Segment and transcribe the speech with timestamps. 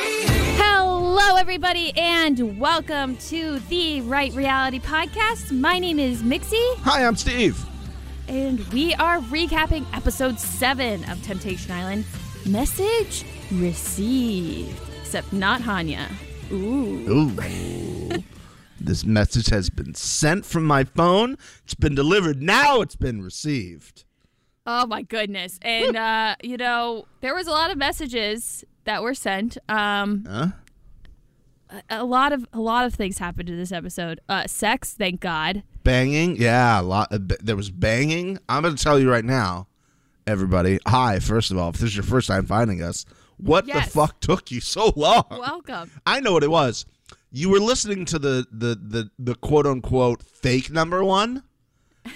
[0.00, 5.50] Hello, everybody, and welcome to the Right Reality Podcast.
[5.50, 7.60] My name is Mixie, Hi, I'm Steve.
[8.28, 12.04] and we are recapping episode 7 of Temptation Island
[12.46, 14.80] Message Received.
[15.00, 16.06] Except not Hanya.
[16.52, 17.10] Ooh.
[17.10, 18.22] Ooh.
[18.80, 21.36] this message has been sent from my phone.
[21.64, 22.40] It's been delivered.
[22.40, 24.04] Now it's been received.
[24.70, 25.58] Oh, my goodness.
[25.62, 29.56] And, uh, you know, there was a lot of messages that were sent.
[29.68, 30.48] Um, Huh?
[31.90, 34.20] a lot of a lot of things happened in this episode.
[34.28, 35.62] Uh, sex, thank God.
[35.84, 36.36] Banging.
[36.36, 37.12] Yeah, a lot.
[37.12, 38.38] uh, b- There was banging.
[38.48, 39.66] I'm going to tell you right now,
[40.26, 40.78] everybody.
[40.86, 43.04] Hi, first of all, if this is your first time finding us,
[43.36, 43.86] what Yes.
[43.86, 45.24] the fuck took you so long?
[45.30, 45.90] Welcome.
[46.06, 46.86] I know what it was.
[47.30, 51.42] You were listening to the the the, the quote unquote fake number one,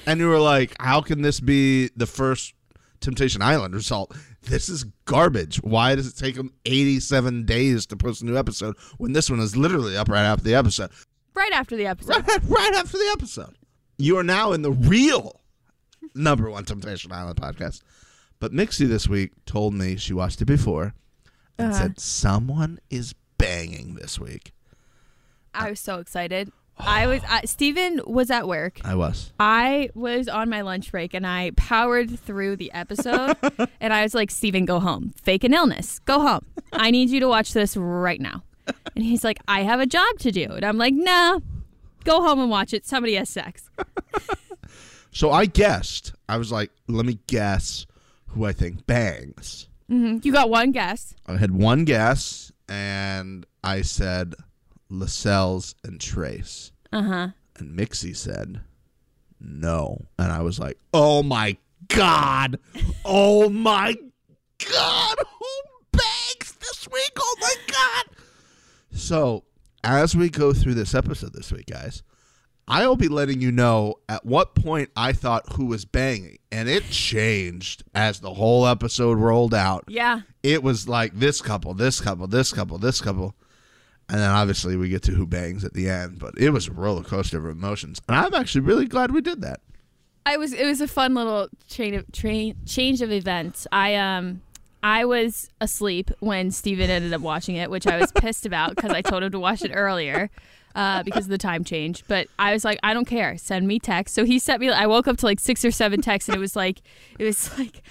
[0.06, 2.54] and you were like, "How can this be the first
[3.00, 4.16] Temptation Island result?
[4.42, 5.56] This is garbage.
[5.58, 9.41] Why does it take them 87 days to post a new episode when this one
[9.41, 10.91] is literally up right after the episode?
[11.34, 12.27] Right after the episode.
[12.28, 13.56] Right, right after the episode.
[13.98, 15.41] You are now in the real
[16.14, 17.83] number one Temptation Island podcast.
[18.41, 20.94] But Mixie this week told me she watched it before
[21.58, 21.80] and Uh-huh.
[21.83, 24.53] said someone is banging this week.
[25.55, 26.50] I was so excited.
[26.78, 28.81] I was uh, Steven was at work.
[28.84, 29.33] I was.
[29.39, 33.37] I was on my lunch break and I powered through the episode
[33.81, 35.12] and I was like, Steven, go home.
[35.23, 35.98] Fake an illness.
[36.00, 36.45] Go home.
[36.73, 38.43] I need you to watch this right now.
[38.97, 40.45] And he's like, I have a job to do.
[40.50, 41.41] And I'm like, nah,
[42.05, 42.87] go home and watch it.
[42.87, 43.70] Somebody has sex.
[45.15, 46.15] So I guessed.
[46.28, 47.84] I was like, let me guess
[48.28, 49.69] who I think bangs.
[49.91, 50.25] Mhm.
[50.25, 51.15] You got one guess.
[51.27, 54.34] I had one guess, and I said
[54.92, 56.72] Lascelles and Trace.
[56.92, 57.28] Uh huh.
[57.58, 58.60] And Mixie said
[59.40, 60.06] no.
[60.18, 61.56] And I was like, oh my
[61.88, 62.58] God.
[63.04, 63.96] Oh my
[64.70, 65.16] God.
[65.18, 65.46] Who
[65.92, 67.12] bangs this week?
[67.18, 68.16] Oh my God.
[68.92, 69.44] So,
[69.82, 72.02] as we go through this episode this week, guys,
[72.68, 76.38] I'll be letting you know at what point I thought who was banging.
[76.52, 79.84] And it changed as the whole episode rolled out.
[79.88, 80.20] Yeah.
[80.42, 83.34] It was like this couple, this couple, this couple, this couple.
[84.08, 86.72] And then obviously we get to who bangs at the end, but it was a
[86.72, 88.00] roller coaster of emotions.
[88.08, 89.60] And I'm actually really glad we did that.
[90.24, 93.66] I was it was a fun little chain of train change of events.
[93.72, 94.42] I um
[94.82, 98.90] I was asleep when Steven ended up watching it, which I was pissed about because
[98.90, 100.30] I told him to watch it earlier.
[100.74, 103.36] Uh, because of the time change, but I was like, I don't care.
[103.36, 104.14] Send me text.
[104.14, 104.70] So he sent me.
[104.70, 106.80] I woke up to like six or seven texts, and it was like,
[107.19, 107.82] it was like,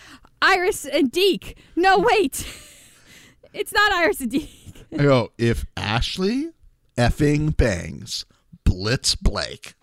[0.41, 1.59] Iris and Deke.
[1.75, 2.43] No, wait,
[3.53, 4.60] it's not Iris and Deke.
[4.94, 6.50] I go, if Ashley
[6.97, 8.25] effing bangs
[8.63, 9.74] Blitz Blake.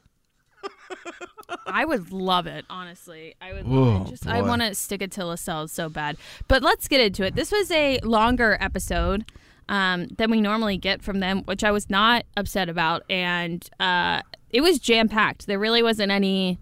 [1.66, 3.34] I would love it, honestly.
[3.41, 4.10] I would Oh, love it.
[4.10, 6.16] Just I want to stick it to Lascelles so bad.
[6.46, 7.34] But let's get into it.
[7.34, 9.24] This was a longer episode
[9.69, 14.22] um, than we normally get from them, which I was not upset about, and uh,
[14.50, 15.46] it was jam packed.
[15.46, 16.58] There really wasn't any,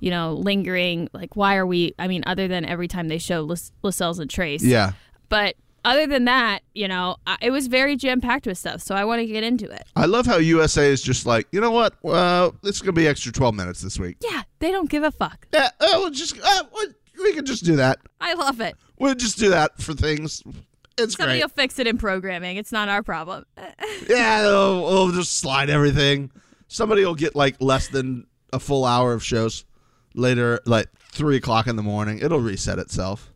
[0.00, 1.08] you know, lingering.
[1.12, 1.94] Like, why are we?
[1.98, 4.62] I mean, other than every time they show Las- Lascelles and Trace.
[4.62, 4.92] Yeah.
[5.28, 5.54] But
[5.84, 8.80] other than that, you know, it was very jam packed with stuff.
[8.80, 9.84] So I want to get into it.
[9.96, 11.94] I love how USA is just like, you know what?
[12.02, 14.16] Well, it's going to be extra 12 minutes this week.
[14.22, 15.46] Yeah, they don't give a fuck.
[15.52, 17.98] Yeah, we'll just, uh, we- can just do that.
[18.20, 18.74] I love it.
[18.98, 20.42] We'll just do that for things.
[20.46, 20.54] It's
[20.96, 21.10] great.
[21.12, 21.44] Somebody great.
[21.44, 22.56] will fix it in programming.
[22.56, 23.44] It's not our problem.
[24.08, 26.30] Yeah, we'll, we'll just slide everything.
[26.68, 29.64] Somebody will get like less than a full hour of shows
[30.14, 32.18] later, like three o'clock in the morning.
[32.20, 33.29] It'll reset itself.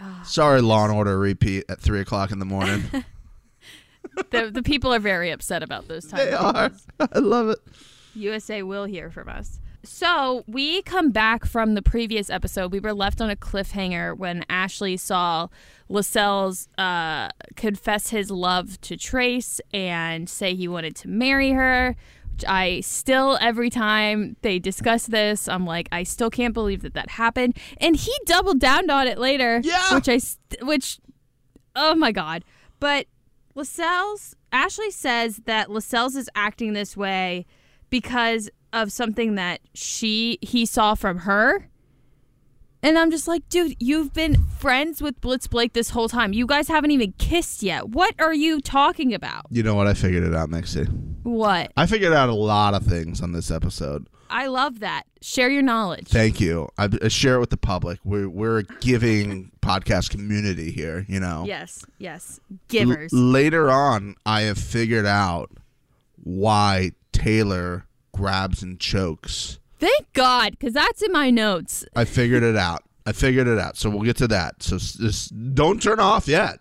[0.00, 0.22] Ah.
[0.24, 2.84] Sorry, Law and Order repeat at three o'clock in the morning.
[4.30, 6.24] the, the people are very upset about those times.
[6.24, 6.70] they are.
[7.12, 7.58] I love it.
[8.14, 9.60] USA will hear from us.
[9.84, 12.72] So we come back from the previous episode.
[12.72, 15.48] We were left on a cliffhanger when Ashley saw
[15.88, 21.96] Lascelles uh, confess his love to Trace and say he wanted to marry her.
[22.46, 27.10] I still, every time they discuss this, I'm like, I still can't believe that that
[27.10, 27.56] happened.
[27.78, 29.60] And he doubled down on it later.
[29.62, 29.94] Yeah.
[29.94, 30.20] Which I,
[30.64, 30.98] which,
[31.74, 32.44] oh my god.
[32.80, 33.06] But
[33.54, 37.46] Lascelles, Ashley says that Lascelles is acting this way
[37.90, 41.68] because of something that she he saw from her.
[42.80, 46.32] And I'm just like, dude, you've been friends with Blitz Blake this whole time.
[46.32, 47.88] You guys haven't even kissed yet.
[47.88, 49.46] What are you talking about?
[49.50, 49.88] You know what?
[49.88, 50.86] I figured it out, Mixie.
[51.28, 51.72] What?
[51.76, 54.08] I figured out a lot of things on this episode.
[54.30, 55.04] I love that.
[55.22, 56.08] Share your knowledge.
[56.08, 56.68] Thank you.
[56.76, 57.98] I, I share it with the public.
[58.04, 61.04] We're we're a giving podcast community here.
[61.08, 61.44] You know.
[61.46, 62.40] Yes, yes.
[62.68, 63.12] Givers.
[63.12, 65.50] L- later on, I have figured out
[66.22, 69.58] why Taylor grabs and chokes.
[69.78, 71.84] Thank God, because that's in my notes.
[71.94, 72.82] I figured it out.
[73.06, 73.76] I figured it out.
[73.76, 74.62] So we'll get to that.
[74.62, 76.58] So just don't turn off yet.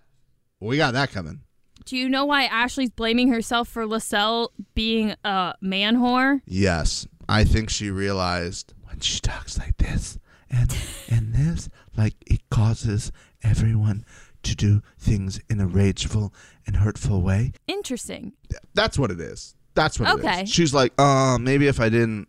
[0.60, 1.42] We got that coming.
[1.88, 6.42] Do you know why Ashley's blaming herself for Lascelles being a man whore?
[6.46, 10.20] Yes, I think she realized when she talks like this
[10.52, 10.76] and
[11.10, 14.04] and this, like it causes everyone
[14.44, 16.34] to do things in a rageful
[16.66, 17.54] and hurtful way.
[17.68, 18.34] Interesting.
[18.74, 19.56] That's what it is.
[19.74, 20.44] That's what it Okay.
[20.44, 20.50] is.
[20.50, 22.28] She's like, uh, maybe if I didn't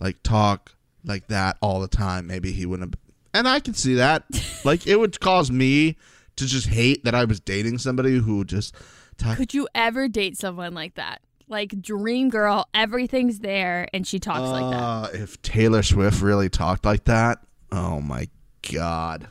[0.00, 3.00] like talk like that all the time, maybe he wouldn't have.
[3.32, 4.24] And I can see that.
[4.66, 5.96] like it would cause me
[6.36, 8.74] to just hate that I was dating somebody who just
[9.18, 9.36] talk.
[9.36, 11.20] Could you ever date someone like that?
[11.48, 14.82] Like dream girl, everything's there, and she talks like that.
[14.82, 17.38] Uh, if Taylor Swift really talked like that,
[17.72, 18.28] oh my
[18.70, 19.28] god.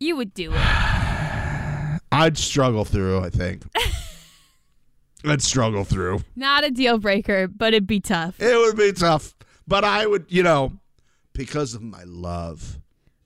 [0.00, 0.58] You would do it.
[2.12, 3.62] I'd struggle through, I think.
[5.24, 6.24] I'd struggle through.
[6.34, 8.40] Not a deal breaker, but it'd be tough.
[8.40, 9.34] It would be tough,
[9.68, 10.72] but I would, you know,
[11.32, 12.78] because of my love.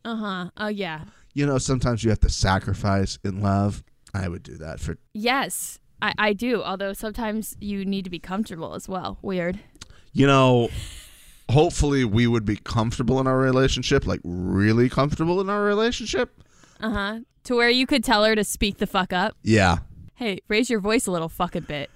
[0.04, 0.50] Uh huh.
[0.56, 1.04] Oh yeah.
[1.32, 3.82] You know, sometimes you have to sacrifice in love.
[4.14, 6.62] I would do that for Yes, I, I do.
[6.62, 9.18] Although sometimes you need to be comfortable as well.
[9.22, 9.60] Weird.
[10.12, 10.68] you know,
[11.50, 16.42] hopefully we would be comfortable in our relationship, like really comfortable in our relationship.
[16.80, 17.18] Uh huh.
[17.44, 19.36] To where you could tell her to speak the fuck up.
[19.42, 19.78] Yeah.
[20.16, 21.90] Hey, raise your voice a little fucking bit.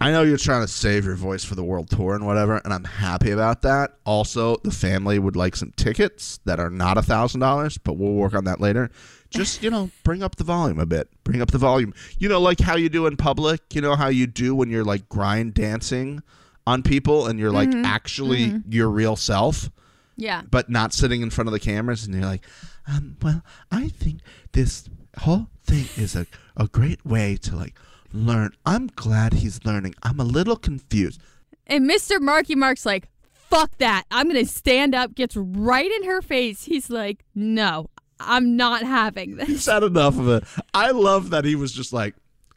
[0.00, 2.74] I know you're trying to save your voice for the world tour and whatever, and
[2.74, 3.94] I'm happy about that.
[4.04, 8.12] Also, the family would like some tickets that are not a thousand dollars, but we'll
[8.12, 8.90] work on that later.
[9.34, 11.08] Just you know, bring up the volume a bit.
[11.24, 11.92] Bring up the volume.
[12.18, 13.60] You know, like how you do in public.
[13.74, 16.22] You know how you do when you're like grind dancing
[16.66, 19.70] on people and you're like actually your real self,
[20.16, 20.42] Yeah.
[20.50, 22.44] but not sitting in front of the cameras, and you're like,
[22.86, 24.20] um, well, I think
[24.52, 24.88] this
[25.18, 26.26] whole thing is a
[26.56, 27.74] a great way to like
[28.12, 28.52] learn.
[28.64, 29.94] I'm glad he's learning.
[30.02, 31.20] I'm a little confused.
[31.66, 32.20] And Mr.
[32.20, 34.04] Marky Mark's like, fuck that.
[34.10, 36.64] I'm going to stand up, gets right in her face.
[36.64, 37.88] He's like, no,
[38.20, 39.48] I'm not having this.
[39.48, 40.44] He's had enough of it.
[40.72, 42.14] I love that he was just like,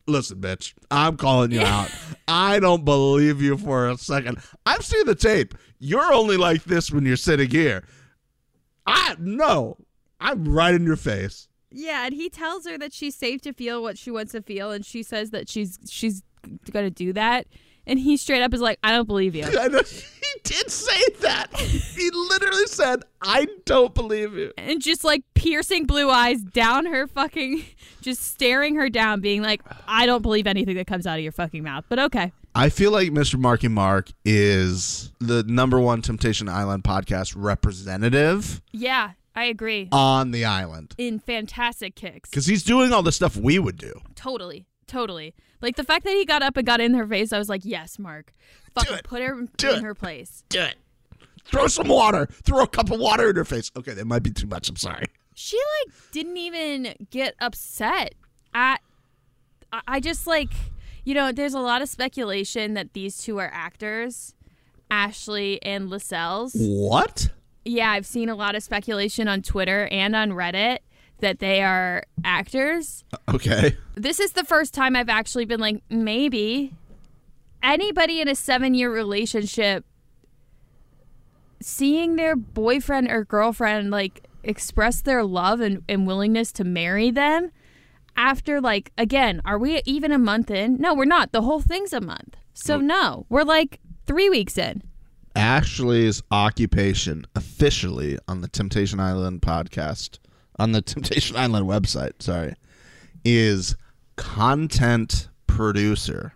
[0.08, 1.92] listen, bitch, I'm calling you out.
[2.28, 4.38] I don't believe you for a second.
[4.66, 5.54] I've seen the tape.
[5.80, 7.84] You're only like this when you're sitting here.
[8.86, 9.78] I no.
[10.20, 11.48] I'm right in your face.
[11.70, 14.72] Yeah, and he tells her that she's safe to feel what she wants to feel,
[14.72, 16.24] and she says that she's she's
[16.72, 17.46] gonna do that.
[17.88, 19.46] And he straight up is like, I don't believe you.
[19.60, 21.48] I know he did say that.
[21.58, 24.52] He literally said, I don't believe you.
[24.58, 27.64] and just like piercing blue eyes down her fucking,
[28.02, 31.32] just staring her down, being like, I don't believe anything that comes out of your
[31.32, 31.86] fucking mouth.
[31.90, 32.32] But okay.
[32.54, 33.40] I feel like Mr.
[33.40, 39.88] Marky Mark is the number one Temptation Island podcast representative Yeah, I agree.
[39.92, 40.94] on the island.
[40.98, 42.30] In fantastic kicks.
[42.30, 44.02] Because he's doing all the stuff we would do.
[44.16, 44.66] Totally.
[44.88, 45.36] Totally.
[45.62, 47.62] Like the fact that he got up and got in her face, I was like,
[47.64, 48.34] yes, Mark.
[48.76, 49.04] Fucking it.
[49.04, 49.84] put her Do in it.
[49.84, 50.44] her place.
[50.50, 50.76] Do it.
[51.46, 52.28] Throw some water.
[52.44, 53.72] Throw a cup of water in her face.
[53.76, 54.70] Okay, that might be too much.
[54.70, 55.06] I'm sorry.
[55.34, 58.16] She like didn't even get upset
[58.54, 58.82] at
[59.72, 60.50] I- I just like
[61.04, 64.36] you know, there's a lot of speculation that these two are actors,
[64.92, 66.54] Ashley and Lascelles.
[66.58, 67.30] What?
[67.64, 70.80] Yeah, I've seen a lot of speculation on Twitter and on Reddit
[71.20, 73.04] that they are actors.
[73.14, 73.78] Uh, okay.
[73.96, 76.74] This is the first time I've actually been like, maybe
[77.64, 79.86] anybody in a seven year relationship
[81.60, 87.52] seeing their boyfriend or girlfriend like express their love and, and willingness to marry them
[88.16, 91.94] after like again are we even a month in no we're not the whole thing's
[91.94, 94.84] a month so no we're like three weeks in
[95.38, 100.18] Ashley's occupation officially on the Temptation Island podcast,
[100.60, 102.56] on the Temptation Island website, sorry,
[103.24, 103.76] is
[104.16, 106.34] content producer.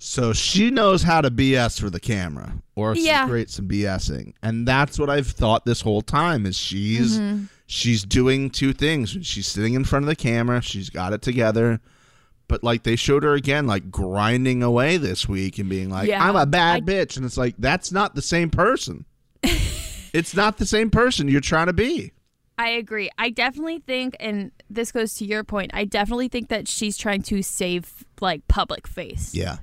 [0.00, 3.26] So she knows how to BS for the camera or Yeah.
[3.26, 4.32] create some BSing.
[4.42, 7.44] And that's what I've thought this whole time is she's mm-hmm.
[7.66, 9.10] she's doing two things.
[9.22, 11.80] She's sitting in front of the camera, she's got it together.
[12.46, 16.24] But like they showed her again, like grinding away this week and being like, Yeah.
[16.24, 17.16] I'm a bad I- bitch.
[17.16, 19.04] And it's like, that's not the same person.
[19.42, 22.12] it's not the same person you're trying to be.
[22.58, 23.08] I agree.
[23.16, 27.22] I definitely think, and this goes to your point, I definitely think that she's trying
[27.22, 29.32] to save like public face.
[29.32, 29.58] Yeah.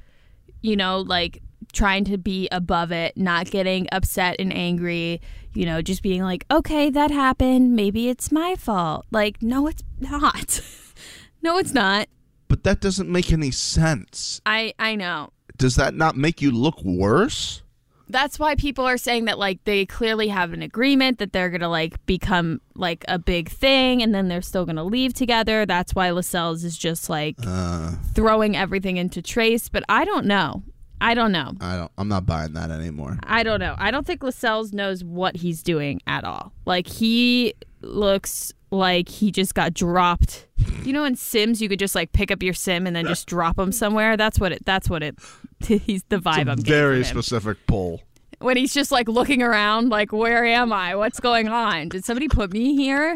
[0.61, 1.41] You know, like
[1.73, 5.21] trying to be above it, not getting upset and angry,
[5.53, 7.75] you know, just being like, okay, that happened.
[7.75, 9.05] Maybe it's my fault.
[9.11, 10.61] Like, no, it's not.
[11.41, 12.07] no, it's not.
[12.47, 14.39] But that doesn't make any sense.
[14.45, 15.31] I, I know.
[15.57, 17.61] Does that not make you look worse?
[18.07, 21.69] That's why people are saying that like they clearly have an agreement that they're gonna
[21.69, 25.65] like become like a big thing and then they're still gonna leave together.
[25.65, 30.63] That's why Lascelles is just like Uh, throwing everything into Trace, but I don't know.
[31.01, 31.53] I don't know.
[31.59, 33.17] I don't I'm not buying that anymore.
[33.23, 33.75] I don't know.
[33.77, 36.53] I don't think Lascelles knows what he's doing at all.
[36.65, 40.47] Like he looks like he just got dropped.
[40.83, 43.27] You know, in Sims, you could just like pick up your sim and then just
[43.27, 44.17] drop him somewhere.
[44.17, 44.65] That's what it.
[44.65, 45.15] That's what it.
[45.67, 47.23] He's the vibe I'm getting Very from him.
[47.23, 48.01] specific pull.
[48.39, 50.95] When he's just like looking around, like, where am I?
[50.95, 51.87] What's going on?
[51.89, 53.15] Did somebody put me here?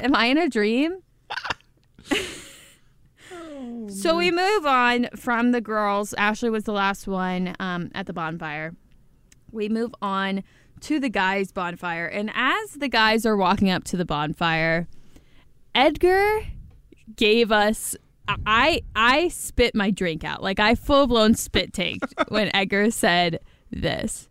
[0.00, 0.98] Am I in a dream?
[3.88, 6.12] so we move on from the girls.
[6.14, 8.74] Ashley was the last one um, at the bonfire.
[9.52, 10.42] We move on
[10.82, 12.06] to the guys' bonfire.
[12.06, 14.88] And as the guys are walking up to the bonfire,
[15.74, 16.40] Edgar
[17.16, 17.96] gave us.
[18.46, 23.40] I I spit my drink out like I full blown spit taked when Edgar said
[23.70, 24.28] this.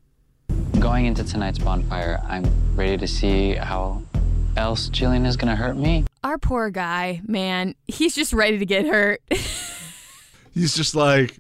[0.79, 4.01] Going into tonight's bonfire, I'm ready to see how
[4.55, 6.05] else Jillian is gonna hurt me.
[6.23, 9.21] Our poor guy, man, he's just ready to get hurt.
[10.53, 11.37] He's just like,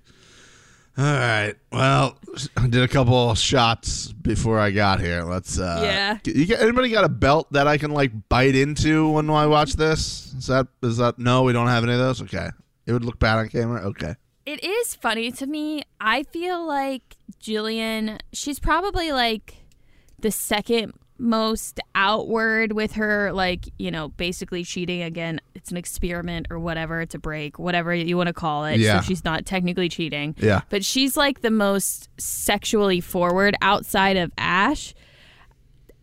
[0.97, 2.17] all right, well,
[2.57, 5.23] I did a couple shots before I got here.
[5.23, 6.17] Let's, uh, Yeah.
[6.25, 9.73] You got, anybody got a belt that I can like bite into when I watch
[9.73, 10.33] this?
[10.33, 12.21] Is that, is that, no, we don't have any of those?
[12.23, 12.49] Okay.
[12.85, 13.81] It would look bad on camera?
[13.89, 14.15] Okay.
[14.45, 15.83] it is funny to me.
[15.99, 19.55] I feel like Jillian, she's probably like
[20.19, 25.03] the second most outward with her, like, you know, basically cheating.
[25.03, 28.79] Again, it's an experiment or whatever, it's a break, whatever you want to call it.
[28.79, 28.99] Yeah.
[28.99, 30.35] So she's not technically cheating.
[30.39, 30.61] Yeah.
[30.69, 34.93] But she's like the most sexually forward outside of Ash.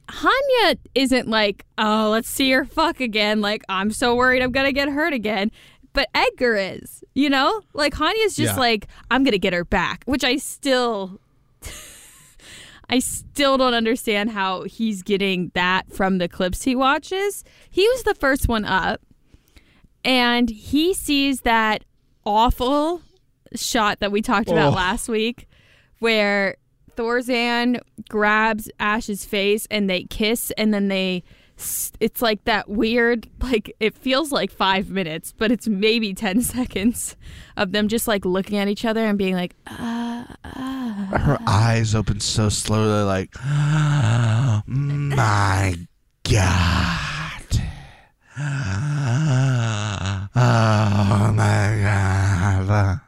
[0.08, 3.40] Hanya isn't like, oh, let's see her fuck again.
[3.40, 5.50] Like, I'm so worried I'm going to get hurt again.
[5.92, 7.60] But Edgar is, you know?
[7.74, 8.58] Like, Hanya's just Yeah.
[8.58, 11.20] like, I'm going to get her back, which I still.
[12.90, 17.44] I still don't understand how he's getting that from the clips he watches.
[17.70, 19.00] He was the first one up,
[20.04, 21.84] and he sees that
[22.24, 23.02] awful
[23.54, 24.76] shot that we talked about Oh.
[24.76, 25.46] last week
[25.98, 26.56] where
[26.96, 31.22] Thorzan grabs Ash's face and they kiss and then they
[32.00, 37.16] it's like that weird like it feels like 5 minutes but it's maybe 10 seconds
[37.56, 40.08] of them just like looking at each other and being like ah.
[41.10, 43.34] Her eyes open so slowly, like,
[44.66, 45.74] my
[46.24, 47.42] God.
[50.40, 53.00] Oh my God.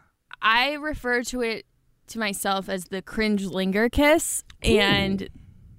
[0.42, 1.66] I refer to it
[2.08, 5.28] to myself as the cringe linger kiss, and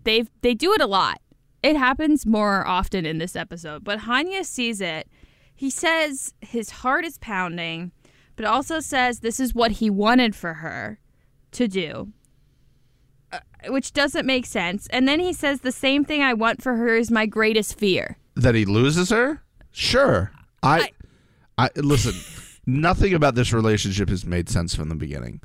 [0.06, 1.20] they they do it a lot.
[1.63, 5.08] It happens more often in this episode, but Hanya sees it.
[5.53, 7.91] He says his heart is pounding,
[8.36, 11.00] but also says this is what he wanted for her
[11.51, 12.12] to do,
[13.32, 14.88] uh, which doesn't make sense.
[14.89, 18.18] And then he says the same thing I want for her is my greatest fear.
[18.36, 19.44] that he loses her?
[19.72, 20.32] Sure.
[20.63, 20.89] I,
[21.58, 22.13] I, listen.
[22.65, 25.41] nothing about this relationship has made sense from the beginning.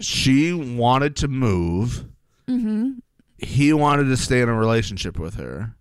[0.00, 2.04] She wanted to move.
[2.48, 2.98] Mm-hmm.
[3.38, 5.74] He wanted to stay in a relationship with her.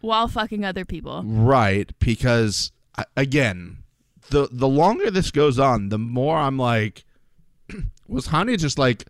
[0.00, 1.22] While fucking other people.
[1.24, 2.72] Right, because
[3.16, 3.78] again,
[4.30, 7.04] the the longer this goes on, the more I'm like,
[8.08, 9.04] was Hanya just like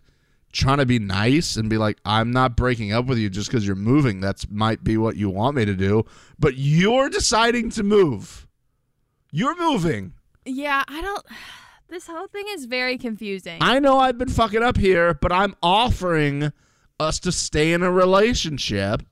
[0.53, 3.67] trying to be nice and be like, I'm not breaking up with you just because
[3.67, 4.21] you're moving.
[4.21, 6.05] That's might be what you want me to do,
[6.39, 8.47] but you're deciding to move.
[9.31, 10.15] You're moving.
[10.45, 11.25] Yeah, I don't.
[11.89, 13.59] This whole thing is very confusing.
[13.61, 16.53] I know I've been fucking up here, but I'm offering
[17.01, 19.03] us to stay in a relationship.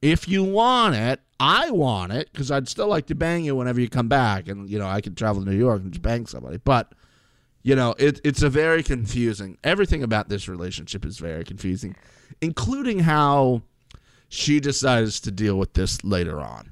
[0.00, 3.80] If you want it, I want it because I'd still like to bang you whenever
[3.80, 6.26] you come back, and you know I could travel to New York and just bang
[6.26, 6.58] somebody.
[6.58, 6.92] But
[7.62, 9.58] you know, it, it's a very confusing.
[9.62, 11.96] Everything about this relationship is very confusing,
[12.40, 13.62] including how
[14.28, 16.70] she decides to deal with this later on.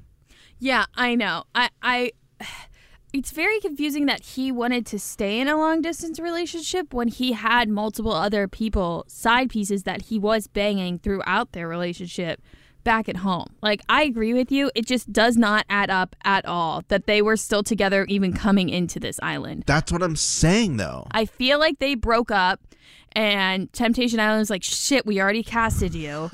[0.59, 1.43] Yeah, I know.
[1.55, 2.11] I, I,
[3.13, 7.33] it's very confusing that he wanted to stay in a long distance relationship when he
[7.33, 12.41] had multiple other people, side pieces that he was banging throughout their relationship
[12.83, 13.47] back at home.
[13.61, 14.71] Like, I agree with you.
[14.75, 18.69] It just does not add up at all that they were still together even coming
[18.69, 19.63] into this island.
[19.67, 21.07] That's what I'm saying, though.
[21.11, 22.61] I feel like they broke up
[23.11, 26.31] and Temptation Island was like, shit, we already casted you.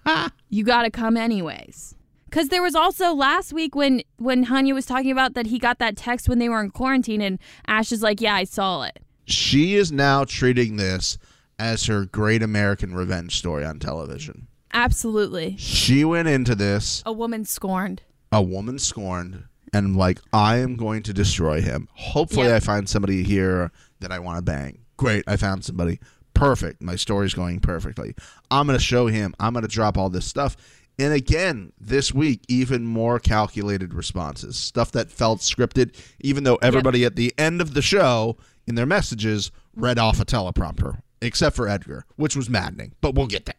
[0.50, 1.94] you got to come anyways.
[2.32, 5.78] Because there was also last week when when Hanya was talking about that he got
[5.80, 9.00] that text when they were in quarantine, and Ash is like, "Yeah, I saw it."
[9.26, 11.18] She is now treating this
[11.58, 14.46] as her great American revenge story on television.
[14.72, 18.00] Absolutely, She went into this a woman scorned.
[18.32, 21.86] a woman scorned and like I am going to destroy him.
[21.92, 22.56] Hopefully Yep.
[22.56, 23.70] I find somebody here
[24.00, 24.78] that I want to bang.
[24.96, 26.00] Great, I found somebody.
[26.34, 26.82] Perfect.
[26.82, 28.14] My story's going perfectly.
[28.50, 29.34] I'm going to show him.
[29.38, 30.56] I'm going to drop all this stuff.
[31.02, 34.56] And again, this week even more calculated responses.
[34.56, 38.36] Stuff that felt scripted even though everybody at the end of the show
[38.68, 42.92] in their messages read off a teleprompter except for Edgar, which was maddening.
[43.00, 43.56] But we'll get there.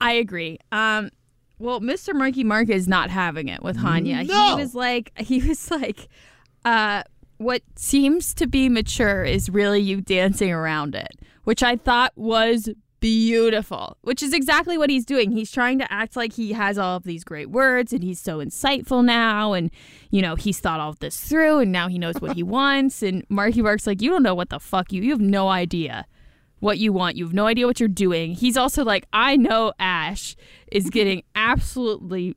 [0.00, 0.60] I agree.
[0.72, 1.10] Um,
[1.58, 2.14] Well, Mr.
[2.14, 4.26] Marky Mark is not having it with Hanya.
[4.26, 4.56] No.
[4.56, 6.08] He was like, he was like,
[6.64, 7.02] uh,
[7.36, 11.10] what seems to be mature is really you dancing around it,
[11.44, 15.30] which I thought was beautiful, which is exactly what he's doing.
[15.30, 18.38] He's trying to act like he has all of these great words and he's so
[18.38, 19.52] insightful now.
[19.52, 19.70] And,
[20.10, 23.02] you know, he's thought all of this through and now he knows what he wants.
[23.02, 26.06] And Marky Mark's like, you don't know what the fuck you, you have no idea
[26.60, 27.16] what you want.
[27.16, 28.32] You have no idea what you're doing.
[28.34, 30.36] He's also like, I know Ash
[30.70, 32.34] is getting absolutely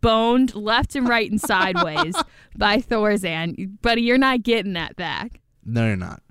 [0.00, 2.14] boned left and right and sideways
[2.56, 4.02] by Thorzan, buddy.
[4.02, 5.40] You're not getting that back.
[5.64, 6.22] No, you're not.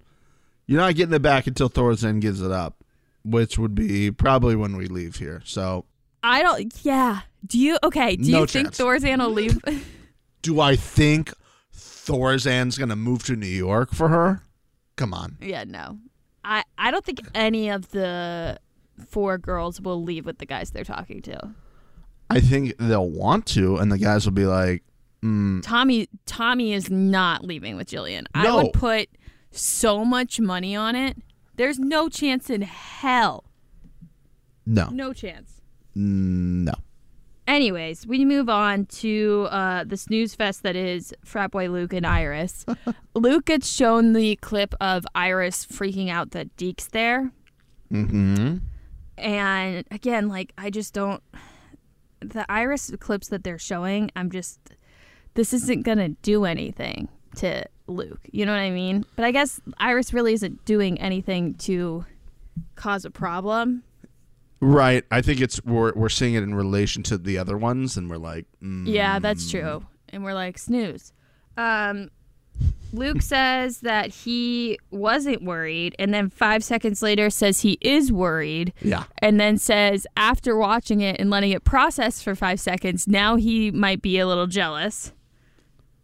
[0.67, 2.82] You're not getting it back until Thorzan gives it up,
[3.23, 5.41] which would be probably when we leave here.
[5.45, 5.85] So,
[6.23, 6.73] I don't.
[6.83, 7.21] Yeah.
[7.45, 7.77] Do you?
[7.83, 8.15] Okay.
[8.15, 8.77] Do No you think chance.
[8.79, 9.59] Thorzan will leave?
[10.41, 11.33] do I think
[11.75, 14.41] Thorzan's gonna move to New York for her?
[14.95, 15.37] Come on.
[15.41, 15.63] yeah.
[15.65, 15.99] No.
[16.43, 18.59] I I don't think any of the
[19.07, 21.53] four girls will leave with the guys they're talking to.
[22.29, 24.83] I think they'll want to, and the guys will be like,
[25.23, 28.25] mm, Tommy Tommy is not leaving with Jillian.
[28.33, 29.07] I would put
[29.51, 31.17] so much money on it.
[31.55, 33.43] There's no chance in hell.
[34.65, 35.61] no, No chance.
[35.95, 36.73] no.
[37.45, 42.07] Anyways, we move on to uh, the snooze fest that is frat boy Luke and
[42.07, 42.65] Iris.
[43.15, 47.31] Luke gets shown the clip of Iris freaking out that Deke's there,
[47.91, 48.57] Mm-hmm.
[49.17, 51.21] and again, like I just don't.
[52.21, 54.59] The Iris clips that they're showing, I'm just.
[55.35, 58.21] This isn't gonna do anything to Luke.
[58.31, 59.05] You know what I mean?
[59.15, 62.05] But I guess Iris really isn't doing anything to
[62.75, 63.83] cause a problem.
[64.61, 65.03] Right.
[65.11, 68.17] I think it's we're we're seeing it in relation to the other ones, and we're
[68.17, 69.85] like, mm, Yeah, that's true.
[70.09, 71.11] And we're like, snooze.
[71.57, 72.09] Um,
[72.93, 78.71] Luke says that he wasn't worried, and then five seconds later says he is worried,
[78.81, 83.35] yeah, and then says after watching it and letting it process for five seconds, now
[83.35, 85.11] he might be a little jealous.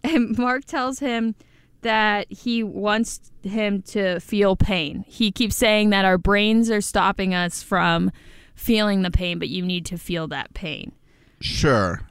[0.02, 1.36] And Mark tells him
[1.82, 5.04] that he wants him to feel pain.
[5.08, 8.12] He keeps saying that our brains are stopping us from
[8.56, 10.92] feeling the pain, but you need to feel that pain.
[11.40, 12.02] sure.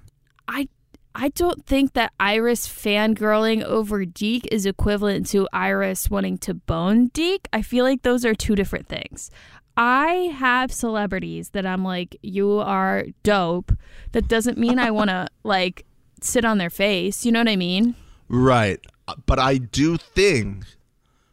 [0.47, 0.69] I
[1.15, 7.09] I don't think that Iris fangirling over Deke is equivalent to Iris wanting to bone
[7.09, 7.49] Deke.
[7.53, 9.31] I feel like those are two different things.
[9.77, 13.73] I have celebrities that I'm like, you are dope.
[14.13, 15.87] That doesn't mean I want to like
[16.21, 17.25] sit on their face.
[17.25, 17.95] You know what I mean?
[18.29, 18.81] Right.
[19.09, 20.65] Uh, But I do think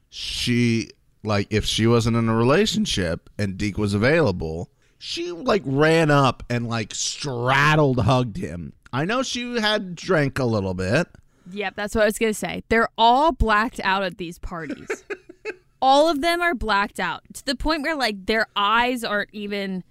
[0.09, 0.89] she
[1.23, 6.43] like if she wasn't in a relationship and Deke was available, she like ran up
[6.49, 8.73] and like straddled hugged him.
[8.93, 11.07] I know she had drank a little bit.
[11.51, 12.63] Yep, that's what I was going to say.
[12.69, 15.03] They're all blacked out at these parties.
[15.81, 19.83] all of them are blacked out to the point where like their eyes aren't even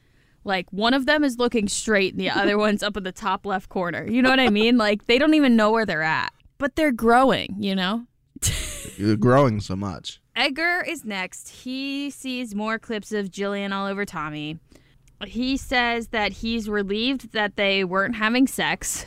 [0.43, 3.45] like one of them is looking straight and the other one's up in the top
[3.47, 4.07] left corner.
[4.09, 4.79] You know what I mean?
[4.79, 6.33] Like they don't even know where they're at.
[6.65, 8.07] But they're growing, you know?
[8.97, 10.19] You're growing so much.
[10.35, 11.51] Edgar is next.
[11.51, 14.59] He sees more clips of Jillian all over Tommy.
[15.27, 19.05] He says that he's relieved that they weren't having sex.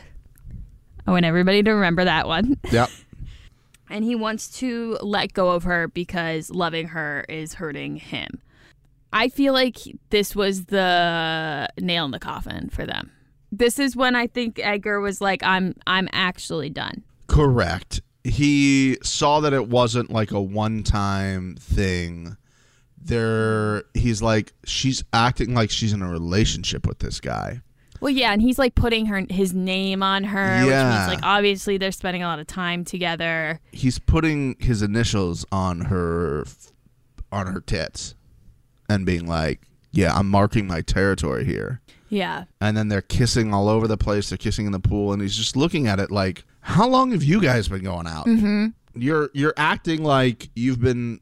[1.08, 2.60] I want everybody to remember that one.
[2.72, 2.92] Yep.
[3.90, 8.40] and he wants to let go of her because loving her is hurting him.
[9.12, 9.80] I feel like
[10.12, 13.10] this was the nail in the coffin for them.
[13.52, 18.02] This is when I think Edgar was like, "I'm, I'm actually done." Correct.
[18.24, 22.36] He saw that it wasn't like a one time thing.
[23.02, 27.62] There he's like she's acting like she's in a relationship with this guy.
[28.02, 30.98] Well, yeah, and he's like putting her his name on her, which Yeah.
[31.08, 33.60] means like obviously they're spending a lot of time together.
[33.72, 36.46] He's putting his initials on her
[37.32, 38.14] on her tits
[38.90, 39.62] and being like,
[39.92, 44.30] "Yeah, I'm marking my territory here." Yeah, And then they're kissing all over the place.
[44.30, 47.24] They're kissing in the pool and he's just looking at it like, "How long have
[47.24, 48.68] you guys been going out?" mm-hmm.
[48.96, 51.20] You're you're acting like you've been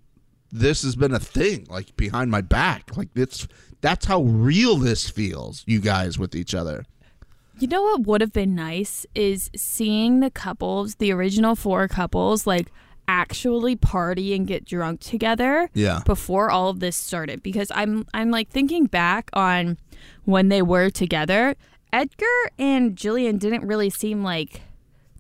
[0.52, 2.96] this has been a thing like behind my back.
[2.96, 3.48] Like it's
[3.82, 6.86] that's how real this feels, you guys with each other.
[7.60, 12.48] You know what would have been nice is seeing the couples, the original four couples,
[12.48, 12.72] like
[13.08, 16.00] actually party and get drunk together Yeah.
[16.06, 19.78] before all of this started because I'm I'm like thinking back on
[20.24, 21.56] when they were together.
[21.94, 22.26] Edgar
[22.58, 24.62] and Jillian didn't really seem like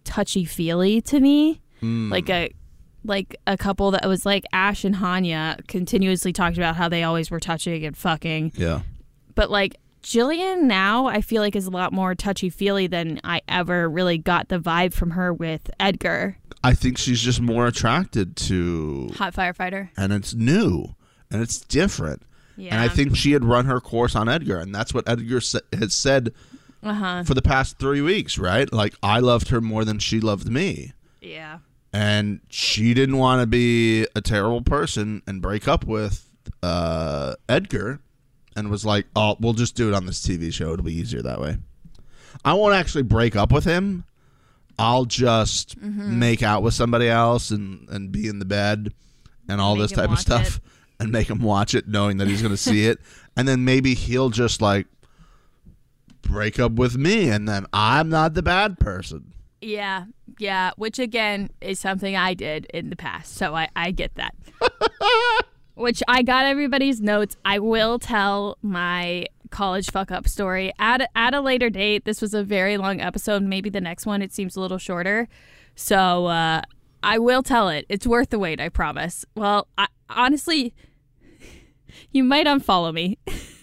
[0.05, 1.61] touchy feely to me.
[1.81, 2.09] Hmm.
[2.11, 2.49] Like a
[3.03, 7.29] like a couple that was like Ash and Hanya continuously talked about how they always
[7.29, 8.81] were touching and fucking Yeah.
[9.35, 13.41] but like Jillian now I feel like is a lot more touchy feely than I
[13.47, 16.37] ever really got the vibe from her with Edgar.
[16.63, 19.89] I think she's just more attracted to Hot firefighter.
[19.97, 20.95] and it's new
[21.29, 22.23] and it's different.
[22.57, 22.73] Yeah.
[22.73, 25.59] And I think she had run her course on Edgar and that's what Edgar sa-
[25.77, 26.31] has said
[26.85, 27.23] Uh huh.
[27.23, 28.71] for the past three weeks, right?
[28.71, 30.93] Like I loved her more than she loved me.
[31.21, 31.59] Yeah.
[31.91, 36.29] And she didn't want to be a terrible person and break up with
[36.61, 37.99] uh, Edgar
[38.55, 40.73] and was like, oh, we'll just do it on this TV show.
[40.73, 41.57] It'll be easier that way.
[42.43, 44.03] I won't actually break up with him.
[44.77, 46.19] I'll just Mm-hmm.
[46.19, 48.93] make out with somebody else and, and be in the bed
[49.47, 50.61] and all Make this type of stuff it.
[50.99, 52.99] and make him watch it knowing that he's going to see it.
[53.37, 54.87] And then maybe he'll just like
[56.25, 59.33] break up with me and then I'm not the bad person.
[59.61, 60.05] Yeah.
[60.37, 60.71] Yeah.
[60.75, 63.35] Which again is something I did in the past.
[63.35, 64.35] So I, I get that.
[65.75, 67.35] Which I got everybody's notes.
[67.43, 72.05] I will tell my college fuck up story at at a later date.
[72.05, 73.43] This was a very long episode.
[73.43, 75.27] Maybe the next one it seems a little shorter.
[75.75, 76.61] So uh,
[77.03, 77.85] I will tell it.
[77.89, 78.59] It's worth the wait.
[78.59, 79.25] I promise.
[79.35, 80.73] Well, I, honestly,
[82.11, 83.17] you might unfollow me.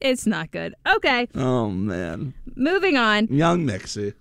[0.00, 0.74] it's not good.
[0.86, 2.34] Okay, Oh man.
[2.56, 3.26] moving on.
[3.28, 4.14] Young Mixie.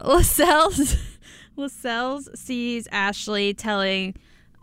[0.00, 0.96] Lascelles
[1.56, 4.14] Lascelles sees Ashley telling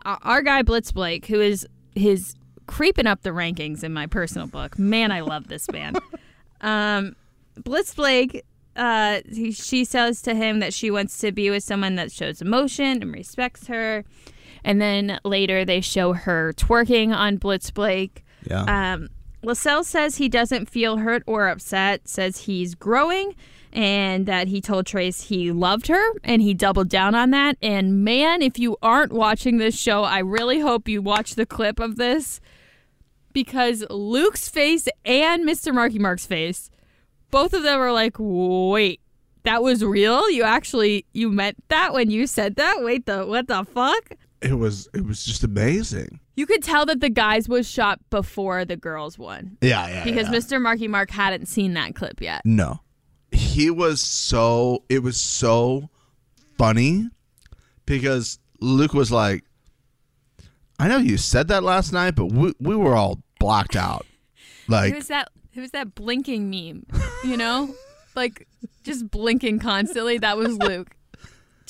[0.04, 2.34] our guy Blitz Blake, who is his
[2.66, 4.78] creeping up the rankings in my personal book.
[4.78, 5.94] Man, I love this man.
[6.60, 7.14] um,
[7.62, 8.44] Blitz Blake,
[8.76, 12.40] uh, he, she says to him that she wants to be with someone that shows
[12.42, 14.04] emotion and respects her.
[14.64, 18.24] And then later they show her twerking on Blitz Blake.
[18.48, 18.94] Yeah.
[18.94, 19.08] Um,
[19.42, 23.34] Lascelles says he doesn't feel hurt or upset, says he's growing
[23.72, 27.56] and that he told Trace he loved her and he doubled down on that.
[27.62, 31.80] And man, if you aren't watching this show, I really hope you watch the clip
[31.80, 32.40] of this
[33.32, 35.74] because Luke's face and Mr.
[35.74, 36.70] Marky Mark's face,
[37.30, 39.00] both of them are like, wait.
[39.44, 40.30] That was real?
[40.30, 42.76] You actually you meant that when you said that?
[42.80, 44.12] Wait the what the fuck?
[44.42, 46.20] It was it was just amazing.
[46.36, 49.56] You could tell that the guys was shot before the girls one.
[49.60, 50.04] Yeah, yeah.
[50.04, 50.58] because yeah.
[50.58, 50.60] Mr.
[50.60, 52.42] Marky Mark hadn't seen that clip yet.
[52.44, 52.80] No.
[53.30, 55.88] He was so it was so
[56.58, 57.08] funny
[57.86, 59.44] because Luke was like
[60.78, 64.06] I know you said that last night, but we we were all blocked out.
[64.68, 65.28] Like Who's that?
[65.54, 66.86] Who's that blinking meme?
[67.24, 67.74] You know,
[68.14, 68.46] like
[68.84, 70.18] just blinking constantly.
[70.18, 70.94] That was Luke.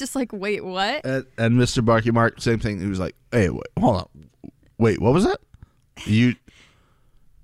[0.03, 1.07] Just like, wait, what?
[1.07, 1.85] and, and Mr.
[1.85, 2.81] Barky Mark, same thing.
[2.81, 4.31] He was like, "Hey, wait, hold on,
[4.77, 5.39] wait, what was that?
[6.07, 6.35] You,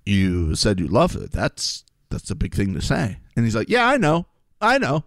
[0.04, 1.30] you said you love it.
[1.30, 4.26] That's that's a big thing to say." And he's like, "Yeah, I know,
[4.60, 5.04] I know,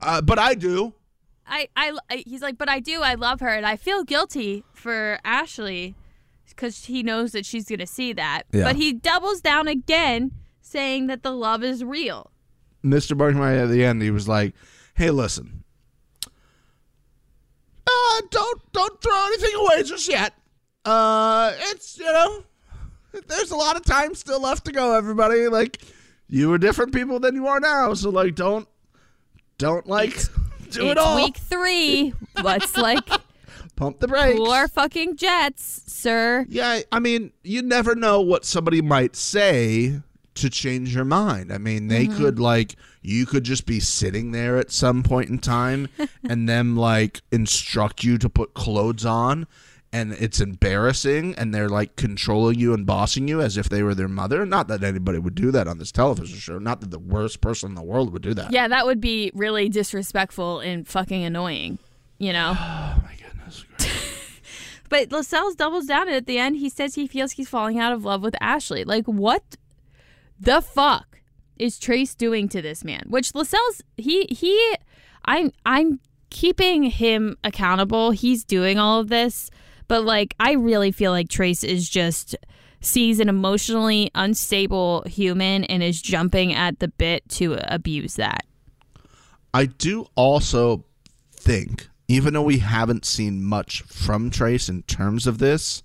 [0.00, 0.94] uh, but I do."
[1.46, 3.02] I, I, he's like, but I do.
[3.02, 5.94] I love her, and I feel guilty for Ashley
[6.48, 8.44] because he knows that she's gonna see that.
[8.52, 8.64] Yeah.
[8.64, 10.30] But he doubles down again,
[10.62, 12.30] saying that the love is real.
[12.82, 13.18] Mr.
[13.18, 14.54] Barky Mark at the end, he was like,
[14.94, 15.60] "Hey, listen,
[17.90, 20.32] uh, don't don't throw anything away just yet.
[20.84, 22.42] Uh, it's you know,
[23.26, 24.94] there's a lot of time still left to go.
[24.94, 25.82] Everybody, like,
[26.28, 28.66] you were different people than you are now, so like, don't
[29.58, 30.16] don't like
[30.70, 31.16] do it all.
[31.16, 32.14] week three.
[32.42, 33.08] Let's like
[33.76, 34.36] Pump the brakes.
[34.36, 36.44] four fucking jets, sir.
[36.50, 40.00] Yeah, I mean, you never know what somebody might say
[40.40, 41.52] to change your mind.
[41.52, 42.16] I mean, they Mm-hmm.
[42.18, 45.88] could like you could just be sitting there at some point in time
[46.28, 49.46] and them like instruct you to put clothes on
[49.92, 53.94] and it's embarrassing and they're like controlling you and bossing you as if they were
[53.94, 54.46] their mother.
[54.46, 56.58] Not that anybody would do that on this television show.
[56.58, 58.52] Not that the worst person in the world would do that.
[58.52, 61.78] Yeah, that would be really disrespectful and fucking annoying.
[62.18, 62.54] You know.
[62.58, 63.64] Oh my goodness.
[64.88, 66.56] But Lascelles doubles down and at the end.
[66.56, 68.82] He says he feels he's falling out of love with Ashley.
[68.82, 69.56] Like, what
[70.40, 71.20] the fuck
[71.58, 73.02] is Trace doing to this man?
[73.08, 74.76] Which Lascelles, he he,
[75.24, 76.00] I'm I'm
[76.30, 78.12] keeping him accountable.
[78.12, 79.50] He's doing all of this,
[79.88, 82.34] but like, I really feel like Trace is just
[82.80, 88.46] sees an emotionally unstable human and is jumping at the bit to abuse that.
[89.52, 90.84] I do also
[91.30, 95.82] think, even though we haven't seen much from Trace in terms of this,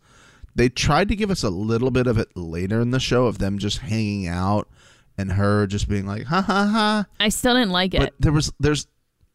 [0.55, 3.37] they tried to give us a little bit of it later in the show of
[3.37, 4.69] them just hanging out
[5.17, 7.05] and her just being like, ha ha ha.
[7.19, 7.99] I still didn't like it.
[7.99, 8.87] But there was there's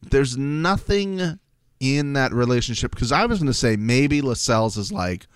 [0.03, 1.39] there's nothing
[1.79, 5.27] in that relationship because I was gonna say maybe Lascelles is like,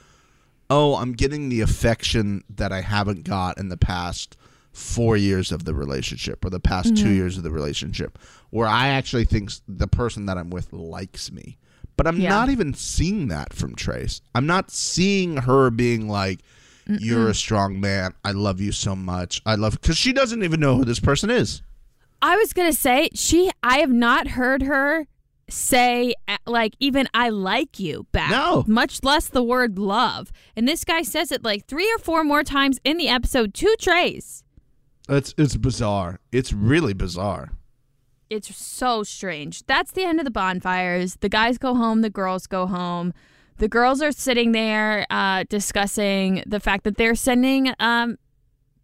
[0.70, 4.36] oh, I'm getting the affection that I haven't got in the past
[4.72, 7.14] four years of the relationship or the past two mm-hmm.
[7.14, 8.18] years of the relationship,
[8.50, 11.58] where I actually think the person that I'm with likes me.
[11.96, 12.30] But I'm Yeah.
[12.30, 14.20] not even seeing that from Trace.
[14.34, 16.40] I'm not seeing her being like,
[16.86, 18.14] "You're a strong man.
[18.24, 19.40] I love you so much.
[19.46, 21.62] I love," because she doesn't even know who this person is.
[22.20, 23.50] I was gonna say she.
[23.62, 25.06] I have not heard her
[25.48, 28.30] say uh, like even "I like you" back.
[28.30, 28.64] No.
[28.66, 32.42] much less the word "love." And this guy says it like three or four more
[32.42, 34.42] times in the episode to Trace.
[35.08, 36.18] It's it's bizarre.
[36.32, 37.52] It's really bizarre.
[38.30, 39.64] It's so strange.
[39.66, 41.16] That's the end of the bonfires.
[41.20, 43.12] The guys go home, the girls go home.
[43.58, 48.18] The girls are sitting there uh, discussing the fact that they're sending um,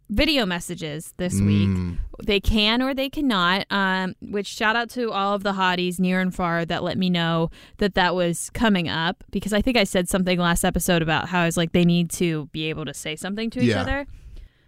[0.09, 1.68] video messages this week.
[1.68, 1.96] Mm.
[2.22, 3.66] They can or they cannot.
[3.70, 7.11] Um, which shout out to all of the hotties near and far that let me
[7.11, 11.29] know that that was coming up because I think I said something last episode about
[11.31, 13.81] how I was like they need to be able to say something to each Yeah.
[13.81, 14.07] other.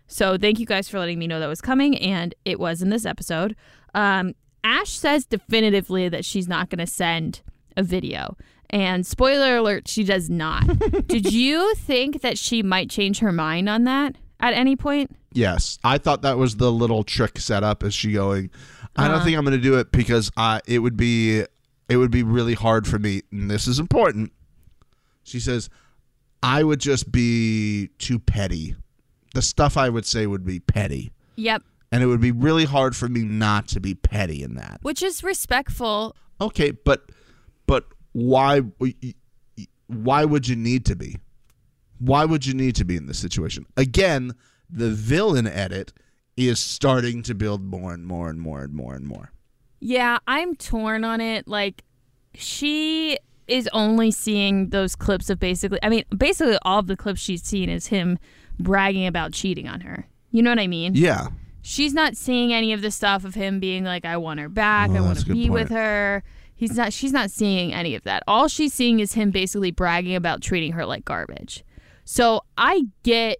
[0.09, 2.91] So thank you guys for letting me know that was coming, and it was in
[2.91, 3.55] this episode.
[3.95, 7.41] Um, Ash says definitively that she's not going to send
[7.77, 8.37] a video.
[8.71, 10.67] And spoiler alert, she does not.
[11.07, 15.15] Did you think that she might change her mind on that at any point?
[15.33, 17.83] Yes, I thought that was the little trick set up.
[17.85, 18.51] Is she going?
[18.97, 19.25] I don't Uh-huh.
[19.25, 21.45] think I'm going to do it because I it would be
[21.89, 23.23] it would be really hard for me.
[23.31, 24.33] And this is important.
[25.25, 25.69] She says,
[26.43, 28.75] I would just be too petty.
[29.35, 31.63] The stuff I would say would be petty, Yep.
[31.93, 34.79] And it would be really hard for me not to be petty in that.
[34.83, 36.17] Which is respectful.
[36.41, 37.11] Okay, but
[37.67, 38.63] but why
[39.87, 41.19] why would you need to be?
[41.99, 43.67] Why would you need to be in this situation?
[43.77, 44.33] Again,
[44.69, 45.93] the villain edit
[46.37, 49.31] is starting to build more and more and more and more and more.
[49.81, 51.47] Yeah, I'm torn on it.
[51.47, 51.85] Like,
[52.35, 57.21] she is only seeing those clips of basically, I mean, basically all of the clips
[57.21, 58.19] she's seen is him
[58.59, 60.07] bragging about cheating on her.
[60.31, 60.95] You know what I mean?
[60.95, 61.29] Yeah.
[61.63, 64.91] She's not seeing any of the stuff of him being like i want her back.
[64.91, 66.23] I Oh, want to be with her.
[66.55, 68.23] He's not she's not seeing any of that.
[68.29, 71.65] All she's seeing is him basically bragging about treating her like garbage.
[72.05, 73.39] So i get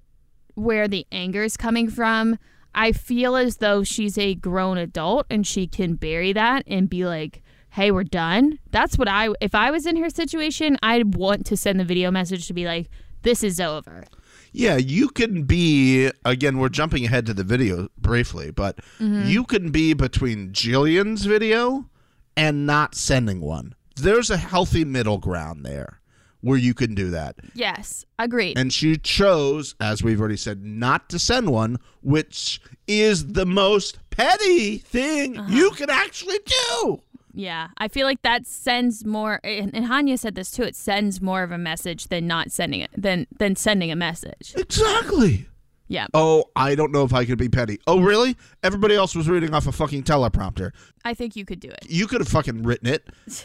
[0.55, 2.39] where the anger is coming from.
[2.75, 7.05] I feel as though she's a grown adult and she can bury that and be
[7.05, 8.59] like hey we're done.
[8.71, 12.11] That's what i if i was in her situation i'd want to send the video
[12.11, 12.89] message to be like
[13.23, 14.05] this is over
[14.53, 19.27] Yeah, you can be again, we're jumping ahead to the video briefly, but mm-hmm.
[19.27, 21.89] you can be between Jillian's video
[22.37, 23.75] and not sending one.
[23.97, 26.01] There's a healthy middle ground there
[26.43, 27.37] where you can do that.
[27.55, 33.33] yes agreed And she chose, as we've already said, not to send one, which is
[33.33, 35.53] the most petty thing uh-huh.
[35.53, 37.03] you can actually do.
[37.35, 39.41] Yeah, I feel like that sends more.
[39.45, 40.63] And, and Hanya said this too.
[40.65, 44.55] It sends more of a message than not sending it than than sending a message.
[44.57, 45.47] Exactly.
[45.89, 47.79] Yeah, Oh, I don't know if I could be petty.
[47.87, 48.35] Oh, really?
[48.63, 50.71] Everybody else was reading off a fucking teleprompter.
[51.05, 51.81] I think you could do it.
[51.87, 53.07] You could have fucking written it,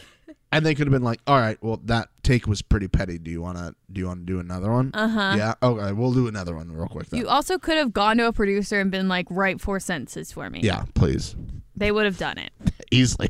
[0.52, 3.18] and they could have been like, "All right, well, that take was pretty petty.
[3.18, 4.92] Do you wanna do you wanna do another one?
[4.94, 5.34] Uh huh.
[5.36, 5.54] Yeah.
[5.62, 7.08] Okay, we'll do another one real quick.
[7.10, 7.20] Then.
[7.20, 10.48] You also could have gone to a producer and been like, write four sentences for
[10.48, 10.60] me.
[10.62, 11.36] yeah, please,
[11.76, 12.52] They would have done it.
[12.90, 13.28] easily.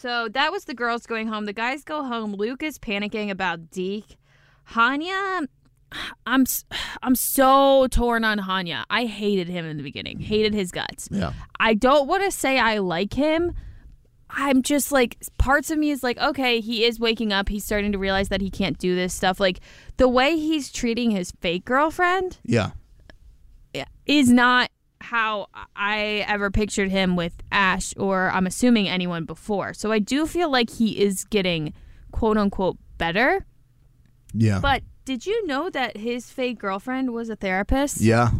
[0.00, 1.44] So that was the girls going home.
[1.46, 2.32] The guys go home.
[2.32, 4.16] Luke is panicking about Deke.
[4.72, 5.46] Hanya,
[6.26, 6.44] I'm
[7.02, 8.84] I'm so torn on Hanya.
[8.90, 10.20] I hated him in the beginning.
[10.20, 11.08] Hated his guts.
[11.10, 11.32] Yeah.
[11.58, 13.54] I don't want to say I like him.
[14.30, 17.48] I'm just like parts of me is like okay, he is waking up.
[17.48, 19.40] He's starting to realize that he can't do this stuff.
[19.40, 19.58] Like
[19.96, 22.70] the way he's treating his fake girlfriend Yeah.
[24.06, 29.72] is not how I ever pictured him with Ash or I'm assuming anyone before.
[29.74, 31.72] So I do feel like he is getting
[32.12, 33.44] quote unquote better.
[34.34, 34.58] Yeah.
[34.60, 38.00] But did you know that his fake girlfriend was a therapist?
[38.00, 38.30] yeah.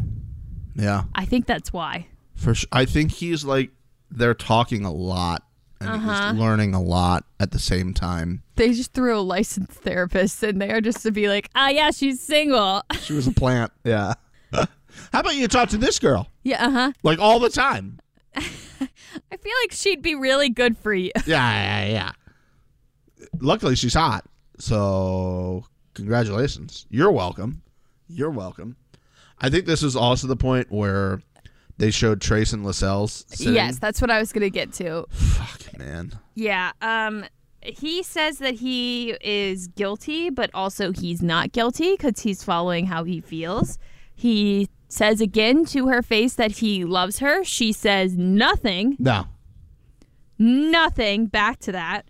[0.75, 1.05] Yeah.
[1.15, 2.07] I think that's why.
[2.37, 2.69] For sure.
[2.71, 3.71] I think he's like
[4.11, 5.43] they're talking a lot
[5.81, 6.33] and Uh-huh.
[6.33, 8.43] he's learning a lot at the same time.
[8.57, 12.21] They just threw a licensed therapist in there just to be like, ah, yeah, she's
[12.21, 12.83] single.
[13.01, 13.73] She was a plant.
[13.85, 14.15] yeah.
[15.13, 16.93] How about you talk to this girl yeah, uh huh.
[17.03, 17.99] like all the time?
[18.37, 21.11] I feel like she'd be really good for you.
[21.27, 22.13] Yeah, yeah, yeah.
[23.41, 24.25] Luckily, she's hot.
[24.59, 26.87] So, congratulations.
[26.91, 27.63] You're welcome.
[28.09, 28.77] You're welcome.
[29.41, 31.21] I think this is also the point where
[31.79, 33.25] they showed Trace and Lascelles.
[33.29, 33.55] Sitting.
[33.55, 35.07] Yes, that's what I was gonna get to.
[35.11, 36.13] Fuck, man.
[36.35, 36.73] Yeah.
[36.83, 37.25] Um
[37.61, 43.05] he says that he is guilty, but also he's not guilty because he's following how
[43.05, 43.79] he feels.
[44.15, 47.45] He says again to her face that he loves her.
[47.45, 49.27] She says nothing, No.
[50.39, 52.09] nothing back to that.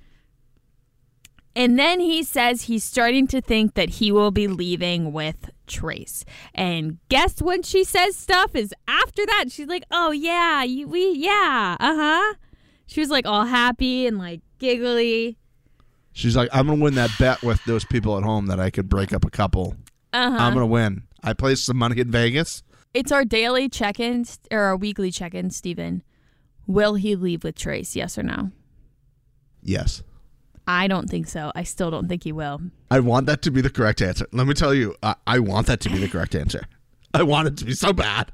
[1.56, 6.24] And then he says he's starting to think that he will be leaving with Trace.
[6.54, 9.46] And guess when she says stuff is after that.
[9.50, 12.34] She's like, "Oh yeah, you, we yeah, uh huh."
[12.86, 15.36] She was like all happy and like giggly.
[16.12, 18.70] She's like, I'm going to win that bet with those people at home that I
[18.70, 19.76] could break up a couple.
[20.12, 20.36] Uh huh.
[20.38, 21.02] I'm going to win.
[21.22, 22.62] I placed some money in Vegas.
[22.94, 26.02] It's our daily check-in or our weekly check-in, Stephen.
[26.66, 27.94] Will he leave with Trace?
[27.94, 28.50] Yes or no?
[29.62, 30.02] Yes.
[30.66, 31.50] I don't think so.
[31.54, 32.60] I still don't think he will.
[32.90, 34.26] I want that to be the correct answer.
[34.32, 36.64] Let me tell you, I, I want that to be the correct answer.
[37.14, 38.32] I want it to be so bad.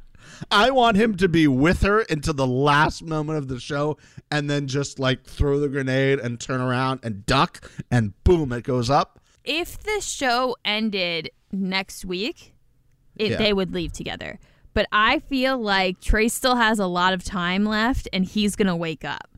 [0.51, 3.99] I want him to be with her until the last moment of the show
[4.31, 8.65] and then just like throw the grenade and turn around and duck and boom, it
[8.65, 9.21] goes up.
[9.45, 12.54] If the show ended next week,
[13.17, 13.37] it, Yeah.
[13.39, 14.39] they would leave together.
[14.73, 18.67] But I feel like Trey still has a lot of time left and he's going
[18.67, 19.29] to wake up.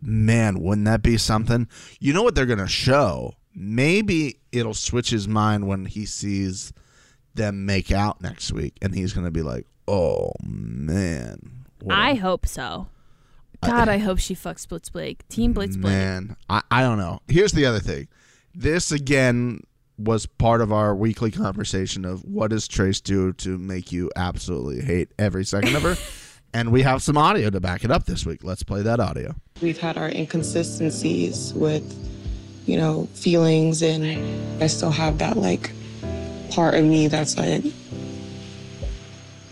[0.00, 1.68] Man, wouldn't that be something?
[2.00, 3.34] You know what they're going to show?
[3.54, 6.72] Maybe it'll switch his mind when he sees
[7.34, 11.64] them make out next week and he's going to be like, oh man.
[11.82, 12.88] what a- I hope so.
[13.62, 15.26] God, I hope she fucks Blitz Blake.
[15.28, 15.92] Team Blitz Blake.
[15.92, 17.20] Man, I, I don't know.
[17.28, 18.08] Here's the other thing.
[18.54, 19.60] This again
[19.98, 24.82] was part of our weekly conversation of what does Trace do to make you absolutely
[24.82, 25.96] hate every second of her.
[26.54, 28.42] and we have some audio to back it up this week.
[28.42, 29.34] Let's play that audio.
[29.62, 31.84] We've had our inconsistencies with,
[32.66, 34.04] you know, feelings, and
[34.62, 35.70] I still have that like
[36.50, 37.62] part of me that's like,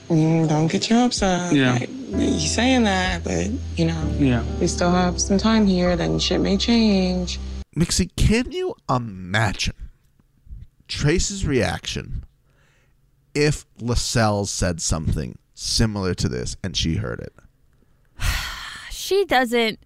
[0.09, 1.53] mm, don't get your hopes up.
[1.53, 1.73] Yeah.
[1.75, 4.43] Like, he's saying that, but you know, Yeah.
[4.61, 5.97] we still have some time here.
[5.97, 7.39] Then shit may change.
[7.77, 9.75] Mixie, can you imagine
[10.93, 12.25] Trace's reaction
[13.35, 17.33] if Lascelles said something similar to this and she heard it?
[18.91, 19.79] She doesn't.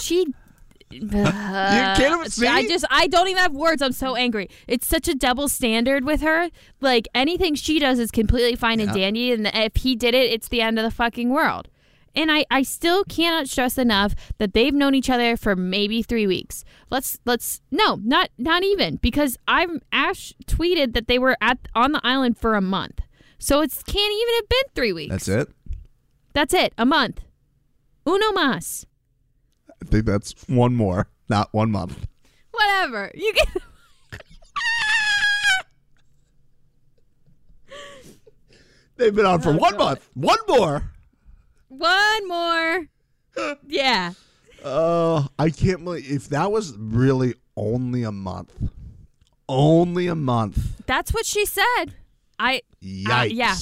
[0.00, 0.26] She.
[0.90, 2.46] you can't see?
[2.46, 3.82] Uh, I just I don't even have words.
[3.82, 4.48] I'm so angry.
[4.68, 6.48] It's such a double standard with her.
[6.80, 10.48] Like anything she does is completely fine and dandy, and if he did it, it's
[10.48, 11.68] the end of the fucking world.
[12.14, 16.26] And I, I still cannot stress enough that they've known each other for maybe three
[16.26, 16.64] weeks.
[16.92, 21.92] Let's let's no, not not even because I'm Ash tweeted that they were at on
[21.92, 23.00] the island for a month,
[23.38, 25.10] so it's can't even have been three weeks.
[25.10, 25.48] That's it.
[26.34, 26.74] That's it.
[26.76, 27.22] A month.
[28.06, 28.84] Uno mas.
[29.70, 32.06] I think that's one more, not one month.
[32.50, 33.10] Whatever.
[33.14, 33.48] You get
[38.98, 40.06] They've been on for oh, one month.
[40.12, 40.92] One more.
[41.68, 42.86] One more.
[43.66, 44.12] Yeah.
[44.64, 48.52] Oh, I can't believe if that was really only a month.
[49.48, 50.86] Only a month.
[50.86, 51.94] That's what she said.
[52.38, 53.34] I Yikes.
[53.34, 53.54] yeah.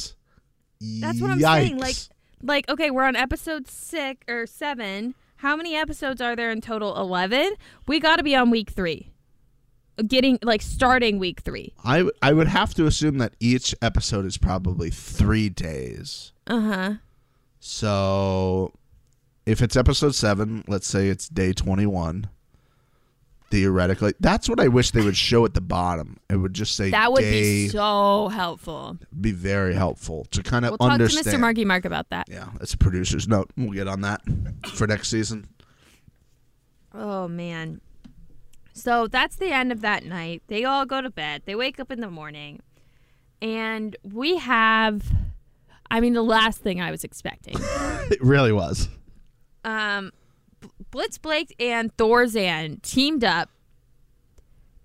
[1.00, 1.78] that's what I'm saying.
[1.78, 1.96] Like
[2.42, 5.14] like okay, we're on episode 6 or 7.
[5.36, 6.96] How many episodes are there in total?
[6.96, 7.54] 11.
[7.86, 9.10] We got to be on week 3.
[10.06, 11.74] Getting like starting week 3.
[11.84, 16.32] I I would have to assume that each episode is probably three days.
[16.46, 16.94] Uh-huh.
[17.58, 18.72] So
[19.46, 22.28] if it's episode seven, let's say it's day twenty one.
[23.50, 26.18] Theoretically, that's what I wish they would show at the bottom.
[26.28, 28.96] It would just say That would day, be so helpful.
[29.20, 31.24] be very helpful to kind of We'll talk understand.
[31.24, 31.40] to Mr.
[31.40, 32.28] Marky Mark about that.
[32.30, 33.50] Yeah, that's a producer's note.
[33.56, 34.20] We'll get on that
[34.74, 35.48] for next season.
[36.94, 37.80] Oh man.
[38.72, 40.42] So that's the end of that night.
[40.46, 41.42] They all go to bed.
[41.44, 42.60] They wake up in the morning.
[43.42, 45.02] And we have
[45.90, 47.56] I mean the last thing I was expecting.
[48.12, 48.88] It really was.
[49.64, 50.12] Um
[50.90, 53.50] Blitz Blake and Thorzan teamed up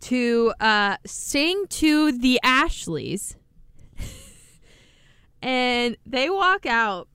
[0.02, 3.36] to uh sing to the Ashleys.
[5.42, 7.08] and they walk out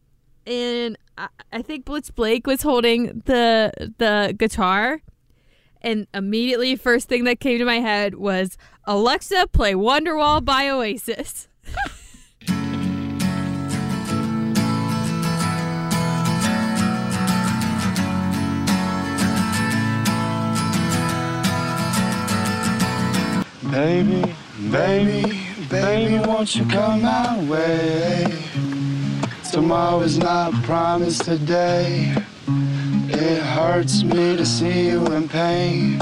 [0.46, 5.02] and I, I think Blitz Blake was holding the the guitar
[5.82, 11.48] and immediately first thing that came to my head was Alexa play Wonderwall by Oasis.
[23.70, 24.34] Baby,
[24.72, 28.26] baby, baby, won't you come my way?
[29.52, 32.12] Tomorrow is not promised today.
[33.08, 36.00] It hurts me to see you in pain.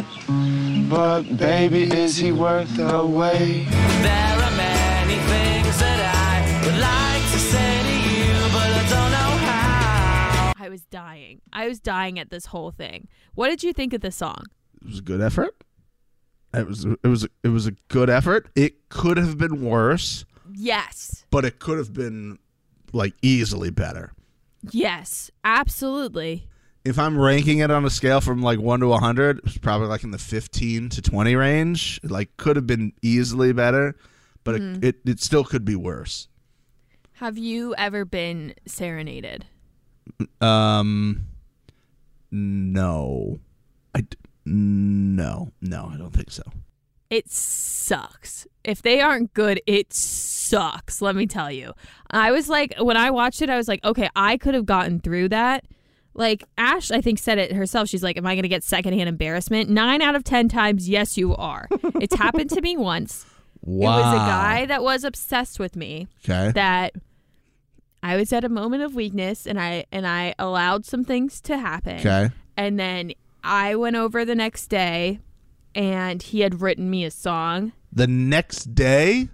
[0.88, 3.66] But baby, is he worth the wait?
[3.68, 9.12] There are many things that I would like to say to you, but I don't
[9.12, 10.52] know how.
[10.59, 11.42] I was dying.
[11.52, 13.09] I was dying at this whole thing.
[13.35, 14.44] What did you think of the song?
[14.81, 15.54] It was a good effort.
[16.54, 18.48] It was it was it was a good effort.
[18.54, 21.24] It could have been worse, Yes.
[21.30, 22.38] but it could have been
[22.92, 24.12] like easily better.
[24.70, 25.30] Yes.
[25.44, 26.48] Absolutely.
[26.85, 30.04] If I'm ranking it on a scale from like 1 to 100, it's probably like
[30.04, 32.00] in the 15 to 20 range.
[32.02, 33.94] It, like could have been easily better,
[34.42, 36.29] but it, it it still could be worse.
[37.14, 39.44] Have you ever been serenaded?
[40.40, 41.27] Um
[42.31, 43.38] no.
[43.94, 44.06] I
[44.49, 45.53] no.
[45.61, 46.42] No, I don't think so.
[47.11, 48.46] It sucks.
[48.65, 51.01] If they aren't good, it sucks.
[51.01, 51.73] Let me tell you.
[52.11, 55.01] I was like, when I watched it, I was like, okay, I could have gotten
[55.01, 55.65] through that.
[56.15, 57.88] Like Ash, I think said it herself.
[57.88, 61.17] She's like, "Am I going to get secondhand embarrassment?" Nine out of ten times, yes,
[61.17, 61.69] you are.
[62.01, 63.25] it's happened to me once.
[63.61, 63.87] Wow.
[63.87, 66.09] It was a guy that was obsessed with me.
[66.25, 66.51] Okay.
[66.53, 66.94] that
[68.03, 71.57] I was at a moment of weakness and I and I allowed some things to
[71.57, 72.01] happen.
[72.01, 72.31] Okay.
[72.57, 75.20] And then I went over the next day
[75.74, 77.72] and he had written me a song.
[77.92, 79.28] The next day.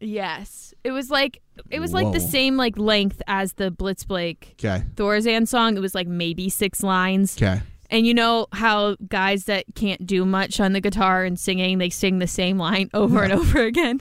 [0.00, 0.74] Yes.
[0.84, 1.40] It was like
[1.70, 4.84] it was like the same like length as the Blitz Blake Okay.
[4.96, 5.76] Thorzan song.
[5.76, 7.36] It was like maybe six lines.
[7.40, 7.60] Okay.
[7.90, 11.90] And you know how guys that can't do much on the guitar and singing, they
[11.90, 14.00] sing the same line over and over again.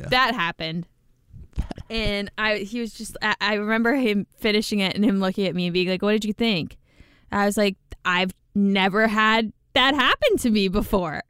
[0.00, 0.08] Yeah.
[0.08, 0.86] That happened.
[1.88, 5.54] And I, he was just, I, I remember him finishing it and him looking at
[5.54, 6.76] me and being like, "What did you think?"
[7.30, 11.22] I was like, "I've never had that happen to me before,"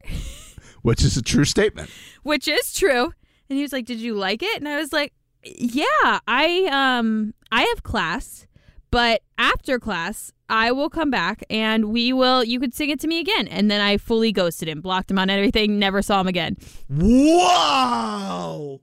[0.83, 1.91] Which is a true statement.
[2.23, 3.13] which is true.
[3.51, 5.13] And he was like, "Did you like it?" And I was like,
[5.45, 8.47] "Yeah, I um, I have class,
[8.91, 12.43] but after class, I will come back and we will.
[12.45, 15.19] You could sing it to me again." And then I fully ghosted him, blocked him
[15.19, 16.57] on everything, never saw him again.
[16.89, 18.81] Wow.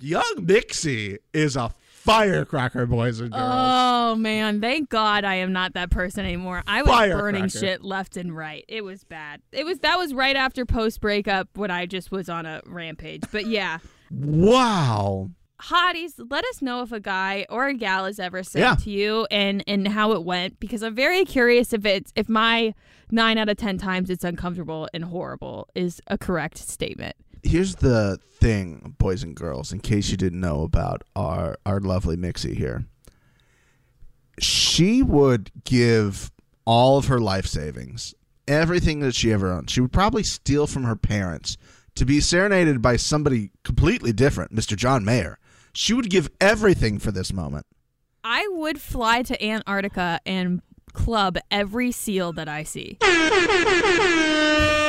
[0.00, 1.72] Young Mixie is a
[2.08, 3.42] firecracker, boys and girls.
[3.44, 6.62] Oh man, thank God I am not that person anymore.
[6.66, 8.64] I was burning shit left and right.
[8.68, 9.42] It was bad.
[9.52, 13.22] It was that was right after post breakup when I just was on a rampage.
[13.30, 13.78] But yeah.
[14.10, 15.30] wow.
[15.60, 18.74] Hotties, let us know if a guy or a gal has ever said Yeah.
[18.76, 22.74] to you and and how it went because I'm very curious if it's if my
[23.10, 27.16] 9 out of 10 times it's uncomfortable and horrible is a correct statement.
[27.42, 32.16] Here's the thing, boys and girls, in case you didn't know about our our lovely
[32.16, 32.86] Mixie here.
[34.38, 36.30] She would give
[36.64, 38.14] all of her life savings,
[38.46, 39.70] everything that she ever owned.
[39.70, 41.56] She would probably steal from her parents
[41.96, 44.76] to be serenaded by somebody completely different, Mr.
[44.76, 45.38] John Mayer.
[45.72, 47.66] She would give everything for this moment.
[48.22, 50.62] I would fly to Antarctica and
[50.92, 52.98] club every seal that I see.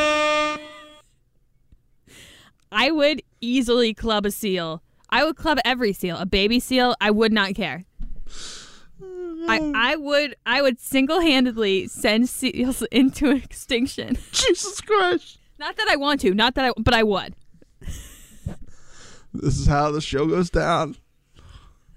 [2.71, 4.81] I would easily club a seal.
[5.09, 6.17] I would club every seal.
[6.17, 7.85] A baby seal, I would not care.
[9.47, 14.17] I, I would I would single handedly send seals into extinction.
[14.31, 15.39] Jesus Christ.
[15.57, 17.35] Not that I want to, not that I but I would.
[19.33, 20.95] This is how the show goes down.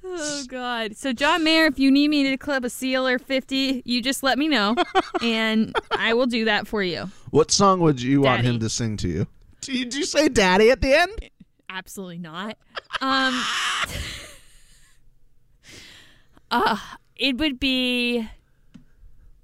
[0.05, 0.97] Oh God!
[0.97, 4.23] So John Mayer, if you need me to club a seal or fifty, you just
[4.23, 4.77] let me know,
[5.23, 7.11] and I will do that for you.
[7.31, 9.27] What song would you want him to sing to you?
[9.66, 11.30] Did you say daddy at the end?
[11.68, 12.56] Absolutely not.
[13.00, 13.40] Um,
[16.50, 16.76] uh,
[17.16, 18.28] it would be.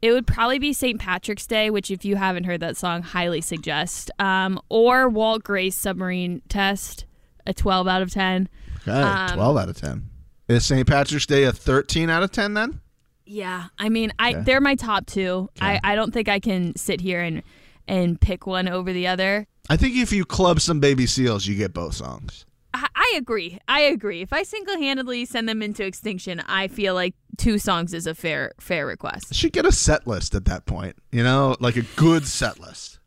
[0.01, 1.01] It would probably be St.
[1.01, 4.13] Patrick's Day, which, if you haven't heard that song, highly suggest.
[4.21, 7.05] Um, or Walt Grace's Submarine Test,
[7.47, 8.49] a twelve out of ten.
[8.83, 10.09] Okay, Um, 12 out of 10.
[10.47, 10.87] Is St.
[10.87, 12.81] Patrick's Day a 13 out of 10 then?
[13.27, 14.43] Yeah, I mean, I Okay.
[14.45, 15.51] they're my top two.
[15.61, 17.43] I, I don't think I can sit here and
[17.87, 19.47] and pick one over the other.
[19.69, 22.47] I think if you club some baby seals, you get both songs.
[22.75, 23.59] I, I agree.
[23.69, 24.23] I agree.
[24.23, 28.15] If I single handedly send them into extinction, I feel like two songs is a
[28.15, 29.35] fair fair request.
[29.35, 32.99] Should get a set list at that point, you know, like a good set list.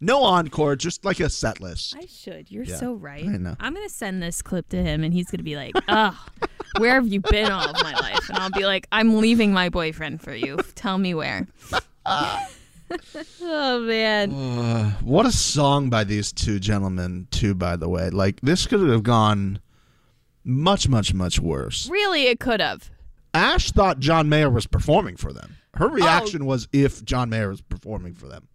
[0.00, 1.96] No encore, just like a set list.
[1.96, 2.50] I should.
[2.50, 3.24] You're Yeah, so right.
[3.24, 3.56] I know.
[3.58, 6.14] I'm gonna send this clip to him, and he's gonna be like, "Ugh,
[6.78, 9.70] where have you been all of my life?" And I'll be like, "I'm leaving my
[9.70, 10.58] boyfriend for you.
[10.74, 11.46] Tell me where."
[13.42, 14.32] oh man.
[14.32, 18.10] Uh, what a song by these two gentlemen, too, by the way.
[18.10, 19.60] Like, this could have gone
[20.44, 21.88] much, much, much worse.
[21.90, 22.90] Really, it could have.
[23.34, 25.56] Ash thought John Mayer was performing for them.
[25.74, 28.48] Her reaction was if John Mayer was performing for them.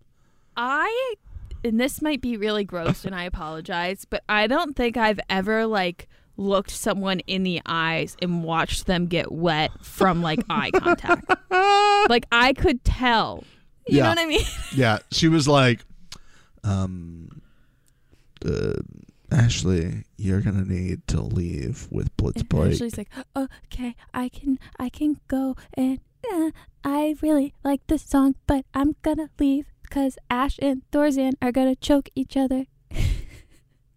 [0.58, 1.16] I
[1.64, 5.68] and this might be really gross and I apologize, but I don't think I've ever
[5.68, 6.08] like
[6.38, 11.32] looked someone in the eyes and watched them get wet from like eye contact.
[12.10, 13.44] Like I could tell.
[13.88, 14.04] You Yeah.
[14.04, 14.46] know what I mean?
[14.76, 15.80] Yeah, she was like,
[16.64, 17.42] um,
[18.46, 18.74] uh,
[19.32, 22.74] Ashley, you're gonna need to leave with Blitz Blake.
[22.74, 26.00] Ashley's like, "Okay, I can I can go and
[26.32, 26.52] uh,
[26.84, 31.74] I really like this song, but I'm gonna leave cuz Ash and Thorzan are going
[31.74, 32.66] to choke each other."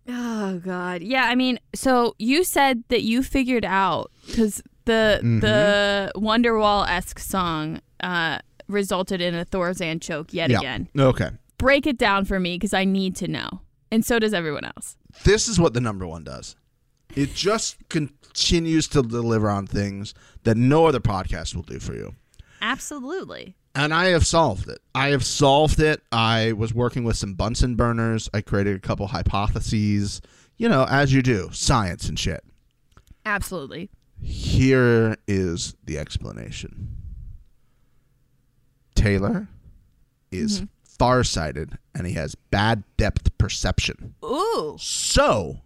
[0.07, 1.03] Oh god.
[1.03, 7.81] Yeah, I mean, so you said that you figured out cuz the the Wonderwall-esque song
[8.01, 8.39] uh
[8.69, 10.59] resulted in a Thorzan choke yet yeah.
[10.59, 10.89] again.
[10.99, 11.31] Okay.
[11.59, 13.61] Break it down for me cuz I need to know.
[13.91, 14.97] And so does everyone else.
[15.25, 16.57] This is what the number one does.
[17.15, 22.17] It just continues to deliver on things that no other podcast will do for you.
[22.61, 23.57] Absolutely.
[23.75, 24.81] And I have solved it.
[24.95, 26.03] I have solved it.
[26.11, 28.29] I was working with some Bunsen burners.
[28.33, 30.21] I created a couple hypotheses,
[30.57, 32.45] you know, as you do, science and shit.
[33.27, 33.91] Absolutely.
[34.23, 36.97] Here is the explanation
[38.95, 39.49] Taylor
[40.31, 40.67] is mm-hmm.
[40.85, 44.15] farsighted and he has bad depth perception.
[44.25, 44.77] Ooh.
[44.79, 45.61] So,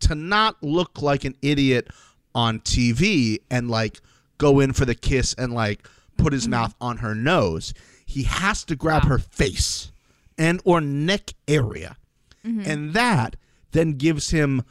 [0.00, 1.88] to not look like an idiot
[2.34, 4.00] on TV and like
[4.38, 6.52] go in for the kiss and like put his mm-hmm.
[6.52, 7.74] mouth on her nose.
[8.04, 9.92] He has to grab her face
[10.38, 11.96] and or neck area.
[12.44, 12.70] Mm-hmm.
[12.70, 13.36] And that
[13.72, 14.62] then gives him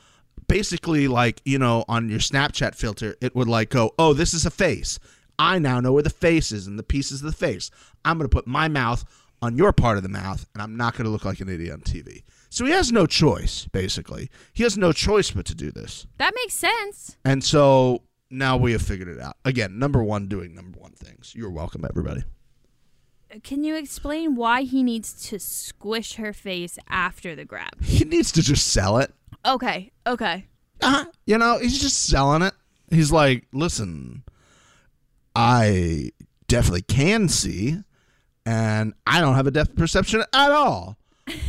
[0.47, 4.45] basically like, you know, on your Snapchat filter, it would like go, "Oh, this is
[4.45, 4.99] a face.
[5.39, 7.71] I now know where the face is and the pieces of the face.
[8.05, 9.05] I'm going to put my mouth
[9.41, 11.73] on your part of the mouth and I'm not going to look like an idiot
[11.73, 14.29] on TV." So he has no choice, basically.
[14.53, 16.07] He has no choice but to do this.
[16.17, 17.15] That makes sense.
[17.23, 19.37] And so now we have figured it out.
[19.45, 21.33] Again, number one, doing number one things.
[21.35, 22.23] You're welcome, everybody.
[23.43, 27.81] Can you explain why he needs to squish her face after the grab?
[27.83, 29.13] He needs to just sell it.
[29.45, 30.47] Okay, okay.
[30.81, 31.05] Uh-huh.
[31.27, 32.53] You know, he's just selling it.
[32.89, 34.23] He's like, listen,
[35.41, 36.11] I
[36.47, 37.77] definitely can see,
[38.45, 40.97] and I don't have a depth perception at all.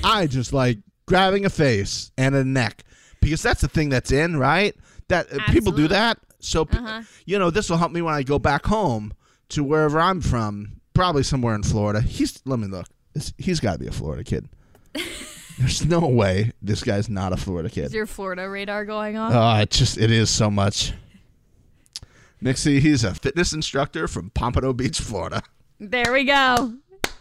[0.05, 2.85] I just like grabbing a face and a neck
[3.21, 4.77] because that's the thing that's in, right?
[5.09, 6.19] That uh, people do that.
[6.39, 7.03] So, Uh-huh.
[7.27, 9.13] you know, this will help me when I go back home
[9.51, 12.01] to wherever I'm from, probably somewhere in Florida.
[12.01, 12.87] He's, let me look.
[13.39, 14.49] He's got to be a Florida kid.
[15.59, 17.87] There's no way this guy's not a Florida kid.
[17.87, 19.33] Is your Florida radar going off?
[19.35, 20.93] Oh, it just it is so much.
[22.43, 25.43] Mixie, he's a fitness instructor from Pompano Beach, Florida.
[25.79, 26.75] there we go.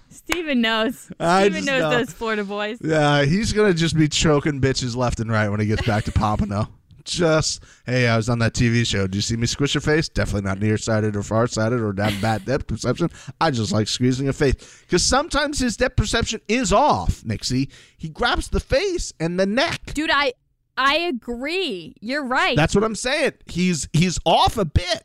[0.09, 1.05] Steven knows.
[1.05, 1.89] Steven knows know.
[1.91, 2.79] those Florida boys.
[2.81, 6.11] Yeah, he's gonna just be choking bitches left and right when he gets back to
[6.11, 6.67] Pompano.
[7.03, 9.03] Just hey, I was on that TV show.
[9.03, 10.09] Did you see me squish your face?
[10.09, 13.09] Definitely not nearsighted or farsighted or have bad depth perception.
[13.39, 17.23] I just like squeezing a face because sometimes his depth perception is off.
[17.23, 19.93] Mixie, he grabs the face and the neck.
[19.93, 20.33] Dude, I
[20.77, 21.95] I agree.
[21.99, 22.55] You're right.
[22.55, 23.33] That's what I'm saying.
[23.47, 25.03] He's he's off a bit.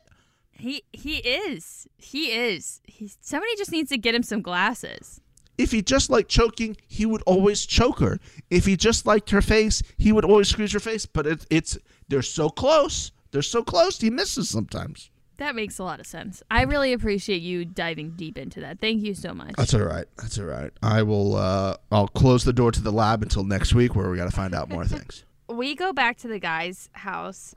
[0.57, 1.87] He he is.
[1.97, 2.81] He is.
[2.85, 5.21] He's somebody just needs to get him some glasses.
[5.57, 8.19] If he just liked choking, he would always choke her.
[8.49, 11.05] If he just liked her face, he would always squeeze her face.
[11.05, 11.77] But it, it's
[12.09, 13.11] they're so close.
[13.31, 13.99] They're so close.
[13.99, 15.11] He misses sometimes.
[15.37, 16.41] That makes a lot of sense.
[16.49, 18.79] I really appreciate you diving deep into that.
[18.79, 19.53] Thank you so much.
[19.57, 20.05] That's all right.
[20.17, 20.71] That's all right.
[20.81, 21.35] I will.
[21.35, 24.35] Uh, I'll close the door to the lab until next week, where we got to
[24.35, 25.23] find out more things.
[25.49, 27.55] we go back to the guy's house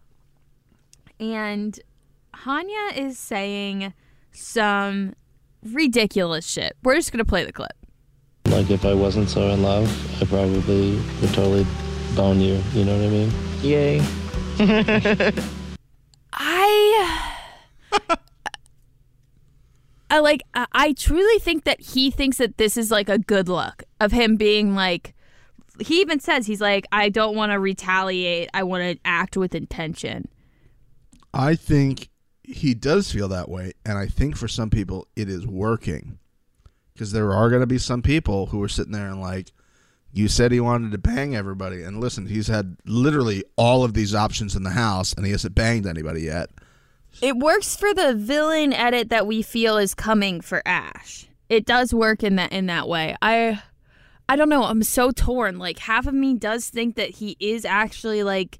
[1.21, 1.79] and
[2.35, 3.93] Hanya is saying
[4.33, 5.15] some
[5.63, 6.77] ridiculous shit.
[6.83, 7.73] We're just going to play the clip.
[8.47, 9.89] Like if I wasn't so in love,
[10.23, 11.67] I probably would totally
[12.17, 12.63] bone you.
[12.73, 13.33] You know what I mean?
[13.63, 14.01] Yay.
[16.33, 17.35] I
[20.11, 23.49] I like I, I truly think that he thinks that this is like a good
[23.49, 25.15] look of him being like
[25.81, 28.49] he even says he's like I don't want to retaliate.
[28.55, 30.29] I want to act with intention.
[31.35, 32.09] I think
[32.49, 36.19] he does feel that way, and I think for some people it is working,
[36.95, 39.53] because there are going to be some people who are sitting there and like,
[40.11, 44.15] you said he wanted to bang everybody, and listen, he's had literally all of these
[44.15, 46.51] options in the house, and he hasn't banged anybody yet.
[47.21, 51.29] It works for the villain edit that we feel is coming for Ash.
[51.49, 53.17] It does work in that in that way.
[53.23, 53.63] I
[54.29, 55.59] I don't know, I'm so torn.
[55.59, 58.59] Like half of me does think that he is actually like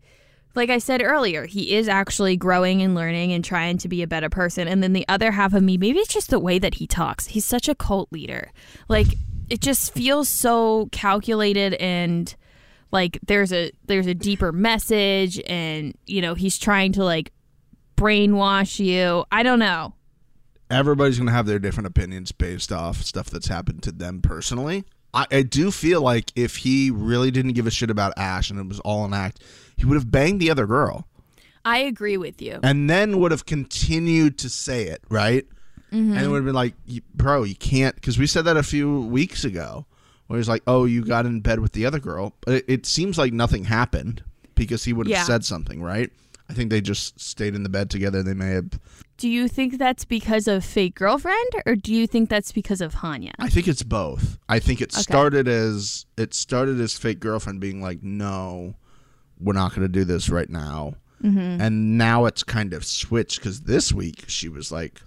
[0.55, 4.07] like I said earlier, he is actually growing and learning and trying to be a
[4.07, 4.67] better person.
[4.67, 7.27] And then the other half of me, maybe it's just the way that he talks.
[7.27, 8.51] He's such a cult leader.
[8.89, 9.07] Like
[9.51, 12.35] it just feels so calculated and
[12.91, 17.33] like there's a there's a deeper message and you know, he's trying to like
[17.97, 19.25] brainwash you.
[19.31, 19.95] I don't know.
[20.71, 24.85] everybody's going to have their different opinions based off stuff that's happened to them personally.
[25.15, 28.61] I, I do feel like if he really didn't give a shit about Ash and
[28.61, 29.43] it was all an act,
[29.79, 31.07] he would have banged the other girl
[31.65, 32.61] I agree with you.
[32.63, 35.47] and then would have continued to say it, right?
[35.93, 36.13] Mm-hmm.
[36.17, 36.75] And it would have been like,
[37.15, 39.87] bro, you can't, because we said that a few weeks ago,
[40.29, 42.35] where he's like, oh, you got in bed with the other girl.
[42.43, 44.23] But it, it seems like nothing happened
[44.55, 45.23] because he would have Yeah.
[45.25, 46.11] said something, right?
[46.49, 48.23] I think they just stayed in the bed together.
[48.23, 48.79] They may have
[49.19, 52.97] Do you think that's because of fake girlfriend or do you think that's because of
[52.97, 53.33] Hanya?
[53.39, 54.39] I think it's both.
[54.49, 58.77] I think it started as it started as fake girlfriend being like, "No,
[59.41, 61.61] we're not going to do this right now," Mm-hmm.
[61.61, 65.01] and now it's kind of switched because this week she was like,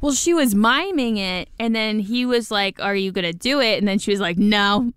[0.00, 3.60] Well, she was miming it and then he was like, Are you going to do
[3.60, 3.78] it?
[3.78, 4.92] And then she was like, No,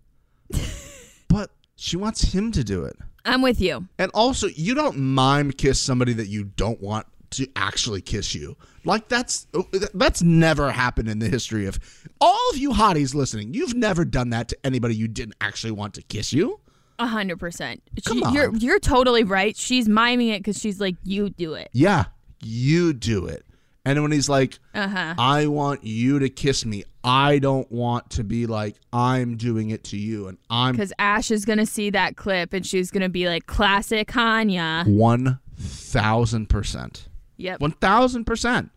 [1.28, 3.88] "But she wants him to do it," I'm with you.
[4.00, 8.56] and also you don't mime kiss somebody that you don't want to actually kiss you.
[8.84, 9.48] Like that's
[9.93, 11.80] that's never happened in the history of
[12.22, 13.54] all of you hotties listening.
[13.54, 16.60] You've never done that to anybody you didn't actually want to kiss you.
[16.98, 17.82] A hundred percent.
[18.06, 19.56] Come You're you're totally right.
[19.56, 21.70] She's miming it because she's like, You do it.
[21.74, 22.06] Yeah,
[22.41, 23.46] you do it.
[23.88, 25.16] And when he's like, Uh huh.
[25.18, 26.84] I want you to kiss me.
[27.04, 31.30] I don't want to be like I'm doing it to you and I'm Because Ash
[31.32, 37.08] is gonna see that clip and she's gonna be like, "Classic Hanya." one thousand percent.
[37.38, 37.60] Yep.
[37.62, 38.66] One thousand percent.
[38.66, 38.72] Yep.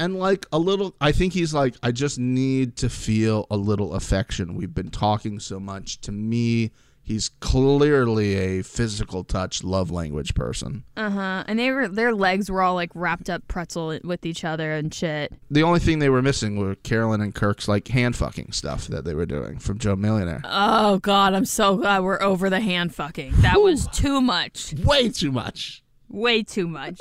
[0.00, 3.92] And like a little, I think he's like, I just need to feel a little
[3.92, 4.54] affection.
[4.54, 6.00] We've been talking so much.
[6.00, 6.70] To me,
[7.02, 10.84] he's clearly a physical touch, love language person.
[10.96, 11.44] Uh huh.
[11.46, 14.92] And they were their legs were all like wrapped up pretzel with each other and
[14.92, 15.34] shit.
[15.50, 19.04] The only thing they were missing were Carolyn and Kirk's like hand fucking stuff that
[19.04, 20.40] they were doing from Joe Millionaire.
[20.44, 23.34] Oh God, I'm so glad we're over the hand fucking.
[23.42, 24.72] That was too much.
[24.82, 25.82] Way too much.
[26.08, 26.98] Way too much.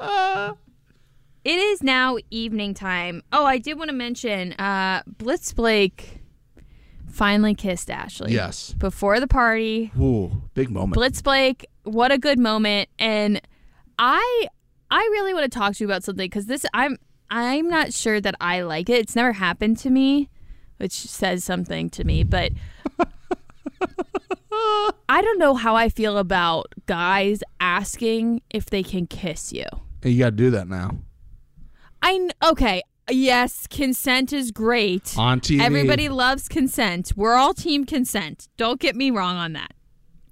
[1.44, 3.22] it is now evening time.
[3.32, 6.20] Oh, I did want to mention uh Blitz Blake
[7.12, 8.32] finally kissed Ashley.
[8.32, 8.74] Yes.
[8.74, 9.92] Before the party.
[10.00, 10.94] Ooh, big moment.
[10.94, 12.88] Blitz Blake, what a good moment.
[12.98, 13.40] And
[13.98, 14.46] I
[14.90, 16.96] I really want to talk to you about something because this I'm
[17.30, 18.98] I'm not sure that I like it.
[19.00, 20.28] It's never happened to me,
[20.78, 22.52] which says something to me, but
[25.08, 29.64] I don't know how I feel about guys asking if they can kiss you.
[30.02, 30.98] you got to do that now
[32.02, 35.16] I okay, yes, consent is great.
[35.16, 35.60] on TV.
[35.60, 37.12] Everybody loves consent.
[37.16, 38.48] We're all team consent.
[38.56, 39.72] Don't get me wrong on that.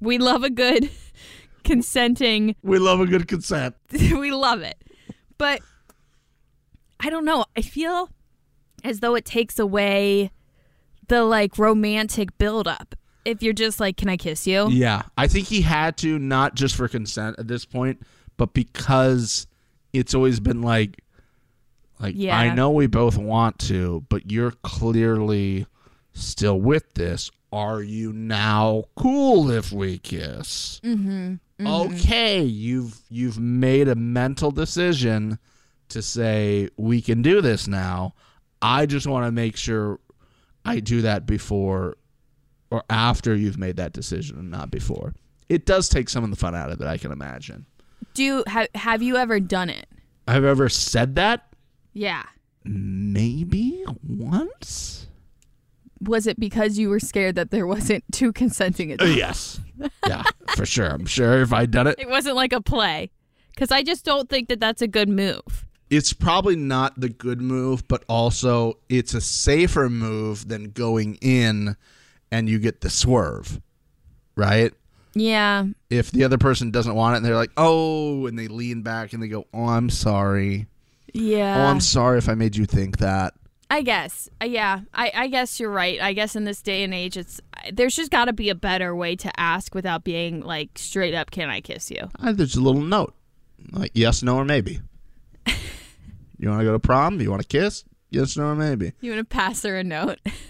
[0.01, 0.91] We love a good
[1.65, 3.77] consenting we love a good consent.
[3.93, 4.77] we love it.
[5.39, 5.61] But
[6.99, 7.45] I don't know.
[7.57, 8.11] I feel
[8.85, 10.31] as though it takes away
[11.09, 12.95] the like romantic buildup.
[13.25, 14.69] If you're just like, can I kiss you?
[14.71, 18.01] Yeah, I think he had to not just for consent at this point,
[18.39, 19.47] but because
[19.93, 21.03] it's always been like,
[22.01, 22.39] like Yeah.
[22.39, 25.67] I know we both want to, but you're clearly
[26.13, 27.31] still with this.
[27.53, 30.81] Are you now cool if we kiss?
[30.85, 31.35] Mm-hmm.
[31.67, 35.39] Okay, you've you've made a mental decision
[35.89, 38.15] to say we can do this now.
[38.63, 39.99] I just want to make sure
[40.65, 41.97] I do that before
[42.71, 45.15] or after you've made that decision and not before.
[45.49, 47.67] It does take some of the fun out of it, I can imagine.
[48.15, 49.89] Do you, have have you ever done it?
[50.29, 51.50] I've ever said that?
[51.93, 52.25] Yeah.
[52.65, 55.07] Maybe once?
[56.03, 59.17] Was it because you were scared that there wasn't two consenting Uh, adults?
[59.17, 59.61] yes.
[60.07, 60.25] Yeah,
[60.57, 60.87] for sure.
[60.87, 63.11] I'm sure if I'd done it, It wasn't like a play.
[63.55, 65.67] Because I just don't think that that's a good move.
[65.91, 71.77] it's probably not the good move, but also it's a safer move than going in
[72.31, 73.61] and you get the swerve,
[74.37, 74.73] right?
[75.15, 75.65] Yeah.
[75.91, 79.13] If the other person doesn't want it and they're like, oh, and they lean back
[79.13, 80.67] and they go, oh, I'm sorry.
[81.15, 81.65] Yeah.
[81.65, 83.35] oh, I'm sorry if I made you think that.
[83.71, 84.29] I guess.
[84.43, 84.81] Uh, yeah.
[84.93, 86.01] I, I guess you're right.
[86.01, 87.41] I guess in this day and age, it's
[87.73, 91.31] there's just got to be a better way to ask without being like straight up,
[91.31, 93.15] "Can I kiss you?" Uh, there's a little note,
[93.71, 94.81] like yes, no, or maybe.
[95.47, 97.21] you want to go to prom?
[97.21, 97.85] You want to kiss?
[98.11, 98.93] Yes, no, or maybe.
[99.01, 100.19] You want to pass her a note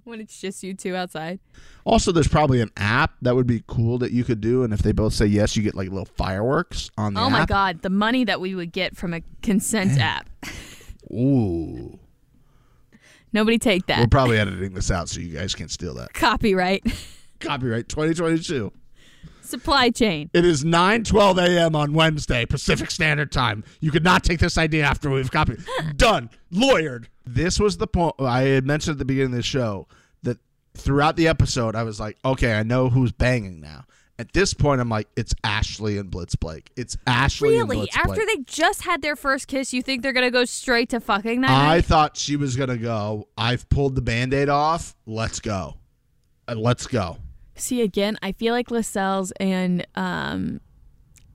[0.04, 1.40] when it's just you two outside?
[1.84, 4.80] Also, there's probably an app that would be cool that you could do, and if
[4.82, 7.48] they both say yes, you get like little fireworks on the Oh my app.
[7.48, 10.28] god, the money that we would get from a consent app.
[11.12, 11.98] Ooh,
[13.32, 14.00] Nobody take that.
[14.00, 16.12] we're probably editing this out so you guys can't steal that.
[16.14, 16.84] Copyright.
[17.38, 18.72] Copyright 2022.
[19.50, 20.30] Supply chain.
[20.32, 21.74] It is 9:12 a.m.
[21.76, 23.64] on Wednesday Pacific Standard Time.
[23.80, 25.58] You could not take this idea after we've copied.
[25.96, 26.30] Done.
[26.52, 27.06] Lawyered.
[27.26, 29.86] This was the point I had mentioned at the beginning of the show
[30.22, 30.38] that
[30.74, 33.84] throughout the episode I was like, okay, I know who's banging now.
[34.18, 36.70] At this point, I'm like, it's Ashley and Blitz Blake.
[36.76, 37.88] It's Ashley and Really?
[37.96, 38.26] After Blake.
[38.26, 41.50] they just had their first kiss, you think they're gonna go straight to fucking that
[41.50, 41.86] I night?
[41.86, 43.28] thought she was gonna go.
[43.38, 44.94] I've pulled the band-aid off.
[45.06, 45.76] Let's go.
[46.46, 47.16] Uh, let's go.
[47.60, 50.60] See again, I feel like Lascelles and um,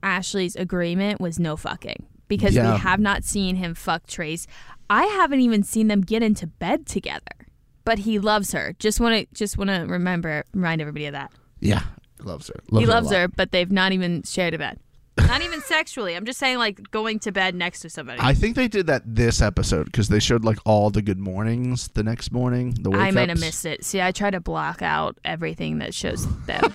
[0.02, 2.72] Ashley's agreement was no fucking because Yeah.
[2.74, 4.46] we have not seen him fuck Trace.
[4.90, 7.22] I haven't even seen them get into bed together.
[7.84, 8.74] But he loves her.
[8.80, 11.30] Just want to just want to remember remind everybody of that.
[11.60, 11.82] Yeah,
[12.20, 12.60] loves her.
[12.76, 14.80] he a loves her, but they've not even shared a bed.
[15.18, 16.14] Not even sexually.
[16.14, 18.18] I'm just saying like going to bed next to somebody.
[18.20, 21.88] I think they did that this episode because they showed like all the good mornings
[21.88, 22.74] the next morning.
[22.80, 23.84] The I might have missed it.
[23.84, 26.74] See, I try to block out everything that shows them.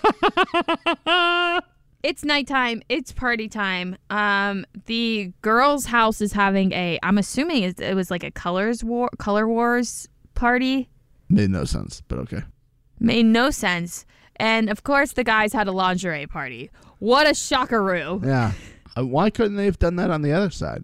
[2.03, 2.81] it's nighttime.
[2.89, 3.97] It's party time.
[4.09, 6.99] Um, the girls' house is having a.
[7.03, 10.89] I'm assuming it was like a colors war, color wars party.
[11.29, 12.41] Made no sense, but okay.
[12.99, 14.05] Made no sense.
[14.41, 16.71] And of course, the guys had a lingerie party.
[16.99, 18.21] What a shockaroo!
[18.25, 18.51] Yeah.
[18.97, 20.83] Uh, why couldn't they have done that on the other side?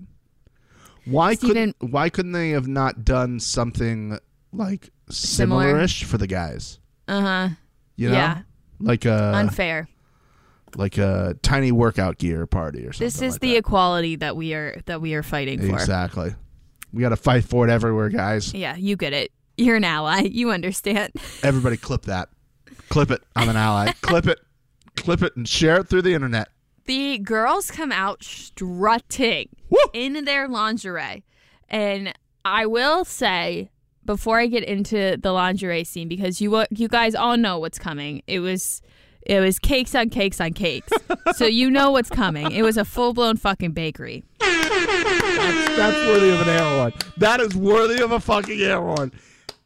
[1.05, 4.17] Why Steven- couldn't Why couldn't they have not done something
[4.53, 5.63] like Similar?
[5.63, 6.79] similar-ish for the guys?
[7.07, 7.49] Uh huh.
[7.95, 8.41] You know, Yeah.
[8.79, 9.87] like a Unfair.
[10.75, 13.05] like a tiny workout gear party or something.
[13.07, 13.57] This is like the that.
[13.59, 15.73] equality that we are that we are fighting for.
[15.73, 16.35] exactly.
[16.93, 18.53] We got to fight for it everywhere, guys.
[18.53, 19.31] Yeah, you get it.
[19.57, 20.21] You're an ally.
[20.31, 21.13] You understand.
[21.43, 22.29] Everybody, clip that.
[22.89, 23.21] Clip it.
[23.35, 23.91] I'm an ally.
[24.01, 24.39] clip it.
[24.95, 26.49] Clip it and share it through the internet.
[26.85, 29.79] the girls come out strutting Woo!
[29.93, 31.23] in their lingerie.
[31.69, 32.13] And
[32.45, 33.69] I will say
[34.05, 38.21] before I get into the lingerie scene because you you guys all know what's coming.
[38.25, 38.81] It was
[39.21, 40.91] it was cakes on cakes on cakes.
[41.35, 42.49] so you know what's coming.
[42.53, 44.23] It was a full-blown fucking bakery.
[44.39, 46.93] That's, that's worthy of an air horn.
[47.17, 49.11] That is worthy of a fucking air horn.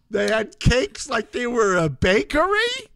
[0.10, 2.90] They had cakes like they were a bakery.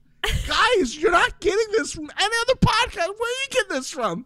[0.48, 3.08] Guys, you're not getting this from any other podcast.
[3.08, 4.26] Where are you getting this from?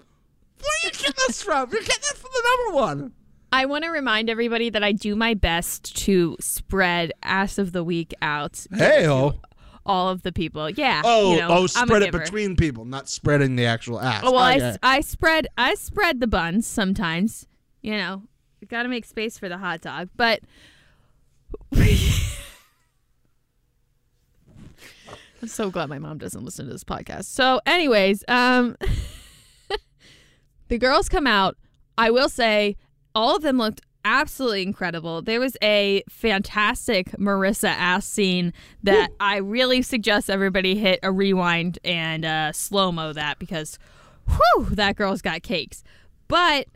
[0.60, 1.70] Where are you getting this from?
[1.72, 3.14] You're getting this from the number one.
[3.52, 7.84] I want to remind everybody that I do my best to spread ass of the
[7.84, 8.66] week out.
[8.72, 9.08] Hey,
[9.86, 10.70] all of the people.
[10.70, 11.02] Yeah.
[11.04, 14.22] Oh, you know, oh, spread it between people, not spreading the actual ass.
[14.24, 17.48] Oh, well, I, s- I spread I spread the buns sometimes.
[17.82, 18.24] You know,
[18.68, 20.10] got to make space for the hot dog.
[20.16, 20.42] But
[25.42, 27.26] I'm so glad my mom doesn't listen to this podcast.
[27.26, 28.76] So, anyways, um,
[30.68, 31.58] the girls come out.
[31.98, 32.76] I will say,
[33.16, 35.22] all of them looked absolutely incredible.
[35.22, 41.80] There was a fantastic Marissa ass scene that I really suggest everybody hit a rewind
[41.84, 43.78] and uh, slow mo that because,
[44.28, 45.84] whew, that girl's got cakes.
[46.28, 46.68] But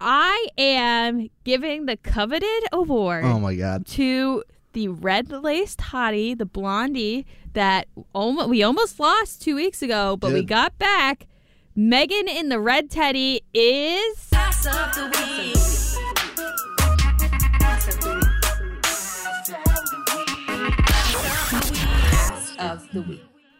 [0.00, 3.86] I am giving the coveted award oh my god.
[3.88, 4.42] to
[4.72, 10.32] the red laced hottie, the blondie that almost, we almost lost two weeks ago, but
[10.32, 11.26] we got back.
[11.74, 14.30] Megan in the red teddy is.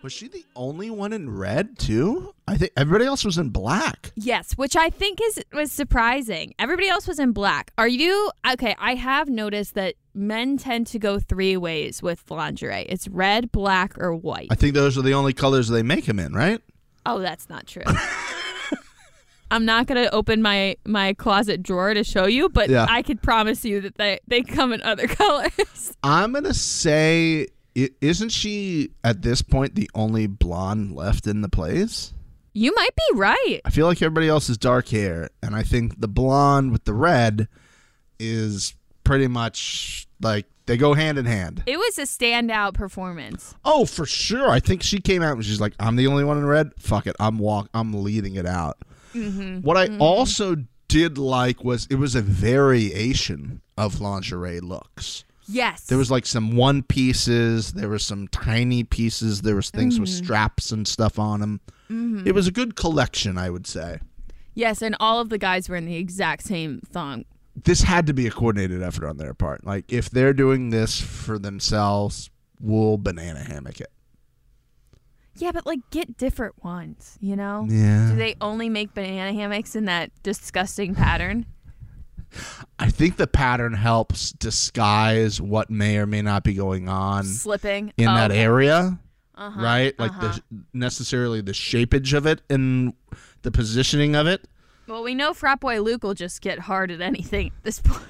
[0.03, 2.34] Was she the only one in red too?
[2.48, 4.12] I think everybody else was in black.
[4.16, 6.55] Yes, which I think is was surprising.
[6.59, 7.70] Everybody else was in black.
[7.76, 8.74] Are you okay?
[8.78, 12.86] I have noticed that men tend to go three ways with lingerie.
[12.88, 14.48] It's red, black, or white.
[14.51, 16.62] I think those are the only colors they make him in, right?
[17.05, 17.82] Oh, that's not true.
[19.53, 22.86] I'm not gonna open my my closet drawer to show you, but Yeah.
[22.88, 25.92] I could promise you that they they come in other colors.
[26.03, 32.12] I'm gonna say, isn't she at this point the only blonde left in the place?
[32.52, 33.60] you might be right.
[33.64, 36.94] I feel like everybody else is dark hair, and I think the blonde with the
[36.94, 37.48] red
[38.18, 41.62] is pretty much like they go hand in hand.
[41.66, 43.54] It was a standout performance.
[43.64, 44.50] Oh, for sure.
[44.50, 46.72] I think she came out and she's like, "I'm the only one in red.
[46.78, 47.68] Fuck it, I'm walk.
[47.72, 48.78] I'm leading it out."
[49.14, 49.60] Mm-hmm.
[49.60, 50.02] What I mm-hmm.
[50.02, 50.56] also
[50.88, 55.24] did like was it was a variation of lingerie looks.
[55.51, 55.84] Yes.
[55.86, 60.09] There was like some one pieces, there was some tiny pieces, there was things with
[60.09, 60.24] mm-hmm.
[60.24, 61.61] straps and stuff on them.
[61.90, 62.26] Mm-hmm.
[62.26, 64.01] It was a good collection, I would say.
[64.55, 67.24] yes, and all of the guys were in the exact same thong.
[67.64, 69.66] This had to be a coordinated effort on their part.
[69.66, 72.30] Like if they're doing this for themselves,
[72.61, 73.90] we'll banana hammock it.
[75.36, 77.66] Yeah, but like get different ones, you know?
[77.68, 78.11] Yeah.
[78.11, 81.46] Do they only make banana hammocks in that disgusting pattern?
[82.78, 87.92] I think the pattern helps disguise what may or may not be going on Slipping
[87.96, 88.40] in Oh, that okay.
[88.40, 88.98] area.
[89.34, 89.98] Uh-huh, right?
[89.98, 90.32] Like uh-huh.
[90.50, 92.92] the necessarily the shapage of it and
[93.42, 94.46] the positioning of it.
[94.86, 98.02] Well, we know frat boy Luke will just get hard at anything at this point.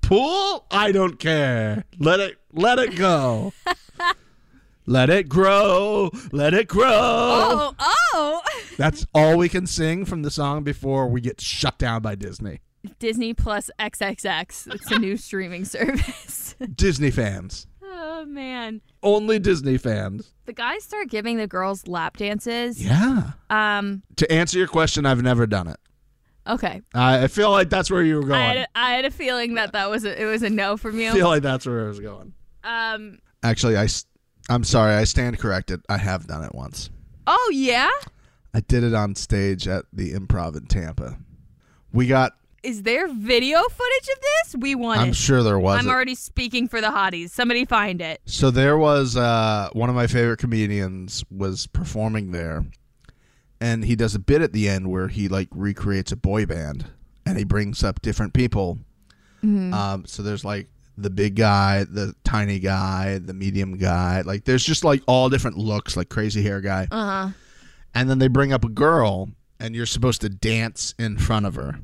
[0.00, 0.64] Pool?
[0.70, 1.84] I don't care.
[1.98, 3.52] Let it let it go.
[4.86, 6.10] let it grow.
[6.32, 6.88] Let it grow.
[6.92, 8.42] Oh, oh!
[8.76, 12.60] That's all we can sing from the song before we get shut down by Disney.
[12.98, 14.72] Disney Plus XXX.
[14.74, 16.54] It's a new streaming service.
[16.74, 17.66] Disney fans.
[17.82, 20.32] oh man, Only Disney fans.
[20.44, 22.82] the guys start giving the girls lap dances.
[22.84, 23.32] Yeah.
[23.50, 24.02] Um.
[24.16, 25.78] To answer your question, I've never done it.
[26.48, 26.80] Okay.
[26.94, 28.56] I I feel like that's where you were I going.
[28.58, 31.02] had, I had a feeling that that was a, it was a no from I
[31.02, 31.12] you.
[31.12, 32.34] feel like that's where I was going.
[32.62, 33.18] Um.
[33.42, 33.86] Actually, I,
[34.54, 34.94] am sorry.
[34.94, 35.82] I stand corrected.
[35.88, 36.90] I have done it once.
[37.26, 37.90] Oh yeah.
[38.54, 41.18] I did it on stage at the Improv in Tampa.
[41.92, 42.32] We got.
[42.62, 44.56] Is there video footage of this?
[44.58, 45.16] We want I'm it.
[45.16, 45.78] sure there was.
[45.78, 47.30] I'm already speaking for the hotties.
[47.30, 48.20] Somebody find it.
[48.24, 52.64] so there was uh, one of my favorite comedians was performing there,
[53.60, 56.86] and he does a bit at the end where he like recreates a boy band,
[57.24, 58.78] and he brings up different people.
[59.42, 60.66] Um, so there's like
[60.98, 64.22] the big guy, the tiny guy, the medium guy.
[64.22, 66.88] Like there's just like all different looks, like crazy hair guy.
[66.90, 67.28] Uh huh.
[67.94, 69.28] and then they bring up a girl
[69.60, 71.78] and you're supposed to dance in front of her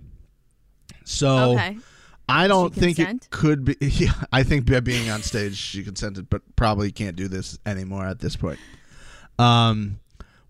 [1.05, 1.79] so Okay.
[2.29, 3.25] i don't think consent?
[3.25, 7.17] it could be yeah, i think by being on stage she consented but probably can't
[7.17, 8.59] do this anymore at this point
[9.39, 9.99] um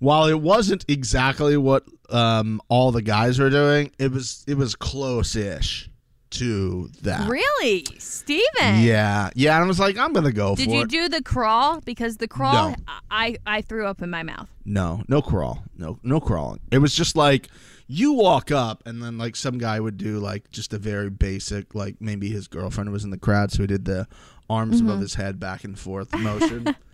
[0.00, 4.74] while it wasn't exactly what um all the guys were doing it was it was
[4.74, 5.88] close-ish
[6.32, 7.28] to that.
[7.28, 8.80] Really, Steven?
[8.80, 9.54] Yeah, yeah.
[9.56, 10.88] And I was like, I'm gonna go Did you it.
[10.88, 11.80] do the crawl?
[11.80, 12.76] Because the crawl, No.
[13.10, 14.48] I I threw up in my mouth.
[14.64, 16.60] no, no crawl, no, no crawling.
[16.70, 17.48] It was just like
[17.86, 21.74] you walk up, and then like some guy would do like just a very basic,
[21.74, 24.06] like maybe his girlfriend was in the crowd, so he did the
[24.50, 25.02] arms above Mm-hmm.
[25.02, 26.74] his head back and forth motion.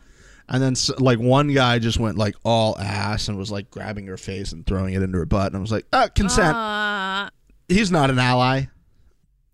[0.50, 4.16] And then, like one guy just went like all ass and was like grabbing her
[4.16, 6.56] face and throwing it into her butt, and I was like, uh, consent.
[6.56, 7.28] Uh,
[7.68, 8.62] He's not an ally.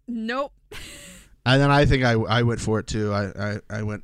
[0.06, 0.52] Nope.
[1.46, 3.12] And then I think I, I went for it too.
[3.12, 4.02] I, I, I went.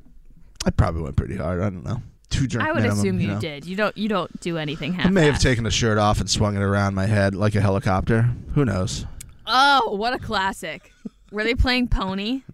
[0.65, 1.59] I probably went pretty hard.
[1.59, 2.01] I don't know.
[2.29, 2.67] Two drink.
[2.67, 3.39] I would minimum, assume you, know.
[3.39, 3.65] did.
[3.65, 3.97] You don't.
[3.97, 5.07] You don't do anything half.
[5.07, 7.61] I may have taken the shirt off and swung it around my head like a
[7.61, 8.29] helicopter.
[8.53, 9.05] Who knows?
[9.47, 10.91] Oh, what a classic!
[11.31, 12.43] Were they playing Pony?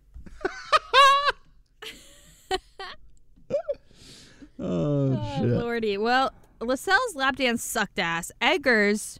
[4.60, 5.98] Oh, Oh, lordy.
[5.98, 8.32] Well, Lascelles lap dance sucked ass.
[8.42, 9.20] Edgar's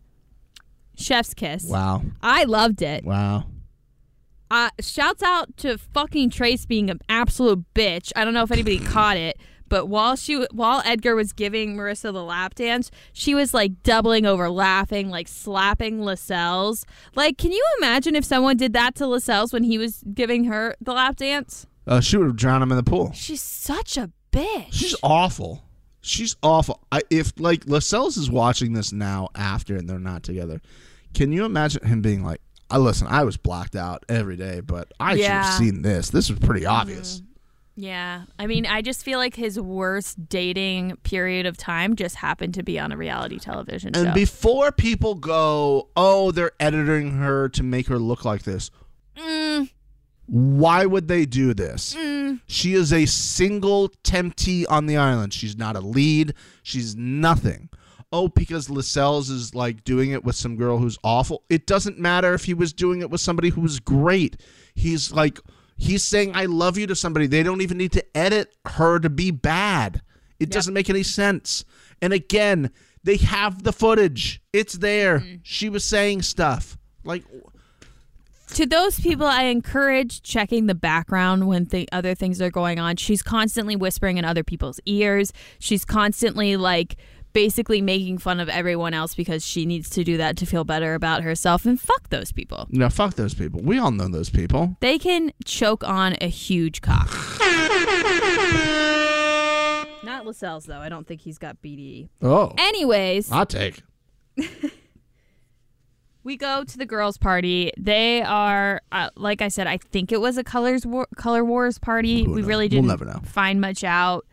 [0.96, 1.66] chef's kiss.
[1.66, 2.02] Wow.
[2.24, 3.04] I loved it.
[3.04, 3.46] Wow.
[4.50, 8.12] Uh, shouts out to fucking Trace being an absolute bitch.
[8.16, 9.38] I don't know if anybody caught it,
[9.70, 14.26] but while she while Edgar was giving Marissa the lap dance, she was like doubling
[14.26, 16.86] over laughing, like slapping Lascelles.
[17.16, 20.76] Like, can you imagine if someone did that to Lascelles when he was giving her
[20.80, 21.68] the lap dance?
[21.86, 23.12] Uh, she would have drowned him in the pool.
[23.14, 24.68] She's such a bitch.
[24.72, 25.64] She's awful.
[26.02, 26.86] She's awful.
[26.92, 30.62] I, if like Lascelles is watching this now after and they're not together,
[31.14, 34.92] can you imagine him being like, "I listen, I was blocked out every day, but
[35.00, 36.10] I should have seen this.
[36.10, 37.22] This was pretty obvious."
[37.80, 38.24] Yeah.
[38.40, 42.64] I mean, I just feel like his worst dating period of time just happened to
[42.64, 44.04] be on a reality television And show.
[44.06, 48.72] And before people go, "Oh, they're editing her to make her look like this,"
[49.16, 49.70] Mm,
[50.26, 51.96] why would they do this?
[51.96, 52.40] mm.
[52.48, 55.34] She is a single temptee on the island.
[55.34, 56.34] She's not a lead.
[56.64, 57.70] She's nothing.
[58.12, 61.44] Oh, because Lascelles is like doing it with some girl who's awful.
[61.50, 64.38] It doesn't matter if he was doing it with somebody who was great.
[64.76, 65.40] He's like,
[65.78, 67.28] he's saying, I love you to somebody.
[67.28, 70.02] They don't even need to edit her to be bad.
[70.40, 71.66] It doesn't make any sense.
[72.02, 72.72] And again,
[73.04, 75.20] they have the footage, it's there.
[75.20, 75.36] Mm-hmm.
[75.44, 76.78] She was saying stuff.
[77.04, 77.24] Like,
[78.54, 82.96] to those people, I encourage checking the background when the other things are going on.
[82.96, 85.34] She's constantly whispering in other people's ears.
[85.60, 86.98] She's constantly like
[87.34, 90.94] basically making fun of everyone else because she needs to do that to feel better
[90.96, 91.66] about herself.
[91.66, 92.68] And fuck those people.
[92.72, 93.62] no, fuck those people.
[93.62, 94.76] We all know those people.
[94.80, 97.10] They can choke on a huge cock.
[100.04, 100.80] Not Lascelles though.
[100.80, 102.10] I don't think he's got BDE.
[102.22, 103.82] Oh, Anyways, I'll take.
[106.24, 107.72] we go to the girls' party.
[107.78, 111.78] They are, uh, like I said, I think it was a colors war- color wars
[111.78, 112.24] party.
[112.24, 112.46] We knows?
[112.46, 113.20] really We'll didn't never know.
[113.26, 114.26] find much out.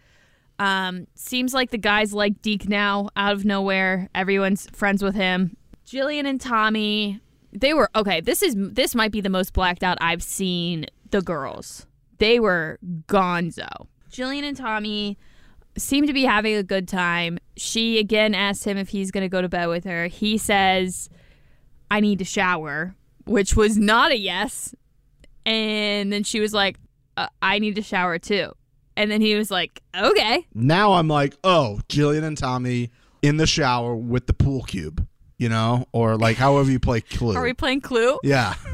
[0.59, 4.09] Um, seems like the guys like Deke now out of nowhere.
[4.15, 5.57] Everyone's friends with him.
[5.87, 7.21] Jillian and Tommy,
[7.53, 8.21] they were okay.
[8.21, 11.87] This is this might be the most blacked out I've seen the girls.
[12.19, 13.87] They were gonzo.
[14.11, 15.19] Jillian and Tommy
[15.77, 17.39] seem to be having a good time.
[17.57, 20.07] She again asked him if he's going to go to bed with her.
[20.07, 21.11] He says,
[21.91, 22.95] I need to shower,
[23.27, 24.75] which was not a yes.
[25.45, 26.79] And then she was like,
[27.17, 28.53] uh, I need to shower too.
[28.97, 30.47] And then he was like, okay.
[30.55, 32.91] Now I'm like, oh, Jillian and Tommy
[33.23, 35.07] in the shower with the pool cube,
[35.39, 37.37] you know, or like however you play Clue.
[37.37, 38.19] Are we playing Clue?
[38.23, 38.55] yeah.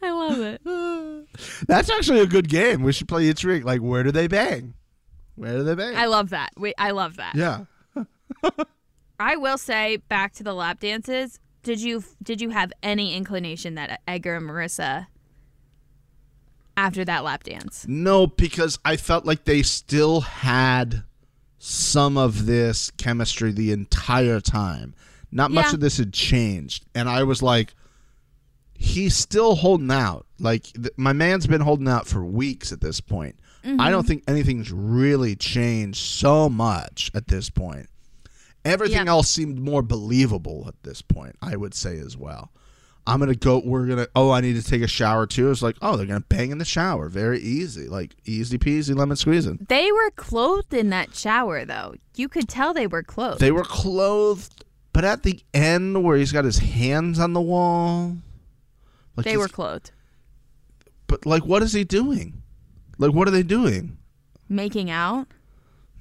[0.00, 0.60] I love it.
[1.66, 2.82] That's actually a good game.
[2.82, 3.64] We should play It's Rigged.
[3.66, 4.74] Like, where do they bang?
[5.34, 5.96] Where do they bang?
[5.96, 6.50] I love that.
[6.56, 7.34] Wait, I love that.
[7.34, 7.64] yeah.
[9.20, 11.40] I will say back to the lap dances.
[11.64, 15.08] Did you did you have any inclination that Edgar and Marissa
[16.78, 17.84] after that lap dance?
[17.88, 21.02] No, because I felt like they still had
[21.58, 24.94] some of this chemistry the entire time.
[25.32, 25.74] Not much Yeah.
[25.74, 26.86] of this had changed.
[26.94, 27.74] And I was like,
[28.74, 30.24] he's still holding out.
[30.38, 33.36] Like, th- my man's been holding out for weeks at this point.
[33.64, 33.90] I mm-hmm.
[33.90, 37.88] don't think anything's really changed so much at this point.
[38.64, 39.12] Everything Yeah.
[39.12, 42.52] else seemed more believable at this point, I would say as well.
[43.08, 43.62] I'm gonna go.
[43.64, 44.06] We're gonna.
[44.14, 45.50] Oh, I need to take a shower too.
[45.50, 47.08] It's like, oh, they're gonna bang in the shower.
[47.08, 49.66] Very easy, like easy peasy lemon squeezing.
[49.68, 51.94] They were clothed in that shower though.
[52.16, 53.40] You could tell they were clothed.
[53.40, 58.16] They were clothed, but at the end where he's got his hands on the wall,
[59.16, 59.90] like They were clothed.
[61.06, 62.42] But like, what is he doing?
[62.98, 63.96] Like, what are they doing?
[64.48, 65.28] Making out?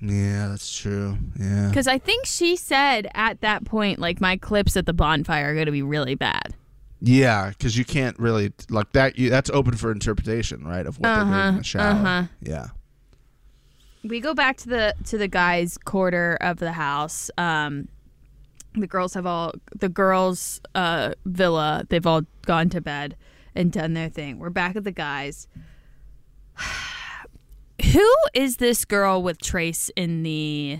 [0.02, 1.18] Yeah, that's true.
[1.40, 1.70] Yeah.
[1.70, 5.54] Because I think she said at that point, like, my clips at the bonfire are
[5.54, 6.56] going to be really bad.
[7.00, 9.18] Yeah, because you can't really like that.
[9.18, 10.86] You, that's open for interpretation, right?
[10.86, 11.92] Of what they're doing in the shower.
[11.92, 12.24] uh-huh.
[12.42, 12.68] Yeah.
[14.04, 17.30] We go back to the to the guys' quarter of the house.
[17.38, 17.90] Um,
[18.74, 21.86] the girls have all the girls' uh, villa.
[21.90, 23.16] They've all gone to bed
[23.56, 24.40] and done their thing.
[24.40, 25.48] We're back at the guys.
[27.94, 30.80] Who is this girl with Trace in the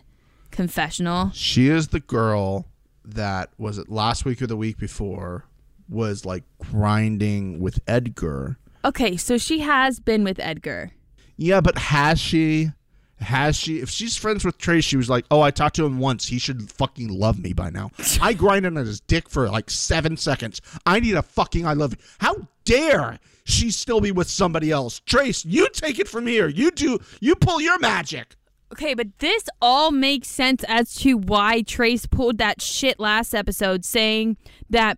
[0.52, 1.32] confessional?
[1.34, 2.66] She is the girl
[3.06, 5.46] that was it last week or the week before
[5.90, 8.58] was like grinding with Edgar.
[8.86, 10.92] Okay, so she has been with Edgar.
[11.36, 12.72] Yeah, but has she?
[13.20, 13.80] Has she?
[13.80, 16.28] If she's friends with Trace, she was like, "Oh, I talked to him once.
[16.28, 20.18] He should fucking love me by now." I grinded on his dick for like seven
[20.18, 20.62] seconds.
[20.86, 22.00] I need a fucking I love you.
[22.20, 25.00] How dare she still be with somebody else?
[25.00, 26.48] Trace, you take it from here.
[26.48, 27.00] You do.
[27.20, 28.36] You pull your magic.
[28.72, 33.86] Okay, but this all makes sense as to why Trace pulled that shit last episode,
[33.86, 34.38] saying
[34.70, 34.98] that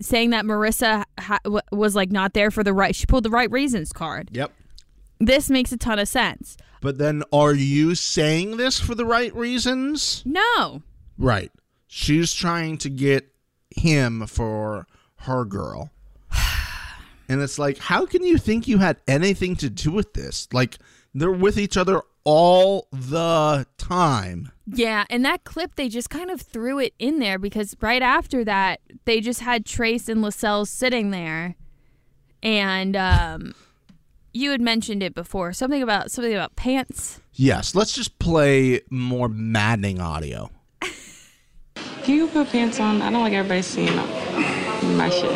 [0.00, 2.94] saying that Marissa ha- was like not there for the right.
[2.94, 4.30] She pulled the right reasons card.
[4.32, 4.52] Yep.
[5.18, 6.56] This makes a ton of sense.
[6.80, 10.22] But then, are you saying this for the right reasons?
[10.26, 10.82] No,
[11.18, 11.52] Right.
[11.86, 13.28] She's trying to get
[13.70, 14.86] him for
[15.18, 15.90] her girl.
[17.28, 20.48] And it's like, how can you think you had anything to do with this?
[20.52, 20.76] Like,
[21.14, 24.50] they're with each other all the time.
[24.74, 28.44] Yeah, and that clip they just kind of threw it in there because right after
[28.44, 31.56] that they just had Trace and Lascelles sitting there,
[32.42, 33.54] and um,
[34.32, 37.20] you had mentioned it before something about something about pants.
[37.34, 40.50] Yes, let's just play more maddening audio.
[42.02, 43.00] Can you put pants on?
[43.00, 43.94] I don't like everybody seeing
[44.96, 45.30] my shit.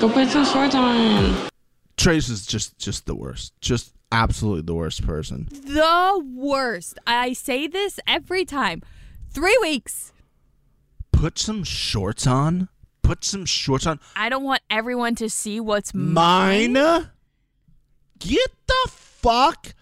[0.00, 1.48] Go put some shorts on.
[1.96, 3.58] Trace is just just the worst.
[3.60, 5.48] Just absolutely the worst person.
[5.50, 6.98] the worst.
[7.06, 8.82] I say this every time.
[9.30, 10.12] Three weeks.
[11.12, 12.68] Put some shorts on.
[13.02, 14.00] Put some shorts on.
[14.16, 16.74] I don't want everyone to see what's Mine?
[16.74, 19.74] Get the fuck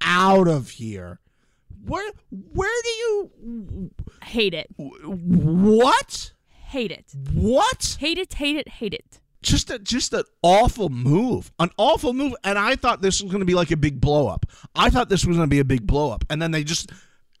[0.00, 1.20] out of here.
[1.84, 3.90] Where where do you
[4.24, 4.68] Hate it.
[4.76, 6.32] what?
[6.48, 7.04] Hate it.
[7.32, 7.96] What?
[8.00, 8.34] Hate it.
[8.34, 8.68] Hate it.
[8.68, 9.20] Hate it.
[9.44, 11.52] Just a just an awful move.
[11.58, 14.28] An awful move and I thought this was going to be like a big blow
[14.28, 14.46] up.
[14.74, 16.90] I thought this was going to be a big blow up and then they just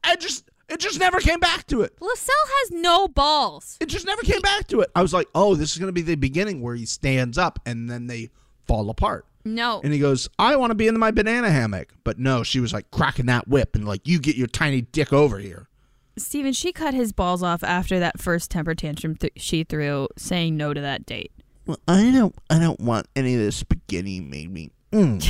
[0.02, 1.94] I just it just never came back to it.
[2.00, 3.76] Lascelles has no balls.
[3.80, 4.90] It just never came back to it.
[4.94, 7.58] I was like, "Oh, this is going to be the beginning where he stands up
[7.66, 8.30] and then they
[8.66, 9.80] fall apart." No.
[9.84, 11.92] And he goes, I want to be in my banana hammock.
[12.02, 15.12] But no, she was like cracking that whip and like, you get your tiny dick
[15.12, 15.68] over here.
[16.16, 20.56] Steven, she cut his balls off after that first temper tantrum th- she threw saying
[20.56, 21.32] no to that date.
[21.66, 24.70] Well, I don't, I don't want any of this spaghetti made me.
[24.92, 25.26] Mm.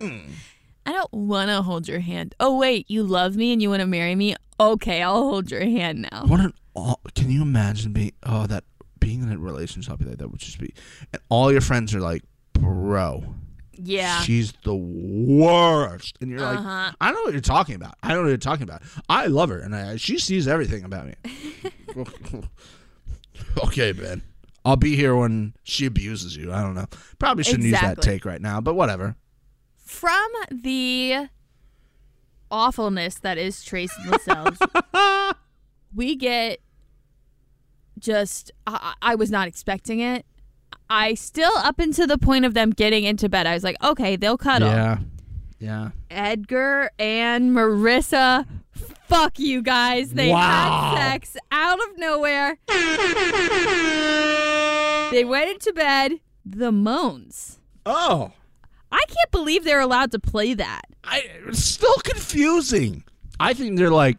[0.86, 2.34] I don't want to hold your hand.
[2.40, 4.34] Oh, wait, you love me and you want to marry me?
[4.58, 6.24] Okay, I'll hold your hand now.
[6.26, 8.64] What an, aw- can you imagine being, oh, that,
[8.98, 10.74] being in a relationship like that would just be,
[11.12, 13.24] and all your friends are like, bro,
[13.74, 14.20] Yeah.
[14.22, 16.18] she's the worst.
[16.20, 16.62] And you're Uh-huh.
[16.88, 17.94] like, I know what you're talking about.
[18.02, 18.82] I know what you're talking about.
[19.08, 21.14] I love her and I, she sees everything about me.
[23.64, 24.22] okay, Ben.
[24.64, 26.52] I'll be here when she abuses you.
[26.52, 26.86] I don't know.
[27.18, 29.16] Probably shouldn't use that take right now, but whatever.
[29.76, 31.28] From the
[32.50, 34.58] awfulness that is Trace and Lascelles,
[35.94, 36.60] we get
[37.98, 40.26] just, I, I was not expecting it.
[40.88, 44.16] I still, up until the point of them getting into bed, I was like, okay,
[44.16, 44.68] they'll cuddle.
[44.68, 44.98] Yeah.
[45.60, 45.90] Yeah.
[46.10, 48.46] Edgar and Marissa.
[49.06, 50.12] Fuck you guys.
[50.12, 50.94] They Wow.
[50.96, 52.56] had sex out of nowhere.
[55.10, 56.12] they went into bed.
[56.44, 57.58] The moans.
[57.84, 58.32] Oh.
[58.92, 60.82] I can't believe they're allowed to play that.
[61.04, 63.04] I it's still confusing.
[63.38, 64.18] I think they're like,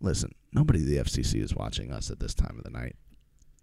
[0.00, 2.96] listen, nobody the FCC is watching us at this time of the night.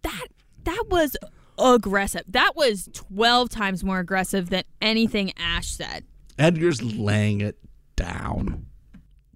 [0.03, 0.28] That
[0.63, 1.15] that was
[1.59, 2.23] aggressive.
[2.28, 6.05] That was 12 times more aggressive than anything Ash said.
[6.38, 7.57] Edgar's laying it
[7.95, 8.65] down.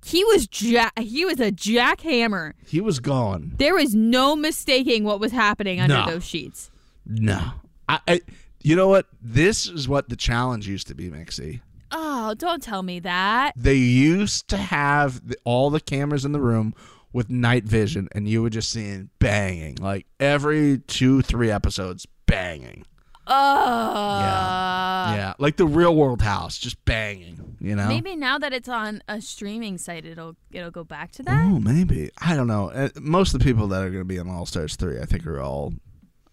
[0.05, 2.53] He was ja- he was a jackhammer.
[2.65, 3.53] He was gone.
[3.57, 6.05] There was no mistaking what was happening under No.
[6.07, 6.71] those sheets.
[7.05, 7.51] No.
[7.87, 8.21] I, I
[8.61, 9.07] you know what?
[9.21, 11.61] This is what the challenge used to be, Mixie.
[11.91, 13.53] Oh, don't tell me that.
[13.57, 16.73] They used to have the, all the cameras in the room
[17.11, 22.85] with night vision, and you were just seeing banging, like every two, three episodes, banging.
[23.33, 25.13] Oh.
[25.15, 27.55] yeah, like the Real World House, just banging.
[27.59, 31.23] You know, Maybe now that it's on a streaming site, it'll it'll go back to
[31.23, 31.45] that.
[31.45, 32.09] Oh, maybe.
[32.19, 32.71] I don't know.
[32.71, 35.05] Uh, Most of the people that are going to be on All Stars three, I
[35.05, 35.73] think, are all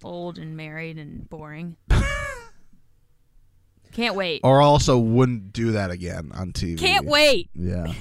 [0.02, 1.76] Old and married and boring.
[3.92, 4.40] Can't wait.
[4.44, 6.78] or also wouldn't do that again on TV.
[6.78, 7.50] Can't wait.
[7.54, 7.92] Yeah.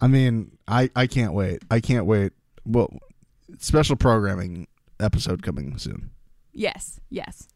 [0.00, 1.62] I mean, I I can't wait.
[1.70, 2.32] I can't wait.
[2.64, 2.90] Well,
[3.58, 4.66] special programming
[4.98, 6.10] episode coming soon.
[6.52, 7.48] Yes, yes.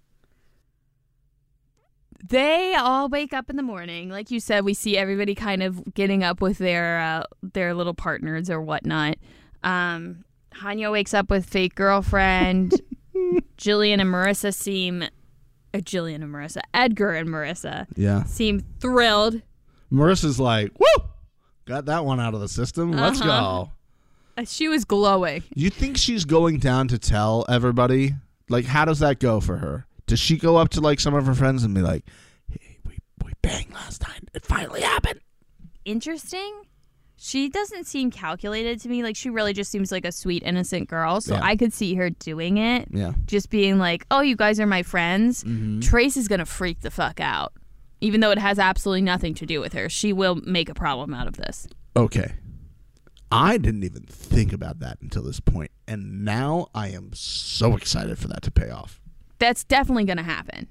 [2.27, 4.65] They all wake up in the morning, like you said.
[4.65, 9.17] We see everybody kind of getting up with their uh, their little partners or whatnot.
[9.63, 10.25] Um,
[10.63, 12.81] Hanya wakes up with fake girlfriend.
[13.59, 15.03] Jillian and Marissa seem.
[15.03, 16.61] Uh, Jillian and Marissa.
[16.73, 18.23] Edgar and Marissa Yeah.
[18.25, 19.43] seem thrilled.
[19.93, 21.05] Marissa's like, woo!
[21.67, 22.93] Got that one out of the system.
[22.93, 23.29] Let's Uh-huh.
[23.67, 23.73] go.
[24.39, 25.43] Uh, She was glowing.
[25.55, 28.15] You think she's going down to tell everybody?
[28.55, 29.87] Like, how does that go for her?
[30.07, 32.05] Does she go up to like some of her friends and be like,
[32.49, 34.29] "Hey, we we banged last night.
[34.33, 35.19] It finally happened."
[35.85, 36.63] Interesting.
[37.17, 39.03] She doesn't seem calculated to me.
[39.03, 41.21] Like she really just seems like a sweet, innocent girl.
[41.21, 41.41] So Yeah.
[41.45, 42.89] I could see her doing it.
[42.91, 43.13] Yeah.
[43.27, 45.81] Just being like, "Oh, you guys are my friends." Mm-hmm.
[45.81, 47.53] Trace is gonna freak the fuck out,
[48.01, 49.89] even though it has absolutely nothing to do with her.
[49.89, 51.67] She will make a problem out of this.
[51.97, 52.33] Okay.
[53.33, 58.19] I didn't even think about that until this point, and now I am so excited
[58.19, 59.01] for that to pay off.
[59.39, 60.69] That's definitely gonna happen.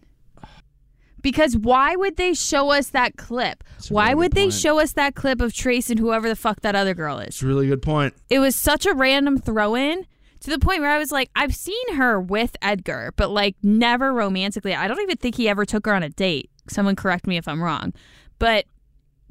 [1.21, 3.63] Because why would they show us that clip?
[3.75, 4.53] That's Why really would they point.
[4.55, 7.27] show us that clip of Trace and whoever the fuck that other girl is?
[7.29, 8.13] It's a really good point.
[8.29, 10.05] it was such a random throw in
[10.41, 14.11] to the point where I was like, I've seen her with Edgar, but like never
[14.11, 14.73] romantically.
[14.75, 16.49] I don't even think he ever took her on a date.
[16.67, 17.93] Someone correct me if I'm wrong.
[18.37, 18.65] But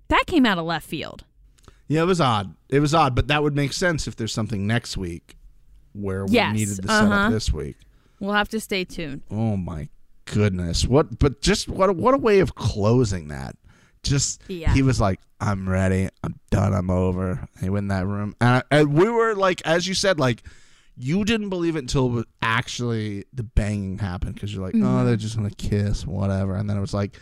[0.08, 1.24] that came out of left field.
[1.92, 2.54] Yeah, it was odd.
[2.70, 5.36] It was odd, but that would make sense if there's something next week
[5.92, 7.14] where we Yes, needed to set uh-huh.
[7.14, 7.76] up this week.
[8.18, 9.20] We'll have to stay tuned.
[9.30, 9.88] Oh my
[10.24, 10.86] goodness.
[10.86, 13.56] What but just what a, what a way of closing that.
[14.02, 14.72] Just Yeah.
[14.72, 16.08] he was like, I'm ready.
[16.24, 16.72] I'm done.
[16.72, 17.46] I'm over.
[17.60, 18.36] He went in that room.
[18.40, 20.42] And, I, and we were like as you said like
[20.96, 25.36] you didn't believe it until actually the banging happened because you're like, oh, they're just
[25.36, 26.54] gonna kiss, whatever.
[26.56, 27.18] And then it was like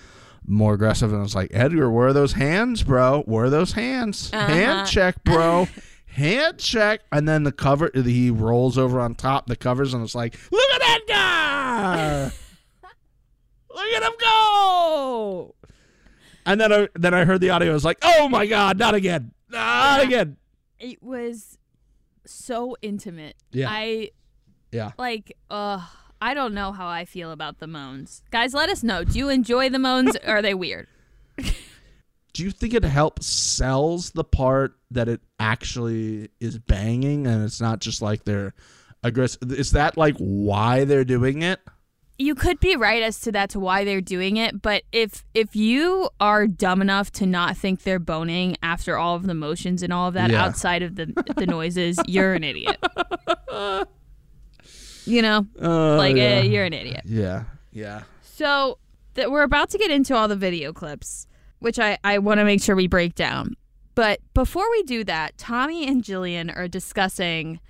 [0.46, 3.22] more aggressive, and I was like, Edgar, where are those hands, bro?
[3.26, 4.30] Where are those hands?
[4.30, 5.68] Hand check, bro.
[6.06, 7.88] Hand check, and then the cover.
[7.94, 12.32] He rolls over on top the covers, and it's like, look at Edgar!
[13.74, 15.54] look at him go!
[16.46, 17.70] And then I then I heard the audio.
[17.70, 20.36] I was like, oh my god, not again, not again.
[20.80, 21.58] It was
[22.26, 23.36] so intimate.
[23.52, 23.68] Yeah.
[23.70, 24.10] I
[24.72, 24.92] Yeah.
[24.98, 25.86] like uh
[26.20, 28.22] I don't know how I feel about the moans.
[28.30, 29.04] Guys, let us know.
[29.04, 30.86] Do you enjoy the moans or are they weird?
[32.32, 37.60] do you think it helps sells the part that it actually is banging and it's
[37.60, 38.54] not just like they're
[39.02, 41.58] aggressive is that like why they're doing it
[42.18, 45.56] you could be right as to that to why they're doing it but if if
[45.56, 49.92] you are dumb enough to not think they're boning after all of the motions and
[49.92, 50.44] all of that Yeah.
[50.44, 51.06] outside of the
[51.36, 52.76] the noises you're an idiot
[55.04, 55.46] you know?
[55.60, 56.38] Uh, like yeah.
[56.38, 57.02] uh, you're an idiot.
[57.04, 58.02] Yeah yeah.
[58.22, 58.78] So
[59.14, 61.26] that we're about to get into all the video clips
[61.58, 63.54] which i i want to make sure we break down.
[63.94, 67.60] But before we do that tommy and jillian are discussing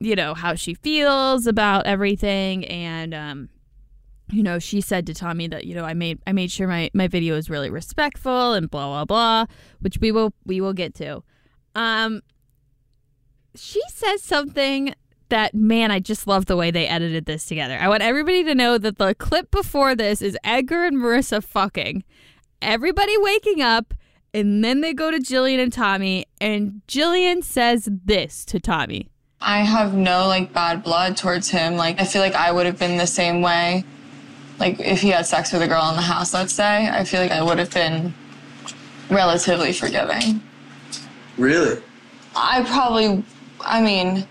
[0.00, 3.48] you know how she feels about everything and um
[4.30, 6.90] you know she said to tommy that you know i made i made sure my
[6.92, 9.46] my video is really respectful and blah blah blah
[9.80, 11.22] which we will we will get to.
[11.74, 12.20] Um
[13.54, 14.94] she says something
[15.32, 18.54] that man i just love the way they edited this together i want everybody to
[18.54, 22.04] know that the clip before this is edgar and marissa fucking
[22.60, 23.94] everybody waking up
[24.34, 29.08] and then they go to jillian and tommy and jillian says this to tommy
[29.44, 31.74] I have no like bad blood towards him.
[31.74, 33.84] Like I feel like I would have been the same way.
[34.60, 37.20] Like if he had sex with a girl in the house, let's say, I feel
[37.20, 38.14] like I would have been
[39.10, 40.40] relatively forgiving.
[41.36, 41.82] Really?
[42.36, 43.24] I probably
[43.60, 44.28] I mean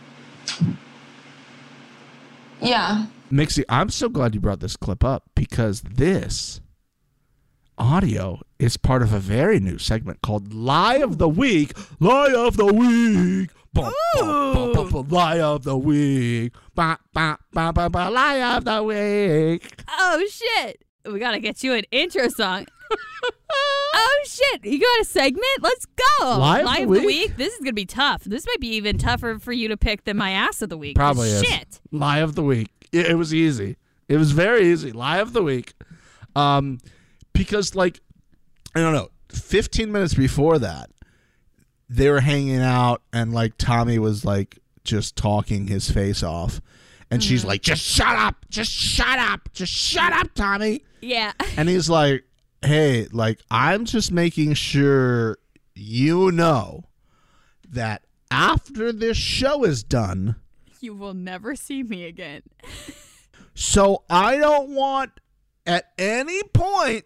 [2.61, 3.05] yeah.
[3.31, 6.61] mixie i'm so glad you brought this clip up because this
[7.81, 11.73] audio is part of a very new segment called lie of the week.
[11.99, 13.49] Lie of the week.
[13.73, 16.53] Bum, bum, bum, bum, lie of the week.
[16.75, 19.83] Ba, ba, ba, ba, ba, lie of the week.
[19.89, 20.83] Oh shit!
[21.05, 22.67] We gotta get you an intro song.
[23.93, 24.65] oh shit!
[24.65, 25.45] You got a segment?
[25.61, 26.37] Let's go!
[26.37, 27.37] Live Live of the week?
[27.37, 28.23] This is gonna be tough.
[28.23, 30.95] This might be even tougher for you to pick than my ass of the week.
[30.95, 31.43] Probably is.
[31.43, 31.79] Shit.
[31.91, 32.69] Lie of the week.
[32.91, 33.77] It, it was easy.
[34.07, 34.91] It was very easy.
[34.91, 35.73] Lie of the week.
[36.35, 36.79] Um,
[37.33, 37.99] because like,
[38.75, 39.09] I don't know.
[39.29, 40.89] Fifteen minutes before that,
[41.89, 46.59] they were hanging out, and like Tommy was like just talking his face off,
[47.09, 48.45] and she's like, "Just shut up!
[48.49, 49.49] Just shut up!
[49.53, 51.33] Just shut up, Tommy!" Yeah.
[51.57, 52.23] And he's like,
[52.61, 55.37] "Hey, like I'm just making sure
[55.73, 56.85] you know
[57.69, 60.35] that after this show is done."
[60.81, 62.41] you will never see me again.
[63.53, 65.11] So I don't want
[65.65, 67.05] at any point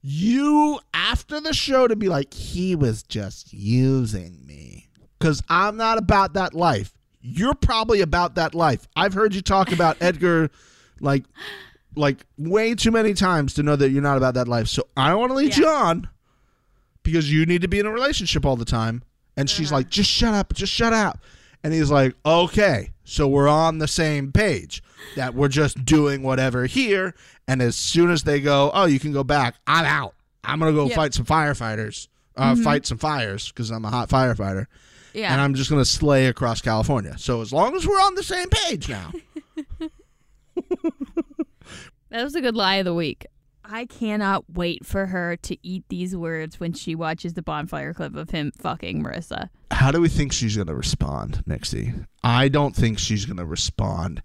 [0.00, 4.88] you after the show to be like he was just using me
[5.20, 6.94] cuz I'm not about that life.
[7.20, 8.88] You're probably about that life.
[8.96, 10.50] I've heard you talk about Edgar
[11.00, 11.24] like
[11.96, 14.68] like way too many times to know that you're not about that life.
[14.68, 16.08] So I don't want to lead you on
[17.02, 19.02] because you need to be in a relationship all the time
[19.36, 21.18] And she's like, just shut up, just shut up.
[21.64, 24.82] And he's like, okay, so we're on the same page
[25.16, 27.14] that we're just doing whatever here.
[27.48, 30.14] And as soon as they go, oh, you can go back, I'm out.
[30.44, 30.96] I'm going to go Yep.
[30.96, 34.66] fight some firefighters, uh, fight some fires because I'm a hot firefighter.
[35.14, 35.32] Yeah.
[35.32, 37.16] And I'm just going to slay across California.
[37.18, 39.12] So as long as we're on the same page now.
[42.12, 43.26] That was a good lie of the week.
[43.64, 48.14] I cannot wait for her to eat these words when she watches the bonfire clip
[48.16, 49.48] of him fucking Marissa.
[49.70, 52.06] How do we think she's going to respond, Mixie?
[52.22, 54.20] I don't think she's going to respond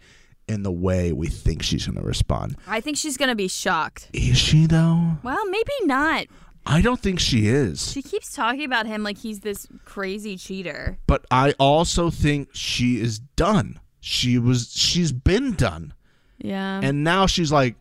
[0.47, 2.57] in the way we think she's going to respond.
[2.67, 4.09] I think she's gonna be shocked.
[4.13, 5.17] Is she, though?
[5.23, 6.27] Well, maybe not.
[6.65, 7.91] I don't think she is.
[7.91, 10.97] She keeps talking about him like he's this crazy cheater.
[11.07, 13.79] but I also think she is done.
[13.99, 15.93] She was she's been done.
[16.37, 16.79] Yeah.
[16.83, 17.75] And now she's like,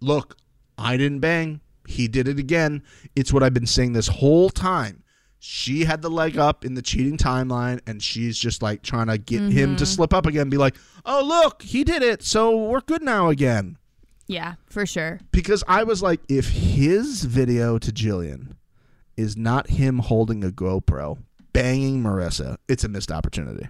[0.00, 0.36] "Look,
[0.78, 1.60] I didn't bang.
[1.86, 2.82] He did it again.
[3.16, 5.02] It's what I've been saying this whole time.
[5.38, 9.16] She had the leg up in the cheating timeline and she's just like trying to
[9.16, 9.84] get him to mm-hmm.
[9.84, 12.22] slip up again be like, "Oh, look, he did it.
[12.22, 13.78] So we're good now again."
[14.30, 15.20] yeah, for sure.
[15.32, 18.54] Because I was like, if his video to Jillian
[19.16, 21.18] is not him holding a GoPro,
[21.52, 23.66] banging Marissa, it's a missed opportunity.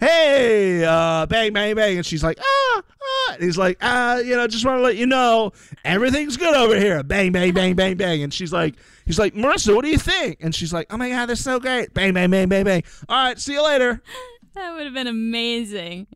[0.00, 1.96] Hey, uh, bang, bang, bang.
[1.96, 3.34] And she's like, ah, ah.
[3.34, 5.52] And he's like, ah, you know, just want to let you know
[5.84, 7.02] everything's good over here.
[7.02, 8.22] Bang, bang, bang, bang, bang.
[8.22, 10.38] And she's like, he's like, Marissa, what do you think?
[10.40, 11.94] And she's like, oh my God, that's so great.
[11.94, 12.82] Bang, bang, bang, bang, bang.
[13.08, 14.02] All right, see you later.
[14.54, 16.08] That would have been amazing.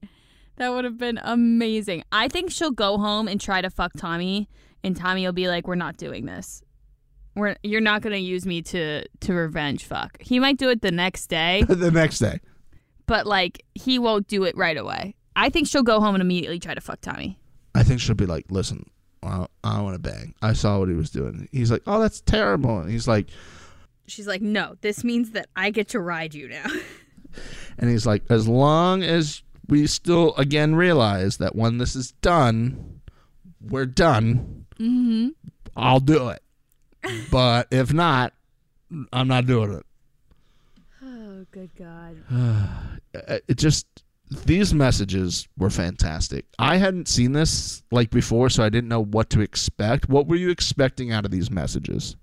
[0.57, 2.03] That would have been amazing.
[2.11, 4.49] I think she'll go home and try to fuck Tommy,
[4.83, 6.65] and Tommy will be like, "We're not doing this.
[7.35, 10.91] We're you're not gonna use me to to revenge fuck." He might do it the
[10.91, 12.41] next day, the next day.
[13.07, 15.15] but like he won't do it right away.
[15.35, 17.39] I think she'll go home and immediately try to fuck Tommy.
[17.75, 18.85] I think she'll be like, listen,
[19.23, 20.35] I, I want to bang.
[20.43, 21.49] I saw what he was doing.
[21.53, 22.81] He's like, oh, that's terrible.
[22.81, 23.29] And he's like,
[24.07, 26.67] She's like, "No, this means that I get to ride you now."
[27.79, 33.01] and he's like, as long as we still again realize that when this is done,
[33.61, 34.67] we're done.
[34.79, 35.29] Mm-hmm.
[35.77, 36.43] I'll do it.
[37.31, 38.33] But if not,
[39.13, 39.87] I'm not doing it.
[41.03, 42.17] oh, good God.
[43.15, 43.87] It just
[44.47, 46.47] these messages were fantastic.
[46.59, 50.09] I hadn't seen this like before, so I didn't know what to expect.
[50.09, 52.17] What were you expecting out of these messages?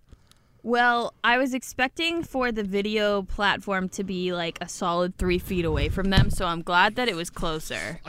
[0.64, 5.64] Well, I was expecting for the video platform to be like a solid three feet
[5.64, 8.02] away from them, so I'm glad that it was closer.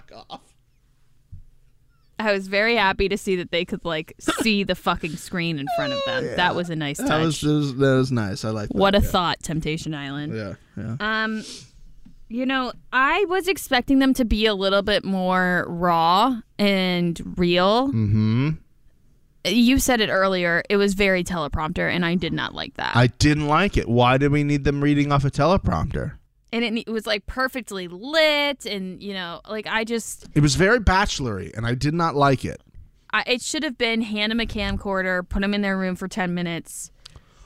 [2.20, 5.66] I was very happy to see that they could like see the fucking screen in
[5.76, 6.36] front of them.
[6.36, 7.09] That was a nice touch.
[7.09, 8.44] That was, that was that was nice.
[8.44, 9.09] I like what a yeah.
[9.09, 10.34] thought, Temptation Island.
[10.34, 10.97] Yeah, yeah.
[11.01, 11.44] Um,
[12.28, 17.88] you know, I was expecting them to be a little bit more raw and real.
[17.88, 18.51] Mm-hmm.
[19.44, 20.62] You said it earlier.
[20.68, 22.94] It was very teleprompter, and I did not like that.
[22.94, 23.88] I didn't like it.
[23.88, 26.18] Why did we need them reading off a teleprompter?
[26.52, 30.55] And it, it was like perfectly lit, and you know, like I just, It was
[30.56, 32.60] very bachelory, and I did not like it.
[33.12, 36.09] I, it should have been hand them a camcorder, put them in their room for
[36.09, 36.90] ten minutes.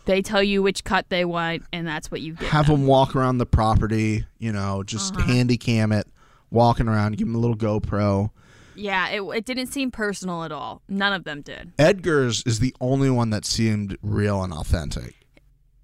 [0.07, 2.49] They tell you which cut they want, and that's what you get.
[2.51, 2.81] Have them.
[2.81, 5.27] them walk around the property, you know, just Uh-huh.
[5.27, 6.07] handy cam it,
[6.51, 8.31] walking around, give them a little GoPro.
[8.77, 10.83] Yeah, it, it didn't seem personal at all.
[10.89, 11.73] None of them did.
[11.79, 15.15] Edgar's is the only one that seemed real and authentic.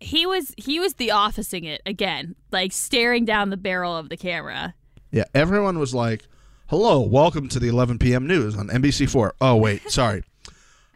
[0.01, 4.17] He was he was the officing it again, like staring down the barrel of the
[4.17, 4.75] camera.
[5.13, 6.23] Yeah, everyone was like,
[6.69, 8.27] "Hello, welcome to the 11 p.m.
[8.27, 10.23] news on NBC4." Oh wait, sorry.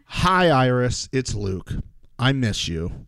[0.07, 1.09] Hi, Iris.
[1.13, 1.73] It's Luke.
[2.19, 3.07] I miss you.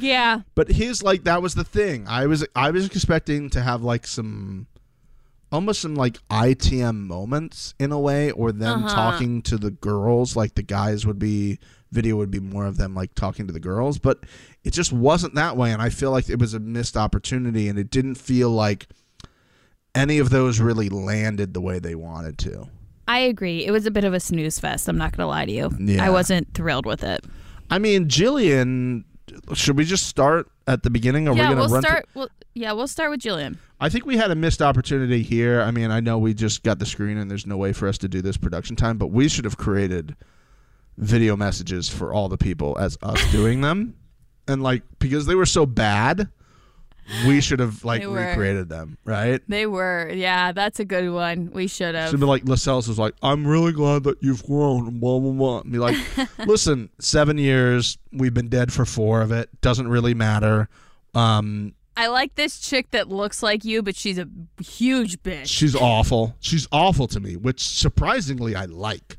[0.00, 2.06] Yeah, But his like that was the thing.
[2.08, 4.66] I was I was expecting to have like some
[5.52, 8.94] almost some like ITM moments in a way or them Uh-huh.
[8.94, 11.60] talking to the girls like the guys would be
[11.94, 14.20] video would be more of them like talking to the girls, but
[14.64, 17.78] it just wasn't that way and I feel like it was a missed opportunity and
[17.78, 18.88] it didn't feel like
[19.94, 22.68] any of those really landed the way they wanted to.
[23.06, 23.64] I agree.
[23.64, 24.88] It was a bit of a snooze fest.
[24.88, 25.70] I'm not gonna lie to you.
[25.78, 26.04] Yeah.
[26.04, 27.24] I wasn't thrilled with it.
[27.70, 29.04] I mean, Jillian,
[29.52, 31.28] should we just start at the beginning?
[31.28, 32.08] Or are we yeah, gonna we'll run through- start.
[32.14, 33.58] We'll, yeah, we'll start with Jillian.
[33.80, 35.60] I think we had a missed opportunity here.
[35.60, 37.98] I mean, I know we just got the screen and there's no way for us
[37.98, 40.16] to do this production time, but we should have created
[40.96, 43.96] video messages for all the people as us doing them.
[44.46, 46.28] And like because they were so bad,
[47.26, 49.40] we should have like recreated them, right?
[49.48, 50.10] They were.
[50.12, 51.50] Yeah, that's a good one.
[51.52, 52.10] We should have.
[52.10, 55.32] Should be like Lascelles was like, I'm really glad that you've grown and blah blah
[55.32, 55.60] blah.
[55.60, 55.96] And be like,
[56.46, 59.48] listen, seven years, we've been dead for four of it.
[59.60, 60.68] Doesn't really matter.
[61.14, 64.28] Um, I like this chick that looks like you, but she's a
[64.60, 65.46] huge bitch.
[65.46, 66.36] She's awful.
[66.40, 69.18] She's awful to me, which surprisingly I like.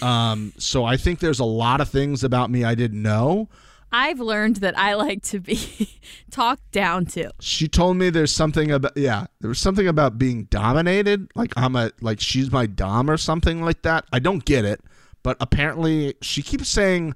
[0.00, 3.48] Um, so I think there's a lot of things about me I didn't know.
[3.94, 6.00] I've learned that I like to be
[6.30, 7.30] talked down to.
[7.40, 11.76] She told me there's something about yeah, there was something about being dominated, like I'm
[11.76, 14.06] a like she's my dom or something like that.
[14.12, 14.80] I don't get it,
[15.22, 17.14] but apparently she keeps saying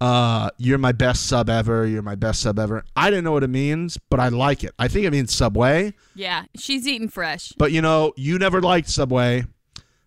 [0.00, 2.84] uh you're my best sub ever, you're my best sub ever.
[2.96, 4.72] I didn't know what it means, but I like it.
[4.80, 7.52] I think it means Subway, Yeah, she's eating fresh.
[7.56, 9.44] but you know, you never liked Subway.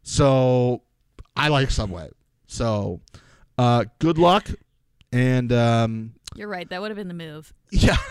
[0.02, 0.82] So
[1.36, 2.10] I like Subway.
[2.48, 3.02] So
[3.58, 4.48] uh good luck
[5.12, 6.70] and um You're right.
[6.70, 7.54] That would have been the move.
[7.72, 7.98] yeah.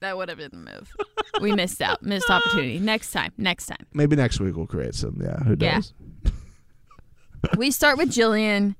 [0.00, 0.92] That would have been the move.
[1.40, 2.02] we missed out.
[2.02, 2.78] Missed opportunity.
[2.78, 3.32] Next time.
[3.38, 3.86] Next time.
[3.94, 5.18] Maybe next week we'll create some.
[5.22, 5.80] Yeah, who Yeah.
[7.56, 8.74] We start with Jillian.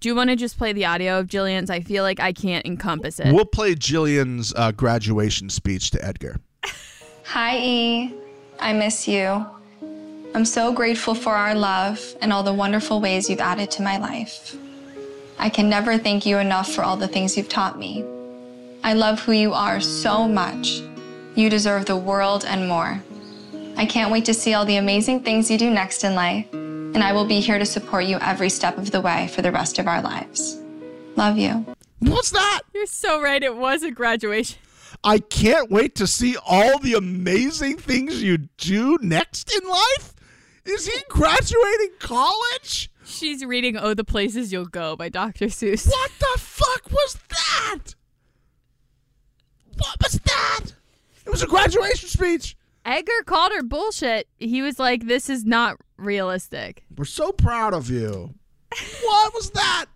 [0.00, 1.70] Do you want to just play the audio of Jillian's?
[1.70, 3.32] I feel like I can't encompass it.
[3.32, 6.38] We'll play Jillian's uh, graduation speech to Edgar.
[7.26, 8.14] Hi, E.
[8.58, 9.46] I miss you.
[10.34, 13.96] I'm so grateful for our love and all the wonderful ways you've added to my
[13.96, 14.54] life.
[15.38, 18.04] I can never thank you enough for all the things you've taught me.
[18.84, 20.82] I love who you are so much.
[21.34, 23.02] You deserve the world and more.
[23.76, 27.02] I can't wait to see all the amazing things you do next in life, and
[27.02, 29.78] I will be here to support you every step of the way for the rest
[29.78, 30.60] of our lives.
[31.16, 31.64] Love you.
[32.00, 32.62] What's that?
[32.74, 33.42] You're so right.
[33.42, 34.58] It was a graduation.
[35.04, 40.14] I can't wait to see all the amazing things you do next in life.
[40.68, 42.90] Is he graduating college?
[43.04, 45.46] She's reading "Oh, the Places You'll Go" by Dr.
[45.46, 45.88] Seuss.
[45.88, 47.94] What the fuck was that?
[49.78, 50.60] What was that?
[51.24, 52.56] It was a graduation speech.
[52.84, 54.28] Edgar called her bullshit.
[54.38, 58.34] He was like, "This is not realistic." We're so proud of you.
[59.02, 59.86] What was that?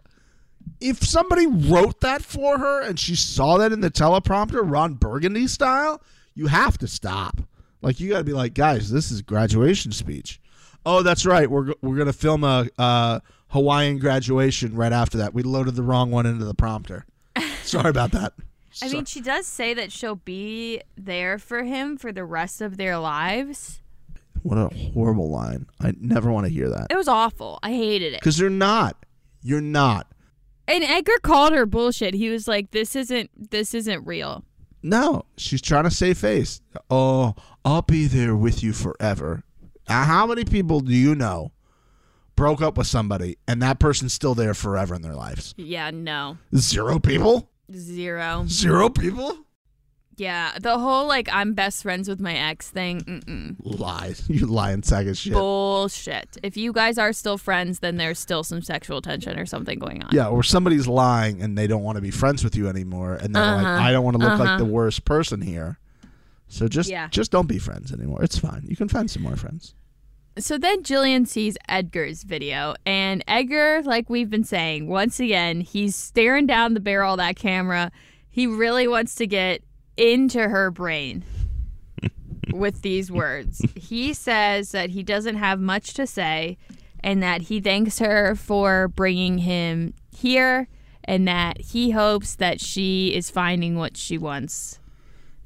[0.81, 5.47] If somebody wrote that for her and she saw that in the teleprompter, Ron Burgundy
[5.47, 6.03] style,
[6.35, 7.40] you have to stop.
[7.82, 10.40] Like you got to be like, guys, this is graduation speech.
[10.84, 11.50] Oh, that's right.
[11.50, 15.32] We're we're gonna film a uh, Hawaiian graduation right after that.
[15.34, 17.06] We loaded the wrong one into the prompter.
[17.62, 18.32] Sorry about that.
[18.82, 22.78] I mean, she does say that she'll be there for him for the rest of
[22.78, 23.80] their lives.
[24.42, 25.66] What a horrible line.
[25.80, 27.60] I never want to hear that It was awful.
[27.62, 28.20] I hated it.
[28.20, 28.96] because you're not.
[29.42, 30.09] You're not.
[30.66, 32.14] And Edgar called her bullshit.
[32.14, 33.30] He was like, "This isn't.
[33.50, 34.44] This isn't real."
[34.82, 36.60] No, she's trying to save face.
[36.90, 37.34] Oh,
[37.64, 39.44] I'll be there with you forever.
[39.88, 41.52] Uh, How many people do you know
[42.36, 45.54] broke up with somebody and that person's still there forever in their lives?
[45.56, 47.48] Yeah, no, Zero people?
[47.74, 48.44] zero.
[48.48, 49.36] Zero people?
[50.16, 53.00] Yeah, the whole like I'm best friends with my ex thing.
[53.00, 53.56] Mm-mm.
[53.64, 54.22] Lies.
[54.28, 55.32] You lying sack of shit.
[55.32, 56.36] Bullshit.
[56.42, 60.02] If you guys are still friends, then there's still some sexual tension or something going
[60.02, 60.10] on.
[60.12, 63.34] Yeah, or somebody's lying and they don't want to be friends with you anymore, and
[63.34, 63.82] they're like, Uh-huh.
[63.84, 64.59] "I don't want to look like Uh-huh.
[64.59, 65.78] the worst person here."
[66.53, 67.09] So just, Yeah.
[67.09, 68.23] just don't be friends anymore.
[68.23, 68.66] It's fine.
[68.69, 69.74] You can find some more friends.
[70.39, 75.97] So then Jillian sees Edgar's video, and Edgar, like we've been saying, once again, he's
[75.97, 77.91] staring down the barrel of that camera.
[78.29, 79.62] He really wants to get
[79.97, 81.24] into her brain
[82.53, 83.62] with these words.
[83.74, 86.59] He says that he doesn't have much to say
[87.03, 90.69] and that he thanks her for bringing him here
[91.05, 94.79] and that he hopes that she is finding what she wants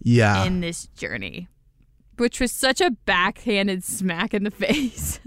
[0.03, 1.49] Yeah, in this journey.
[2.19, 5.21] Which was such a backhanded smack in the face.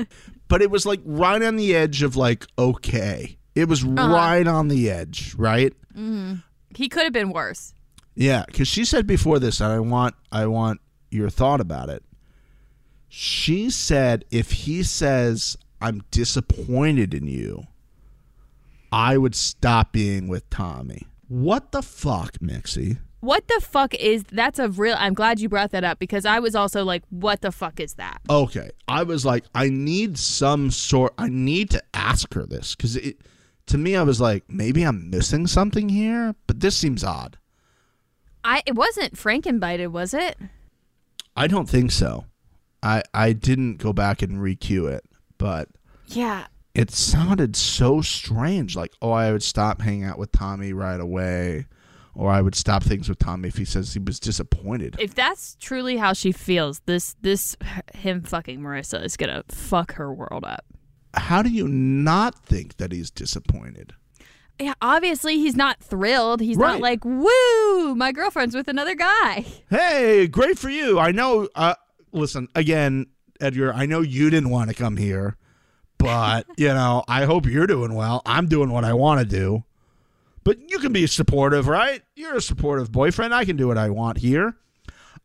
[0.47, 3.37] but it was like right on the edge of like okay.
[3.55, 4.07] It was Uh-huh.
[4.13, 5.73] right on the edge, right?
[5.95, 6.35] Mm-hmm.
[6.75, 7.73] he could have been worse.
[8.15, 10.81] Yeah, because she said before this, and I want I want
[11.11, 12.03] your thought about it.
[13.07, 17.65] She said if he says I'm disappointed in you,
[18.91, 21.07] I would stop being with Tommy.
[21.27, 22.97] What the fuck, Mixie?
[23.21, 26.39] What the fuck is that's a real I'm glad you brought that up because I
[26.39, 28.19] was also like what the fuck is that?
[28.29, 31.13] Okay, I was like, I need some sort.
[31.17, 33.17] I need to ask her this because it.
[33.67, 37.37] To me, I was like, maybe I'm missing something here, but this seems odd.
[38.43, 40.37] I it wasn't Frankenbited, was it?
[41.35, 42.25] I don't think so.
[42.81, 45.03] I I didn't go back and re-cue it,
[45.37, 45.67] but
[46.07, 46.47] Yeah.
[46.73, 48.75] it sounded so strange.
[48.75, 51.67] Like, oh, I would stop hanging out with Tommy right away,
[52.19, 54.97] or I would stop things with Tommy if he says he was disappointed.
[54.99, 57.55] If that's truly how she feels, this this
[57.95, 60.65] him fucking Marissa is gonna fuck her world up.
[61.13, 63.93] How do you not think that he's disappointed?
[64.59, 66.41] Yeah, obviously he's not thrilled.
[66.41, 66.73] He's Right.
[66.73, 69.45] not like, woo, my girlfriend's with another guy.
[69.69, 70.99] Hey, great for you.
[70.99, 71.47] I know.
[71.55, 71.75] Uh,
[72.11, 73.05] listen again,
[73.39, 73.73] Edgar.
[73.73, 75.37] I know you didn't want to come here,
[75.97, 78.21] but you know, I hope you're doing well.
[78.25, 79.63] I'm doing what I want to do.
[80.43, 82.01] But you can be supportive, right?
[82.15, 83.33] You're a supportive boyfriend.
[83.33, 84.55] I can do what I want here.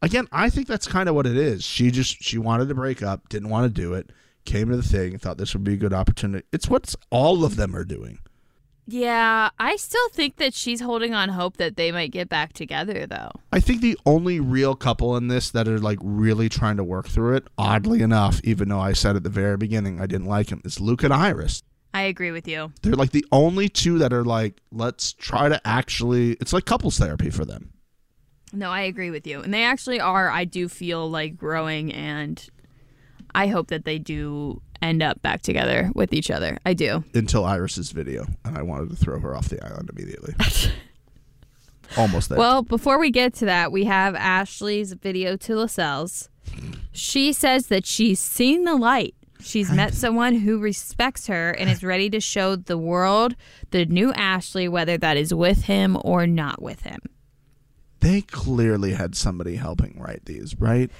[0.02, 1.64] Again, I think that's kind of what it is.
[1.64, 4.10] She just she wanted to break up, didn't want to do it,
[4.44, 6.46] came to the thing, thought this would be a good opportunity.
[6.52, 8.18] It's what all of them are doing.
[8.86, 13.06] Yeah, I still think that she's holding on hope that they might get back together,
[13.06, 13.30] though.
[13.50, 17.08] I think the only real couple in this that are like really trying to work
[17.08, 20.50] through it, oddly enough, even though I said at the very beginning I didn't like
[20.50, 21.62] him, is Luke and Iris.
[21.94, 22.72] I agree with you.
[22.82, 26.32] They're like the only two that are like, let's try to actually.
[26.32, 27.70] It's like couples therapy for them.
[28.52, 29.40] No, I agree with you.
[29.40, 32.44] And they actually are, I do feel like growing, and
[33.34, 36.58] I hope that they do end up back together with each other.
[36.66, 37.04] I do.
[37.14, 40.34] Until Iris's video, and I wanted to throw her off the island immediately.
[41.96, 42.38] Almost there.
[42.38, 46.28] Well, before we get to that, we have Ashley's video to Lascelles.
[46.92, 49.14] She says that she's seen the light.
[49.44, 53.36] She's met someone who respects her and is ready to show the world
[53.70, 56.98] the new Ashley, whether that is with him or not with him.
[58.00, 60.90] they clearly had somebody helping write these, right?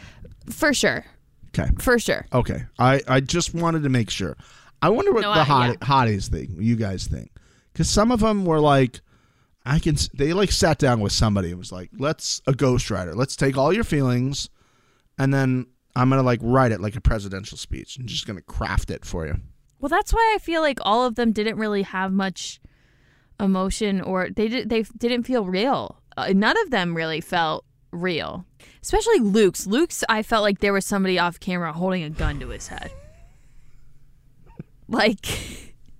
[0.50, 1.04] For sure.
[1.48, 1.70] Okay.
[1.78, 2.26] For sure.
[2.32, 2.64] Okay.
[2.78, 4.36] I, I just wanted to make sure.
[4.82, 5.86] I wonder what No, the I- hot, yeah.
[5.86, 7.30] hotties think, you guys think.
[7.72, 9.00] Because some of them were like,
[9.66, 13.36] I can, they like sat down with somebody and was like, let's, a ghostwriter, let's
[13.36, 14.48] take all your feelings
[15.18, 15.66] and then
[15.96, 18.90] I'm going to like write it like a presidential speech and just going to craft
[18.90, 19.36] it for you.
[19.80, 22.60] Well, that's why I feel like all of them didn't really have much
[23.40, 26.00] emotion or they did they didn't feel real.
[26.16, 28.44] Uh, none of them really felt real.
[28.82, 29.66] Especially Luke's.
[29.66, 32.90] Luke's I felt like there was somebody off camera holding a gun to his head.
[34.88, 35.26] Like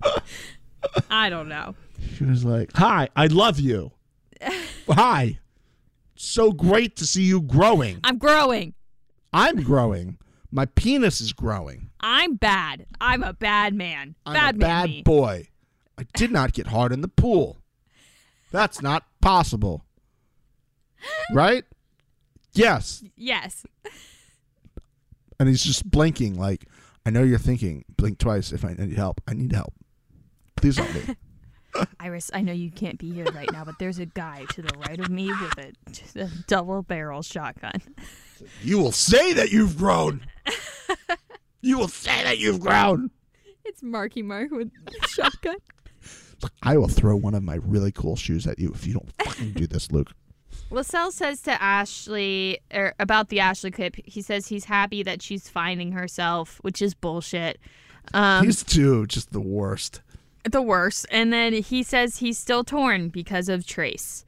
[1.11, 1.75] I don't know.
[2.17, 3.93] She was like, Hi, I love you.
[4.89, 5.39] Hi.
[6.17, 8.01] So great to see you growing.
[8.05, 8.75] I'm growing.
[9.35, 10.19] I'm growing.
[10.53, 11.91] My penis is growing.
[11.99, 12.87] I'm bad.
[13.01, 14.15] I'm a bad man.
[14.25, 14.69] I'm bad a man.
[14.69, 15.03] bad me.
[15.03, 15.49] boy.
[15.99, 17.59] I did not get hard in the pool.
[18.53, 19.85] That's not possible.
[21.33, 21.65] Right?
[22.53, 23.03] Yes.
[23.17, 23.67] Yes.
[25.41, 26.67] And he's just blinking like,
[27.05, 29.21] I know you're thinking, blink twice if I need help.
[29.27, 29.75] I need help.
[30.57, 31.17] Please help me.
[32.01, 34.79] Iris, I know you can't be here right now, but there's a guy to the
[34.79, 37.83] right of me with a, a double barrel shotgun.
[38.63, 40.27] You will say that you've grown.
[41.61, 43.11] you will say that you've grown.
[43.65, 45.57] It's Marky Mark with a shotgun.
[46.63, 49.53] I will throw one of my really cool shoes at you if you don't fucking
[49.53, 50.13] do this, Luke.
[50.71, 53.97] Lascelles says to Ashley er, about the Ashley clip.
[54.05, 57.59] He says he's happy that she's finding herself, which is bullshit.
[58.13, 60.03] Um, These two, just the worst.
[60.51, 61.07] the worst.
[61.11, 64.25] And then he says he's still torn because of Trace,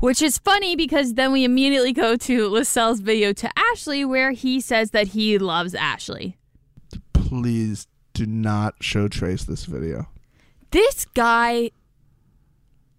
[0.00, 4.60] which is funny because then we immediately go to Lascelles' video to Ashley where he
[4.60, 6.36] says that he loves Ashley.
[7.12, 10.08] Please do not show Trace this video.
[10.70, 11.70] This guy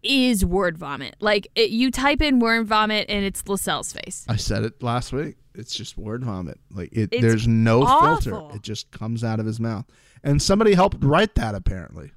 [0.04, 1.16] is word vomit.
[1.20, 4.26] Like it, you type in word vomit and it's Lascelles' face.
[4.28, 5.36] I said it last week.
[5.54, 6.60] It's just word vomit.
[6.72, 8.56] Like it, It's there's no filter.
[8.56, 9.86] It just comes out of his mouth.
[10.24, 12.12] And somebody helped write that apparently.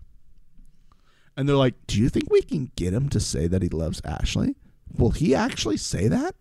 [1.36, 4.00] And they're like, "Do you think we can get him to say that he loves
[4.04, 4.54] Ashley?
[4.96, 6.34] Will he actually say that?"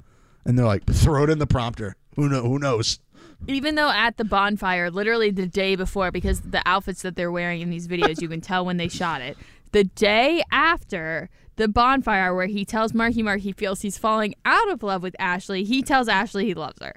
[0.45, 1.95] And they're like, "Throw it in the prompter.
[2.15, 2.44] Who know?
[2.44, 2.99] Who knows?"
[3.48, 7.61] Even though at the bonfire, literally the day before, because the outfits that they're wearing
[7.61, 9.38] in these videos, you can tell when they shot it.
[9.72, 14.70] The day after the bonfire, where he tells Marky Mark he feels he's falling out
[14.70, 16.94] of love with Ashley, he tells Ashley he loves her.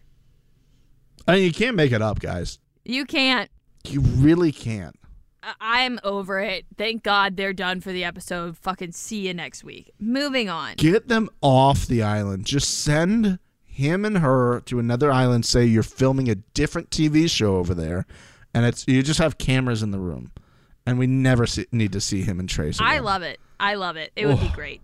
[1.27, 2.59] I mean, you can't make it up, guys.
[2.85, 3.51] You can't.
[3.85, 4.97] You really can't.
[5.61, 6.67] I'm over it.
[6.77, 8.57] Thank God they're done for the episode.
[8.59, 9.93] Fucking see you next week.
[9.99, 10.75] Moving on.
[10.77, 12.47] Get them off the island.
[12.47, 15.45] Just send him and her to another island.
[15.45, 18.07] Say you're filming a different TV show over there,
[18.55, 20.33] and it's you just have cameras in the room,
[20.87, 22.81] and we never see, need to see him and Trace.
[22.81, 23.39] I love it.
[23.61, 24.13] I love it.
[24.17, 24.81] It would be great.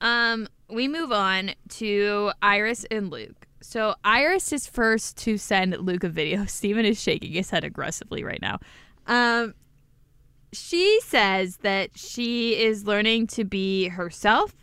[0.00, 3.46] Um, we move on to Iris and Luke.
[3.60, 6.44] So Iris is first to send Luke a video.
[6.46, 8.58] Steven is shaking his head aggressively right now.
[9.06, 9.54] Um,
[10.56, 14.54] she says that she is learning to be herself,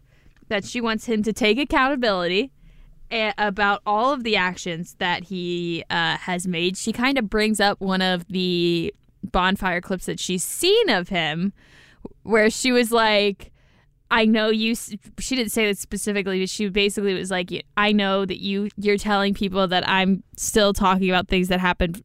[0.48, 2.52] that she wants him to take accountability
[3.12, 6.78] a- about all of the actions that he uh, has made.
[6.78, 8.94] She kind of brings up one of the
[9.24, 11.54] bonfire clips that she's seen of him
[12.24, 13.52] where she was like,
[14.12, 14.76] I know you.
[14.76, 18.98] She didn't say that specifically, but she basically was like, I know that you you're
[18.98, 22.04] telling people that I'm still talking about things that happened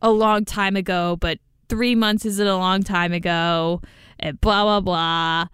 [0.00, 1.38] a long time ago, but
[1.70, 3.80] three months isn't a long time ago,
[4.18, 5.46] and blah blah blah.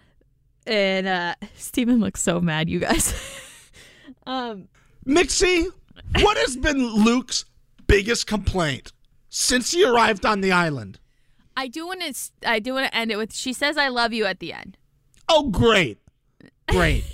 [0.66, 3.14] And uh Steven looks so mad, you guys.
[4.26, 4.66] um,
[5.06, 5.66] Mixie,
[6.20, 7.44] what has been Luke's
[7.86, 8.92] biggest complaint
[9.28, 10.98] since he arrived on the island?
[11.56, 12.14] I do want to.
[12.44, 13.32] I do want to end it with.
[13.32, 14.76] She says, "I love you" at the end.
[15.28, 15.98] Oh, great,
[16.68, 17.04] great.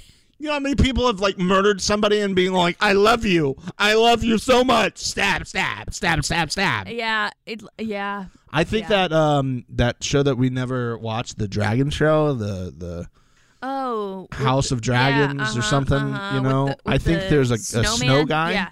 [0.42, 3.54] You know how many people have like murdered somebody and being like, "I love you,
[3.78, 6.88] I love you so much." Stab, stab, stab, stab, stab.
[6.88, 7.62] Yeah, it.
[7.78, 9.06] Yeah, I think Yeah.
[9.06, 13.06] that um that show that we never watched, the Dragon Show, the the
[13.62, 15.96] Oh, House the- of Dragons yeah, or uh-huh, something.
[15.96, 18.50] uh-huh, You with know, the- I think the there's a, a snow guy.
[18.50, 18.68] Yeah,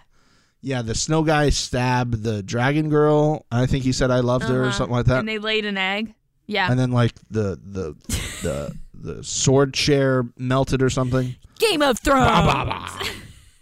[0.62, 3.46] Yeah, the snow guy stabbed the dragon girl.
[3.52, 4.72] I think he said I loved her or uh-huh.
[4.72, 5.20] something like that.
[5.20, 6.14] And they laid an egg.
[6.48, 7.94] Yeah, and then like the the
[8.42, 11.36] the the sword chair melted or something.
[11.60, 12.26] Game of Thrones.
[12.26, 12.88] Bah, bah,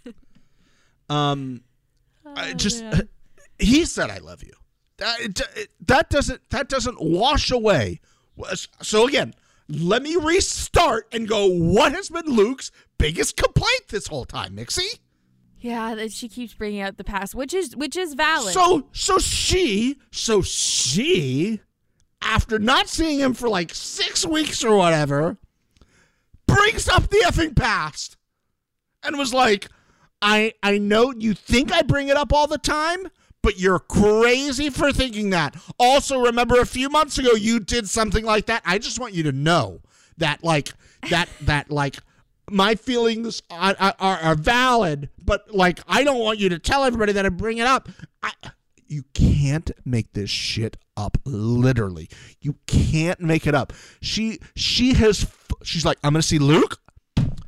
[0.07, 0.13] bah.
[1.15, 1.61] um,
[2.25, 3.09] I just Oh, man.
[3.59, 4.53] he said I love you.
[4.97, 7.99] That it- that doesn't that doesn't wash away.
[8.81, 9.33] So again,
[9.67, 11.45] let me restart and go.
[11.47, 14.99] What has been Luke's biggest complaint this whole time, Mixie?
[15.61, 18.53] Yeah, that she keeps bringing up the past, which is which is valid.
[18.53, 21.59] So so she so she
[22.21, 25.37] after not seeing him for like six weeks or whatever
[26.59, 28.17] brings up the effing past
[29.03, 29.67] and was like,
[30.21, 33.07] I I know you think I bring it up all the time,
[33.41, 35.55] but you're crazy for thinking that.
[35.79, 38.61] Also, remember a few months ago you did something like that.
[38.65, 39.79] I just want you to know
[40.17, 40.69] that like
[41.09, 41.97] that that like
[42.51, 47.13] my feelings are, are, are valid, but like I don't want you to tell everybody
[47.13, 47.87] that I bring it up.
[48.21, 48.31] I,
[48.87, 51.17] you can't make this shit up.
[51.23, 52.09] Literally,
[52.41, 53.71] you can't make it up.
[54.01, 55.23] She she has
[55.63, 56.79] she's like I'm gonna see Luke.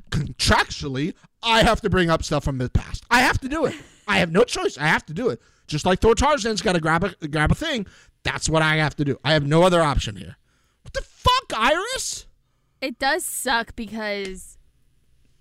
[0.09, 3.05] Contractually, I have to bring up stuff from the past.
[3.09, 3.75] I have to do it.
[4.07, 4.77] I have no choice.
[4.77, 5.41] I have to do it.
[5.67, 7.85] Just like Thor Tarzan's got to grab a grab a thing.
[8.23, 9.17] That's what I have to do.
[9.23, 10.35] I have no other option here.
[10.83, 12.25] What the fuck, Iris?
[12.81, 14.57] it does suck because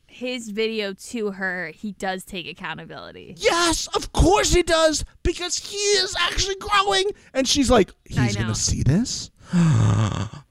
[0.06, 3.34] his video to her, he does take accountability.
[3.38, 7.06] Yes, of course he does, because he is actually growing.
[7.32, 9.30] And she's like, he's gonna see this.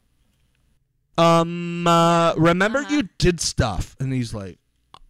[1.20, 2.96] um, uh, remember Uh-huh.
[2.96, 4.58] you did stuff, and he's like,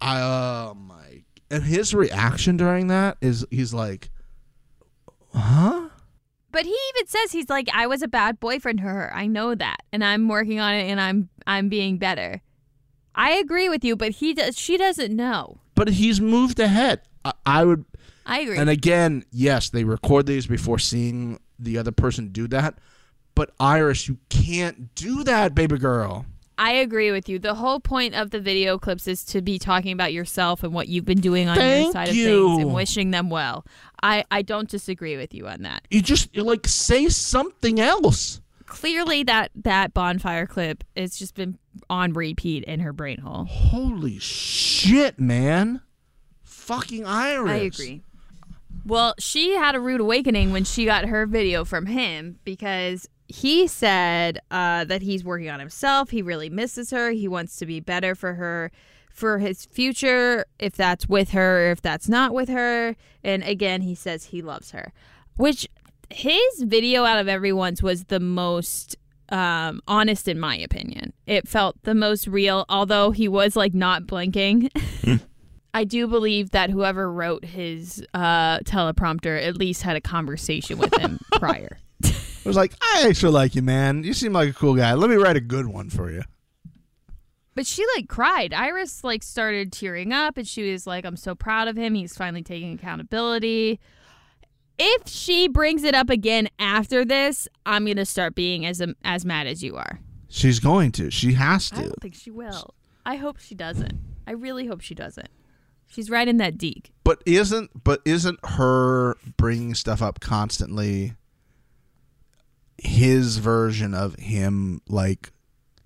[0.01, 1.23] I, oh my.
[1.51, 4.09] And his reaction during that is, he's like,
[5.33, 5.89] huh?
[6.51, 9.11] But he even says he's like, I was a bad boyfriend to her.
[9.13, 12.41] I know that, and I'm working on it, and I'm I'm being better.
[13.13, 14.57] I agree with you, but he does.
[14.57, 15.59] She doesn't know.
[15.75, 17.01] But he's moved ahead.
[17.23, 17.85] I, I would.
[18.25, 18.57] I agree.
[18.57, 22.77] And again, yes, they record these before seeing the other person do that.
[23.39, 26.25] But Iris, you can't do that, baby girl.
[26.57, 27.39] I agree with you.
[27.39, 30.89] The whole point of the video clips is to be talking about yourself and what
[30.89, 33.65] you've been doing on your Thank side of things and wishing them well.
[34.03, 35.87] I, I don't disagree with you on that.
[35.89, 38.41] You just you like say something else.
[38.65, 41.57] Clearly, that that bonfire clip has just been
[41.89, 43.45] on repeat in her brain hole.
[43.45, 45.79] Holy shit, man.
[46.43, 47.51] Fucking Iris.
[47.51, 48.03] I agree.
[48.85, 53.67] Well, she had a rude awakening when she got her video from him because he
[53.67, 56.09] said uh, that he's working on himself.
[56.09, 57.11] He really misses her.
[57.11, 58.71] He wants to be better for her,
[59.11, 62.95] for his future, if that's with her, or if that's not with her.
[63.23, 64.91] And again, he says he loves her,
[65.37, 65.67] which
[66.09, 68.97] his video out of everyone's was the most
[69.29, 71.13] um, honest, in my opinion.
[71.27, 74.71] It felt the most real, although he was like not blinking.
[75.73, 80.97] I do believe that whoever wrote his uh, teleprompter at least had a conversation with
[80.97, 81.77] him prior.
[82.45, 84.03] I was like, I actually like you, man.
[84.03, 84.93] You seem like a cool guy.
[84.93, 86.23] Let me write a good one for you.
[87.55, 88.53] But she like cried.
[88.53, 91.93] Iris like started tearing up and she was like, I'm so proud of him.
[91.93, 93.79] He's finally taking accountability.
[94.77, 98.95] If she brings it up again after this, I'm going to start being as um,
[99.03, 99.99] as mad as you are.
[100.29, 101.11] She's going to.
[101.11, 101.75] She has to.
[101.75, 102.73] I don't think she will.
[103.05, 103.99] I hope she doesn't.
[104.25, 105.27] I really hope she doesn't.
[105.87, 106.93] She's right in that deek.
[107.03, 111.15] But isn't but isn't her bringing stuff up constantly
[112.83, 115.31] his version of him like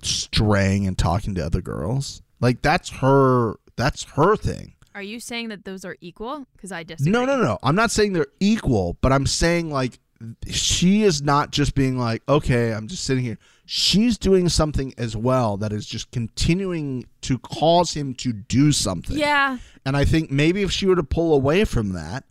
[0.02, 2.22] straying and talking to other girls?
[2.40, 4.74] Like that's her that's her thing.
[4.96, 6.46] Are you saying that those are equal?
[6.56, 7.12] Because I disagree.
[7.12, 7.58] No, no, no.
[7.64, 10.00] I'm not saying they're equal, but I'm saying like
[10.48, 13.38] she is not just being like, okay, I'm just sitting here.
[13.66, 19.18] She's doing something as well that is just continuing to cause him to do something.
[19.18, 19.58] Yeah.
[19.86, 22.26] And I think maybe if she were to pull away from that,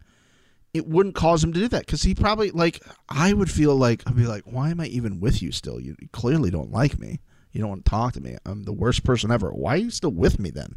[0.74, 4.02] it wouldn't cause him to do that because he probably like I would feel like
[4.06, 5.80] I'd be like, why am I even with you still?
[5.80, 7.20] You clearly don't like me.
[7.52, 8.36] You don't want to talk to me.
[8.46, 9.50] I'm the worst person ever.
[9.50, 10.76] Why are you still with me then?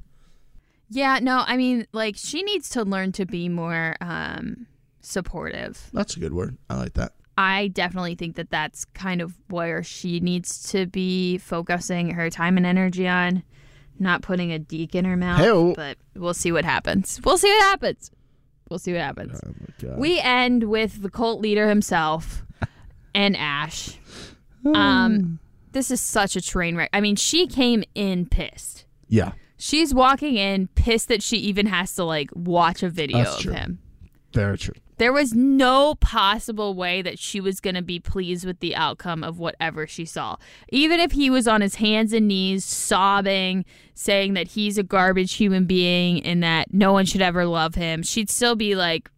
[0.89, 4.67] Yeah, no, I mean, like she needs to learn to be more um
[5.01, 5.89] supportive.
[5.93, 6.57] That's a good word.
[6.69, 7.13] I like that.
[7.37, 12.55] I definitely think that that's kind of where she needs to be focusing her time
[12.57, 13.43] and energy on,
[13.99, 15.39] not putting a deek in her mouth.
[15.39, 15.73] Hey-o.
[15.73, 17.19] But we'll see what happens.
[17.25, 18.09] We'll see what happens.
[18.69, 19.39] We'll see what happens.
[19.45, 19.95] Oh.
[19.97, 22.43] We end with the cult leader himself
[23.15, 23.97] and Ash.
[24.73, 25.39] Um,
[25.71, 26.89] this is such a train wreck.
[26.91, 28.85] I mean, she came in pissed.
[29.07, 29.33] yeah.
[29.57, 33.41] She's walking in pissed that she even has to like watch a video That's of
[33.41, 33.53] true.
[33.53, 33.79] him.
[34.33, 34.73] Very true.
[34.97, 39.23] There was no possible way that she was going to be pleased with the outcome
[39.23, 40.37] of whatever she saw.
[40.69, 45.33] Even if he was on his hands and knees sobbing, saying that he's a garbage
[45.33, 49.09] human being and that no one should ever love him, she'd still be like,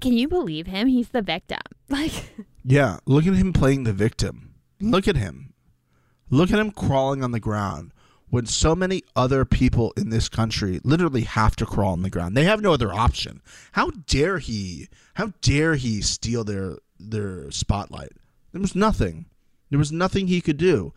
[0.00, 0.86] Can you believe him?
[0.86, 1.60] He's the victim.
[1.90, 2.30] Like,
[2.64, 4.54] Yeah, look at him playing the victim.
[4.80, 5.54] Look at him.
[6.30, 7.92] Look at him crawling on the ground
[8.30, 12.36] when so many other people in this country literally have to crawl on the ground.
[12.36, 13.42] They have no other option.
[13.72, 14.88] How dare he?
[15.14, 18.12] How dare he steal their their spotlight?
[18.52, 19.26] There was nothing.
[19.70, 20.92] There was nothing he could do.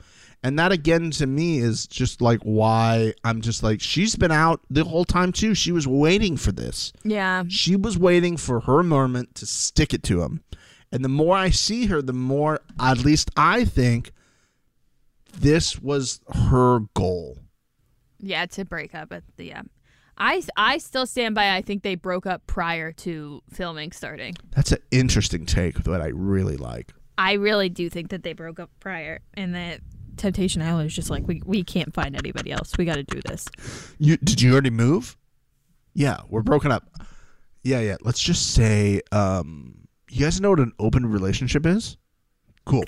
[0.46, 4.60] And that again to me is just like why I'm just like she's been out
[4.70, 5.56] the whole time too.
[5.56, 6.92] She was waiting for this.
[7.04, 7.44] yeah.
[7.48, 10.44] She was waiting for her moment to stick it to him.
[10.92, 14.12] And the more I see her, the more, at least I think,
[15.34, 17.40] this was her goal.
[18.20, 19.70] Yeah, to break up at the end.
[20.18, 24.36] I, I still stand by I think they broke up prior to filming starting.
[24.56, 26.94] That's an interesting take that I really like.
[27.18, 29.82] I really do think that they broke up prior and that
[30.18, 32.74] Temptation Island is just like we, we can't find anybody else.
[32.78, 33.48] We got to do this.
[33.98, 35.18] You did you already move?
[35.94, 36.90] Yeah, we're broken up.
[37.64, 37.98] Yeah, yeah.
[38.02, 41.98] Let's just say, um, you guys know what an open relationship is?
[42.66, 42.86] Cool.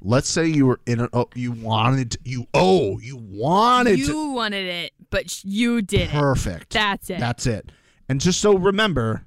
[0.00, 4.02] Let's say you were in a oh, you wanted to, you oh you wanted to
[4.02, 6.10] You wanted it, but you didn't.
[6.10, 6.72] Perfect.
[6.72, 7.18] That's it.
[7.18, 7.72] That's it.
[8.08, 9.26] And just so remember,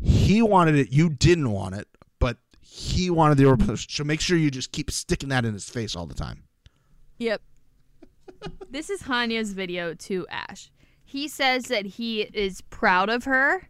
[0.00, 1.86] he wanted it, you didn't want it,
[2.18, 3.76] but he wanted the open.
[3.76, 6.44] So make sure you just keep sticking that in his face all the time.
[7.18, 7.40] Yep.
[8.70, 10.70] this is Hanya's video to Ash.
[11.04, 13.68] He says that he is proud of her,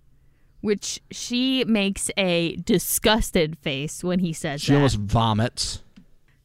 [0.61, 4.77] which she makes a disgusted face when he says She that.
[4.77, 5.83] almost vomits.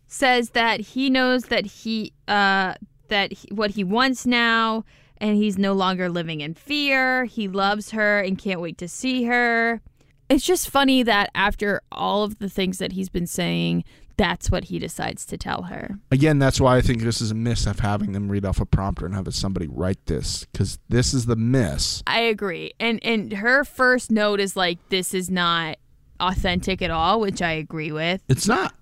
[0.07, 2.73] says that he knows that he uh
[3.09, 4.83] that he, what he wants now
[5.17, 7.25] and he's no longer living in fear.
[7.25, 9.81] He loves her and can't wait to see her.
[10.27, 13.83] It's just funny that after all of the things that he's been saying,
[14.17, 15.99] that's what he decides to tell her.
[16.11, 18.65] Again, that's why I think this is a miss of having them read off a
[18.65, 22.03] prompter and have somebody write this because this is the miss.
[22.07, 22.73] I agree.
[22.79, 25.77] And and her first note is like this is not
[26.19, 28.21] authentic at all, which I agree with.
[28.29, 28.73] It's not.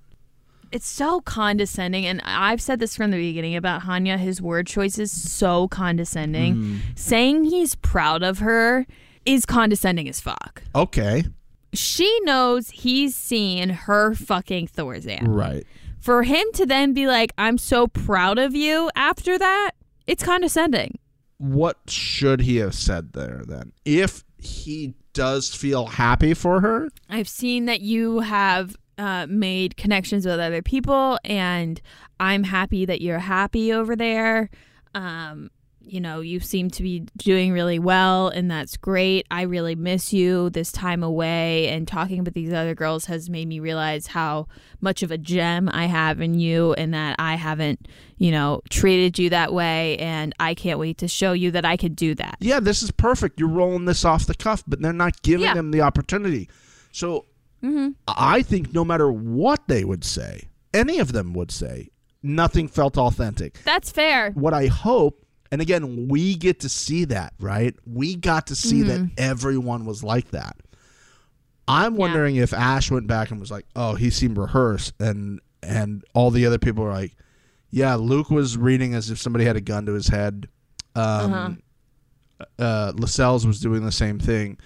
[0.72, 4.98] It's so condescending and I've said this from the beginning about Hanya his word choice
[4.98, 6.56] is so condescending.
[6.56, 6.78] Mm-hmm.
[6.96, 8.88] Saying he's proud of her
[9.26, 10.64] is condescending as fuck.
[10.76, 11.24] Okay.
[11.74, 15.24] She knows he's seen her fucking Thorzan.
[15.28, 15.66] Right.
[16.00, 19.72] For him to then be like I'm so proud of you after that,
[20.06, 21.00] it's condescending.
[21.38, 23.72] What should he have said there then?
[23.86, 30.26] If he does feel happy for her, I've seen that you have uh, made connections
[30.26, 31.82] with other people, and
[32.20, 34.50] I'm happy that you're happy over there.
[34.94, 35.50] Um,
[35.86, 39.26] you know, you seem to be doing really well, and that's great.
[39.30, 43.48] I really miss you this time away, and talking with these other girls has made
[43.48, 44.48] me realize how
[44.82, 47.88] much of a gem I have in you, and that I haven't,
[48.18, 51.78] you know, treated you that way, and I can't wait to show you that I
[51.78, 52.38] could do that.
[52.40, 53.40] yeah, this is perfect.
[53.40, 55.54] You're rolling this off the cuff, but they're not giving Yeah.
[55.54, 56.50] them the opportunity.
[56.92, 57.26] So
[57.64, 57.90] mm-hmm.
[58.08, 61.90] I think no matter what they would say, any of them would say,
[62.22, 63.62] nothing felt authentic.
[63.64, 64.32] That's fair.
[64.32, 65.23] What I hope,
[65.54, 67.76] and again, we get to see that, right?
[67.86, 70.58] We got to see that everyone was like that.
[71.68, 76.04] I'm wondering if Ash went back and was like, "Oh, he seemed rehearsed," and and
[76.16, 77.16] all the other people were like,
[77.70, 80.48] "Yeah, Luke was reading as if somebody had a gun to his head."
[80.96, 81.62] Um,
[82.58, 84.58] uh, Lascelles was doing the same thing,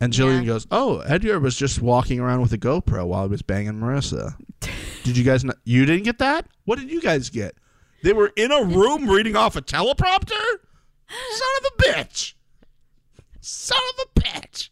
[0.00, 0.46] and Jillian Yeah.
[0.46, 4.36] goes, "Oh, Edgar was just walking around with a GoPro while he was banging Marissa."
[5.02, 5.42] did you guys?
[5.44, 6.46] Not, you didn't get that?
[6.66, 7.56] What did you guys get?
[8.02, 10.58] They were in a room reading off a teleprompter.
[11.10, 12.34] Son of a bitch!
[13.40, 14.70] Son of a bitch!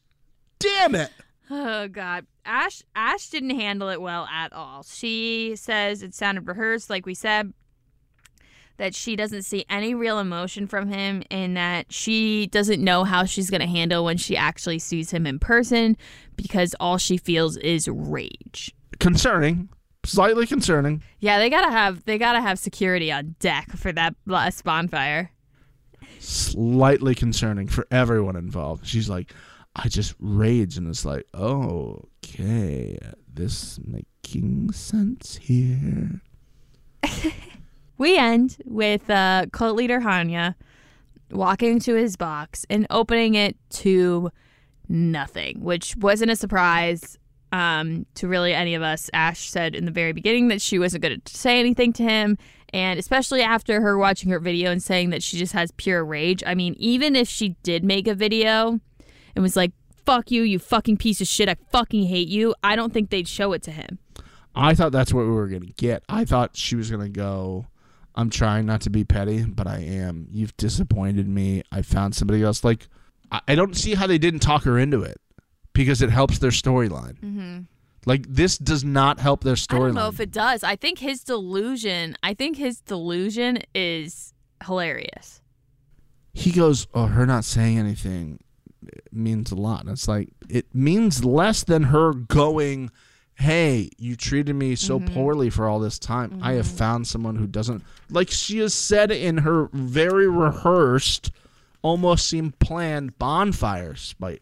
[0.59, 1.11] Damn it!
[1.51, 4.83] Oh God, Ash Ash didn't handle it well at all.
[4.83, 7.53] She says it sounded rehearsed, like we said.
[8.77, 13.25] That she doesn't see any real emotion from him, and that she doesn't know how
[13.25, 15.97] she's gonna handle when she actually sees him in person,
[16.37, 18.73] because all she feels is rage.
[19.01, 19.69] Concerning,
[20.09, 21.03] slightly concerning.
[21.21, 25.31] Yeah, they gotta have they gotta have security on deck for that last bonfire.
[26.21, 28.87] slightly concerning for everyone involved.
[28.87, 29.33] She's like,
[29.77, 32.99] I just rage, and it's like, oh, okay,
[33.33, 36.21] this making sense here.
[37.99, 40.55] We end with uh, cult leader Hanya
[41.33, 44.31] walking to his box and opening it to
[44.89, 47.19] nothing, which wasn't a surprise
[47.53, 49.11] um, to really any of us.
[49.13, 52.37] Ash said in the very beginning that she wasn't going to say anything to him,
[52.73, 56.43] And especially after her watching her video and saying that she just has pure rage.
[56.47, 58.81] I mean, even if she did make a video
[59.35, 59.73] and was like,
[60.05, 63.29] fuck you, you fucking piece of shit, I fucking hate you, I don't think they'd
[63.29, 63.99] show it to him.
[64.55, 66.03] I thought that's what we were gonna get.
[66.09, 67.67] I thought she was gonna go.
[68.15, 70.27] I'm trying not to be petty, but I am.
[70.33, 71.63] You've disappointed me.
[71.71, 72.65] I found somebody else.
[72.65, 72.89] Like,
[73.31, 75.21] I don't see how they didn't talk her into it
[75.85, 77.15] because it helps their storyline.
[77.21, 77.59] Mm-hmm.
[78.05, 79.75] Like, this does not help their storyline.
[79.75, 80.65] I don't know if it does.
[80.65, 84.35] I think his delusion, I think his delusion is
[84.65, 85.41] hilarious.
[86.35, 88.39] he goes, "Oh, her not saying anything
[89.11, 92.91] means a lot." And it's like it means less than her going,
[93.35, 96.39] "Hey, you treated me so poorly for all this time.
[96.43, 101.31] I have found someone who doesn't like." She has said in her very rehearsed,
[101.83, 103.95] almost seem planned bonfire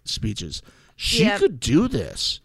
[0.04, 0.62] speeches,
[0.96, 1.38] she Yep.
[1.40, 2.40] could do this,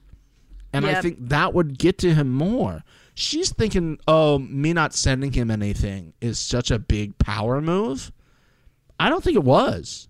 [0.73, 2.83] and I think that would get to him more.
[3.13, 8.11] She's thinking, "Oh, me not sending him anything is such a big power move."
[8.99, 10.07] I don't think it was.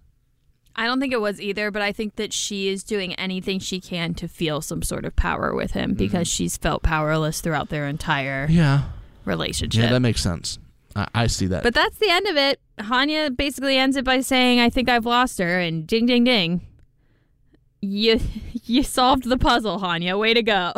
[0.75, 3.79] I don't think it was either, but I think that she is doing anything she
[3.81, 5.97] can to feel some sort of power with him mm-hmm.
[5.97, 8.83] because she's felt powerless throughout their entire Yeah.
[9.25, 9.83] relationship.
[9.83, 10.59] Yeah, that makes sense.
[10.95, 11.63] I, I see that.
[11.63, 12.59] but that's the end of it.
[12.79, 16.61] Hanya basically ends it by saying, "I think I've lost her," and ding, ding, ding.
[17.81, 18.19] You
[18.65, 20.17] you solved the puzzle, Hanya.
[20.19, 20.73] Way to go.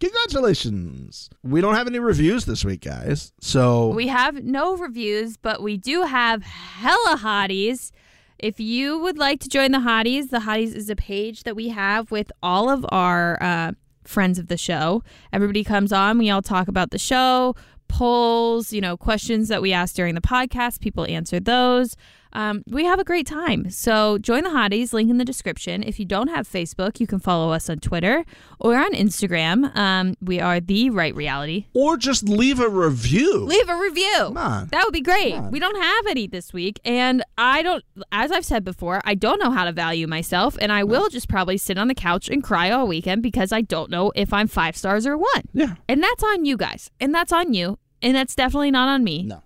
[0.00, 1.28] Congratulations.
[1.42, 3.32] We don't have any reviews this week, guys.
[3.40, 7.90] So We have no reviews, but we do have hella hotties.
[8.38, 11.70] If you would like to join the hotties, the hotties is a page that we
[11.70, 13.72] have with all of our uh,
[14.04, 15.02] friends of the show.
[15.32, 17.56] Everybody comes on, we all talk about the show,
[17.88, 20.80] polls, you know, questions that we ask during the podcast.
[20.80, 21.96] People answer those.
[22.32, 23.70] Um, we have a great time.
[23.70, 25.82] So join the hotties, link in the description.
[25.82, 28.24] If you don't have Facebook, you can follow us on Twitter
[28.60, 29.74] or on Instagram.
[29.76, 31.66] Um, we are the right reality.
[31.74, 33.38] or just leave a review.
[33.44, 34.14] Leave a review.
[34.18, 34.68] Come on.
[34.68, 35.38] That would be great.
[35.50, 36.80] We don't have any this week.
[36.84, 40.56] And I don't, as I've said before, I don't know how to value myself.
[40.60, 43.62] And I will just probably sit on the couch and cry all weekend because I
[43.62, 45.42] don't know if I'm five stars or one.
[45.52, 45.74] Yeah.
[45.88, 46.90] And that's on you guys.
[47.00, 47.78] And that's on you.
[48.02, 49.22] And that's definitely not on me.
[49.24, 49.42] No.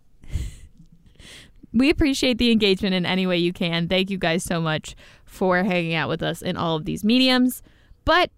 [1.72, 3.88] We appreciate the engagement in any way you can.
[3.88, 4.94] Thank you guys so much
[5.24, 7.62] for hanging out with us in all of these mediums.
[8.04, 8.30] But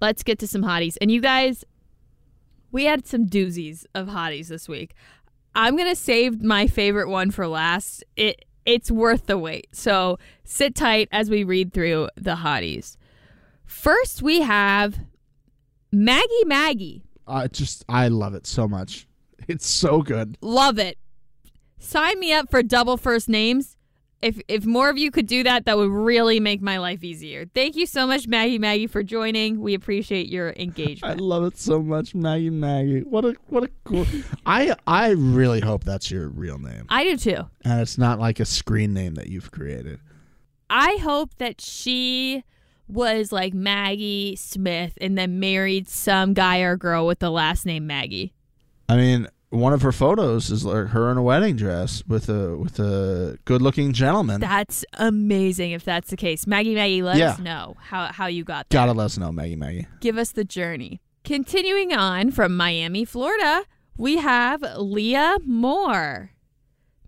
[0.00, 0.96] let's get to some hotties.
[1.00, 1.64] And you guys,
[2.70, 4.94] we had some doozies of hotties this week.
[5.54, 8.04] I'm gonna save my favorite one for last.
[8.16, 9.68] It it's worth the wait.
[9.72, 12.96] So sit tight as we read through the hotties.
[13.64, 15.00] First, we have
[15.92, 17.02] Maggie Maggie.
[17.26, 19.06] I just I love it so much.
[19.48, 20.38] It's so good.
[20.40, 20.98] Love it.
[21.80, 23.76] Sign me up for double first names.
[24.22, 27.46] If if more of you could do that, that would really make my life easier.
[27.54, 29.60] Thank you so much, Maggie Maggie, for joining.
[29.60, 31.18] We appreciate your engagement.
[31.18, 33.00] I love it so much, Maggie Maggie.
[33.00, 34.06] What a what a cool
[34.44, 36.84] I I really hope that's your real name.
[36.90, 37.48] I do too.
[37.64, 40.00] And it's not like a screen name that you've created.
[40.68, 42.44] I hope that she
[42.86, 47.86] was like Maggie Smith and then married some guy or girl with the last name
[47.86, 48.34] Maggie.
[48.88, 52.56] I mean, one of her photos is like her in a wedding dress with a
[52.56, 54.40] with a good looking gentleman.
[54.40, 56.46] That's amazing if that's the case.
[56.46, 57.30] Maggie Maggie, let Yeah.
[57.32, 58.80] us know how, how you got there.
[58.80, 59.86] Gotta let us know, Maggie Maggie.
[60.00, 61.00] Give us the journey.
[61.24, 63.64] Continuing on from Miami, Florida,
[63.96, 66.30] we have Leah Moore.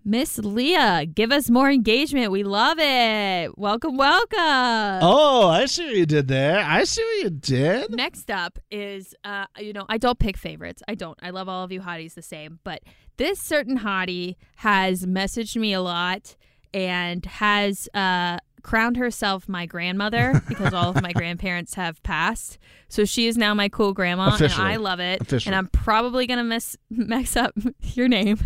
[0.05, 2.29] Miss Leah, give us more engagement.
[2.29, 3.57] We love it.
[3.57, 4.99] Welcome, welcome.
[5.01, 6.59] Oh, I see what you did there.
[6.59, 7.91] I see what you did.
[7.91, 10.83] Next up is, uh, you know, I don't pick favorites.
[10.89, 11.17] I don't.
[11.21, 12.59] I love all of you hotties the same.
[12.65, 12.81] But
[13.15, 16.35] this certain hottie has messaged me a lot
[16.73, 22.57] and has uh, crowned herself my grandmother because all of my grandparents have passed.
[22.87, 24.63] So she is now my cool grandma, Officially.
[24.63, 25.21] and I love it.
[25.21, 25.49] Officially.
[25.51, 28.39] And I'm probably gonna mess mess up your name,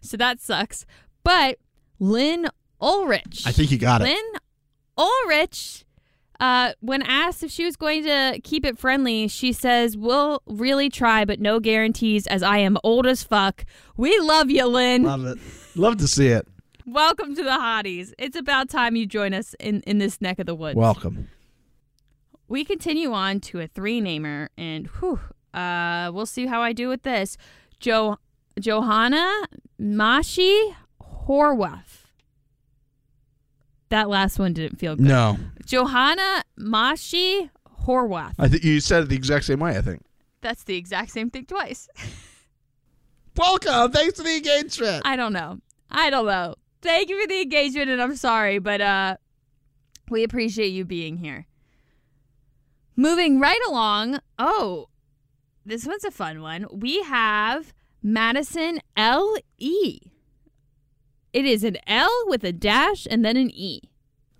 [0.00, 0.86] so that sucks.
[1.24, 1.58] But
[1.98, 2.48] Lynn
[2.80, 3.42] Ulrich.
[3.46, 4.04] I think you got it.
[4.04, 4.40] Lynn
[4.96, 5.84] Ulrich,
[6.40, 10.88] uh, when asked if she was going to keep it friendly, she says, We'll really
[10.88, 13.64] try, but no guarantees as I am old as fuck.
[13.96, 15.02] We love you, Lynn.
[15.04, 15.38] Love it.
[15.76, 16.46] Love to see it.
[16.92, 18.14] Welcome to the hotties.
[18.18, 20.74] It's about time you join us in, in this neck of the woods.
[20.74, 21.28] Welcome.
[22.48, 25.20] we continue on to a three namer, and whew,
[25.52, 27.36] uh, we'll see how I do with this.
[27.78, 28.16] Jo-
[28.58, 29.30] Johanna
[29.78, 30.74] Mashi
[31.28, 32.06] Horwath.
[33.90, 35.04] That last one didn't feel good.
[35.06, 35.36] No.
[35.66, 37.50] Johanna Mashi
[37.84, 38.32] Horwath.
[38.38, 40.02] I think you said it the exact same way, I think.
[40.40, 41.86] That's the exact same thing twice.
[43.36, 43.92] Welcome.
[43.92, 45.02] Thanks for the engagement.
[45.04, 45.58] I don't know.
[45.90, 46.54] I don't know.
[46.88, 49.18] Thank you for the engagement, and I'm sorry, but uh,
[50.08, 51.46] we appreciate you being here.
[52.96, 54.20] Moving right along.
[54.38, 54.88] Oh,
[55.66, 56.64] this one's a fun one.
[56.72, 60.00] We have Madison L E.
[61.34, 63.90] It is an L with a dash and then an E.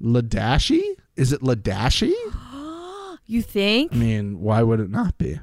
[0.00, 0.96] Ladashi?
[1.16, 2.14] Is it Ladashi?
[3.30, 3.92] You think?
[3.92, 5.38] I mean, why would it not be?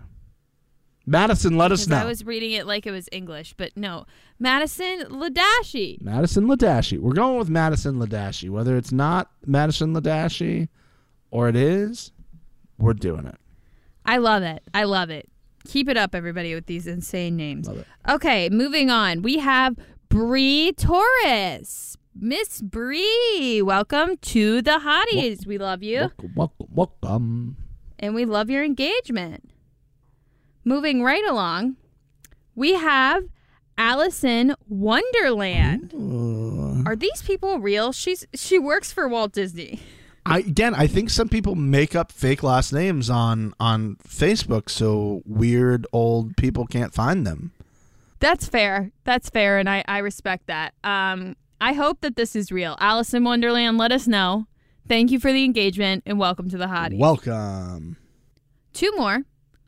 [1.06, 1.98] Madison, let us know.
[1.98, 4.06] I was reading it like it was English, but no.
[4.40, 6.02] Madison Ladashi.
[6.02, 7.00] Madison Ladashi.
[7.00, 8.50] We're going with Madison Ladashi.
[8.50, 10.68] Whether it's not Madison Ladashi
[11.32, 12.12] or it is,
[12.80, 13.38] we're doing it.
[14.06, 14.64] I love it.
[14.74, 15.30] I love it.
[15.68, 17.68] Keep it up, everybody, with these insane names.
[17.68, 17.88] Love it.
[18.10, 19.22] Okay, moving on.
[19.22, 19.76] We have
[20.10, 21.98] Bree Torres.
[22.18, 25.46] Miss Bree, welcome to the Hotties.
[25.46, 26.00] We love you.
[26.00, 27.58] Welcome, welcome, welcome.
[28.00, 29.50] and we love your engagement.
[30.68, 31.76] Moving right along,
[32.56, 33.24] we have
[33.78, 35.94] Allison Wonderland.
[36.88, 37.92] Are these people real?
[37.92, 39.80] She's she works for Walt Disney.
[40.26, 45.22] I again, I think some people make up fake last names on on Facebook so
[45.28, 47.52] weird old people can't find them.
[48.20, 48.90] That's fair.
[49.04, 50.74] That's fair, and I, I respect that.
[50.84, 52.76] Um, I hope that this is real.
[52.80, 54.48] Allison Wonderland, let us know.
[54.88, 56.98] Thank you for the engagement and welcome to the Hottie.
[56.98, 57.98] Welcome.
[58.74, 59.26] Two more.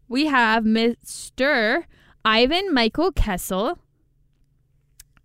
[0.07, 1.83] We have Mr.
[2.23, 3.79] Ivan Michael Kessel.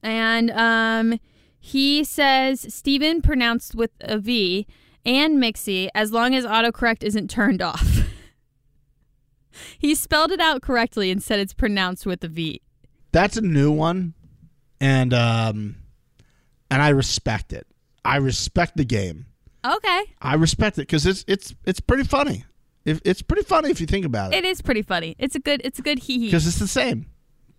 [0.03, 1.21] And um,
[1.59, 4.67] he says Stephen pronounced with a V
[5.05, 8.01] and Mixie as long as autocorrect isn't turned off.
[9.79, 12.63] he spelled it out correctly and said it's pronounced with a V.
[13.13, 14.15] That's a new one,
[14.81, 15.77] and um,
[16.71, 17.67] and I respect it.
[18.05, 19.27] I respect the game.
[19.65, 20.05] Okay.
[20.21, 22.45] I respect it because it's it's it's pretty funny.
[22.85, 25.15] If it's pretty funny if you think about it, It is pretty funny.
[25.19, 26.27] It's a good it's a good hee hee.
[26.27, 27.07] because it's the same.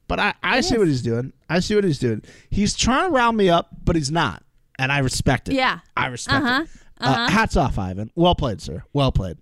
[0.07, 0.79] But I I It see is.
[0.79, 1.31] what he's doing.
[1.49, 2.21] I see what he's doing.
[2.49, 4.43] He's trying to round me up, but he's not,
[4.77, 5.55] and I respect it.
[5.55, 5.79] Yeah.
[5.95, 6.61] I respect Uh-huh.
[6.63, 6.69] it.
[6.99, 8.11] Uh, hats off, Ivan.
[8.15, 8.83] Well played, sir.
[8.93, 9.37] Well played.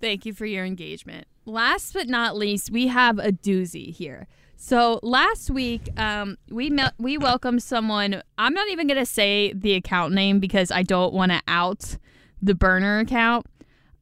[0.00, 1.26] Thank you for your engagement.
[1.46, 4.26] Last but not least, we have a doozy here.
[4.56, 8.22] So last week, um, we met, we welcomed someone.
[8.38, 11.96] I'm not even gonna say the account name because I don't want to out
[12.42, 13.46] the burner account.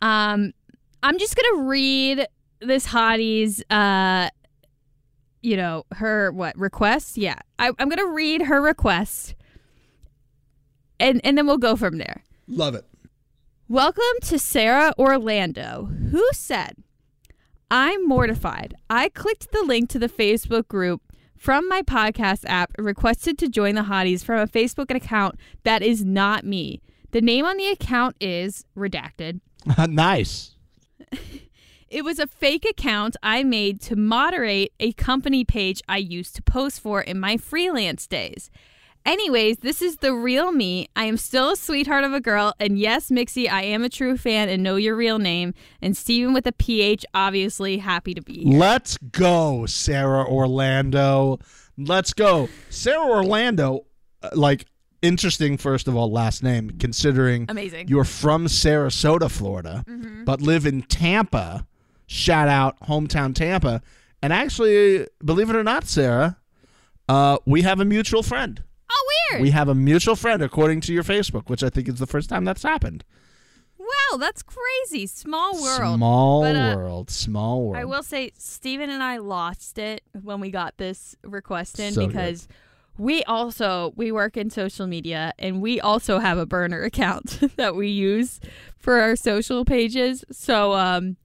[0.02, 0.52] Um,
[1.04, 2.26] I'm just gonna read
[2.60, 4.30] this hottie's, uh,
[5.42, 7.18] you know, her what request?
[7.18, 9.34] Yeah, I, I'm gonna read her request,
[10.98, 12.22] and and then we'll go from there.
[12.48, 12.86] Love it.
[13.68, 16.76] Welcome to Sarah Orlando, who said,
[17.70, 18.74] I'm mortified.
[18.88, 21.02] I clicked the link to the Facebook group
[21.36, 26.02] from my podcast app requested to join the hotties from a Facebook account that is
[26.02, 26.80] not me.
[27.10, 29.40] The name on the account is redacted.
[29.90, 30.53] nice.
[31.94, 36.42] It was a fake account I made to moderate a company page I used to
[36.42, 38.50] post for in my freelance days.
[39.06, 40.88] Anyways, this is the real me.
[40.96, 44.16] I am still a sweetheart of a girl, and yes, Mixie, I am a true
[44.16, 45.54] fan and know your real name.
[45.80, 48.58] And Steven with a PH, obviously happy to be here.
[48.58, 51.38] Let's go, Sarah Orlando.
[51.78, 52.48] Let's go.
[52.70, 53.84] Sarah Orlando,
[54.22, 54.64] uh, like,
[55.04, 57.88] interesting, first of all, last name, considering Amazing.
[57.88, 59.84] you're from Sarasota, Florida,
[60.24, 61.66] but live in Tampa.
[62.06, 63.82] Shout out, hometown Tampa.
[64.22, 66.38] And actually, believe it or not, Sarah,
[67.08, 68.62] uh, we have a mutual friend.
[68.90, 69.42] Oh, weird.
[69.42, 72.28] We have a mutual friend, according to your Facebook, which I think is the first
[72.28, 73.04] time that's happened.
[73.78, 75.06] wow, that's crazy.
[75.06, 75.96] Small world.
[75.98, 77.10] Small But, uh, world.
[77.10, 77.76] Small world.
[77.76, 82.06] I will say, Stephen and I lost it when we got this request in So
[82.06, 82.14] good.
[82.94, 87.40] Because we also we work in social media and we also have a burner account
[87.56, 88.40] that we use
[88.78, 90.24] for our social pages.
[90.30, 91.16] So um,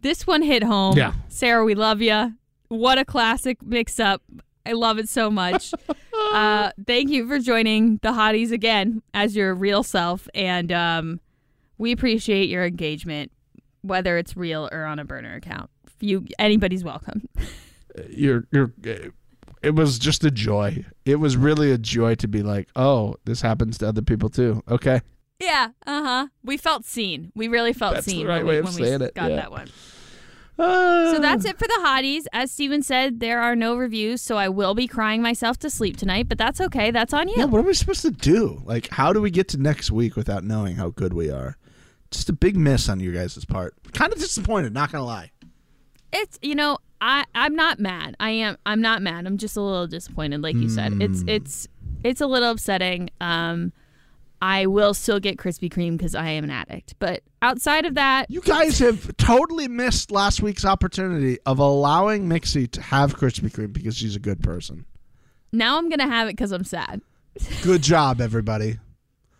[0.00, 0.96] this one hit home.
[0.96, 1.14] Yeah.
[1.28, 2.34] Sarah, we love you.
[2.68, 4.22] What a classic mix up.
[4.66, 5.72] I love it so much.
[6.32, 11.20] uh, thank you for joining the Hotties again as your real self, and um,
[11.76, 13.30] we appreciate your engagement,
[13.82, 15.68] whether it's real or on a burner account.
[16.00, 17.28] You anybody's welcome.
[18.08, 18.72] you're you're
[19.64, 23.40] it was just a joy it was really a joy to be like oh this
[23.42, 25.00] happens to other people too okay
[25.40, 26.26] Yeah, uh huh.
[26.44, 27.32] We felt seen.
[27.34, 29.14] We really felt That's the seen right when way we, of when we saying it,
[29.14, 29.36] got yeah.
[29.36, 29.68] that one.
[30.56, 32.24] Uh, So that's it for the hotties.
[32.32, 35.96] As Steven said, there are no reviews, so I will be crying myself to sleep
[35.96, 36.92] tonight, but that's okay.
[36.92, 37.34] That's on you.
[37.36, 40.14] yeah what are we supposed to do like how do we get to next week
[40.16, 41.56] without knowing how good we are
[42.12, 45.32] just a big miss on you guys' part kind of disappointed not gonna lie
[46.14, 48.16] It's you know, I I'm not mad.
[48.20, 49.26] I am I'm not mad.
[49.26, 50.94] I'm just a little disappointed like you said.
[51.02, 51.28] It's Hmm.
[51.28, 51.68] it's
[52.02, 53.10] it's a little upsetting.
[53.20, 53.72] Um
[54.42, 56.94] I will still get Krispy Kreme because I am an addict.
[56.98, 62.70] But outside of that, you guys have totally missed last week's opportunity of allowing Mixie
[62.72, 64.84] to have Krispy Kreme because she's a good person
[65.52, 67.00] now I'm gonna have it because I'm sad.
[67.62, 68.78] good job everybody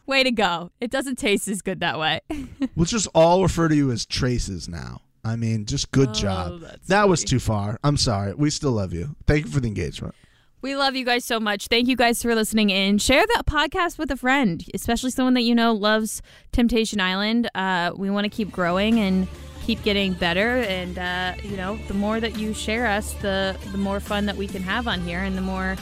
[0.06, 0.70] Way to go!
[0.82, 2.20] It doesn't taste as good that way.
[2.76, 6.62] we'll just all refer to you as traces now I mean, just good Oh, job.
[6.88, 7.78] That was too far.
[7.82, 8.34] I'm sorry.
[8.34, 9.16] We still love you.
[9.26, 10.14] Thank you for the engagement.
[10.60, 11.66] We love you guys so much.
[11.68, 12.96] Thank you guys for listening in.
[12.98, 16.22] Share the podcast with a friend, especially someone that you know loves
[16.52, 17.50] Temptation Island.
[17.54, 19.28] Uh, we want to keep growing and
[19.66, 20.60] keep getting better.
[20.62, 24.36] And uh, you know, the more that you share us, the the more fun that
[24.36, 25.76] we can have on here, and the more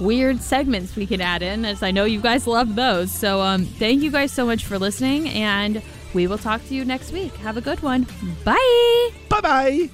[0.00, 1.64] weird segments we can add in.
[1.64, 3.10] As I know you guys love those.
[3.10, 5.82] So um, thank you guys so much for listening, and
[6.18, 7.32] we will talk to you next week.
[7.36, 8.04] Have a good one.
[8.44, 9.10] Bye.
[9.28, 9.90] Bye bye.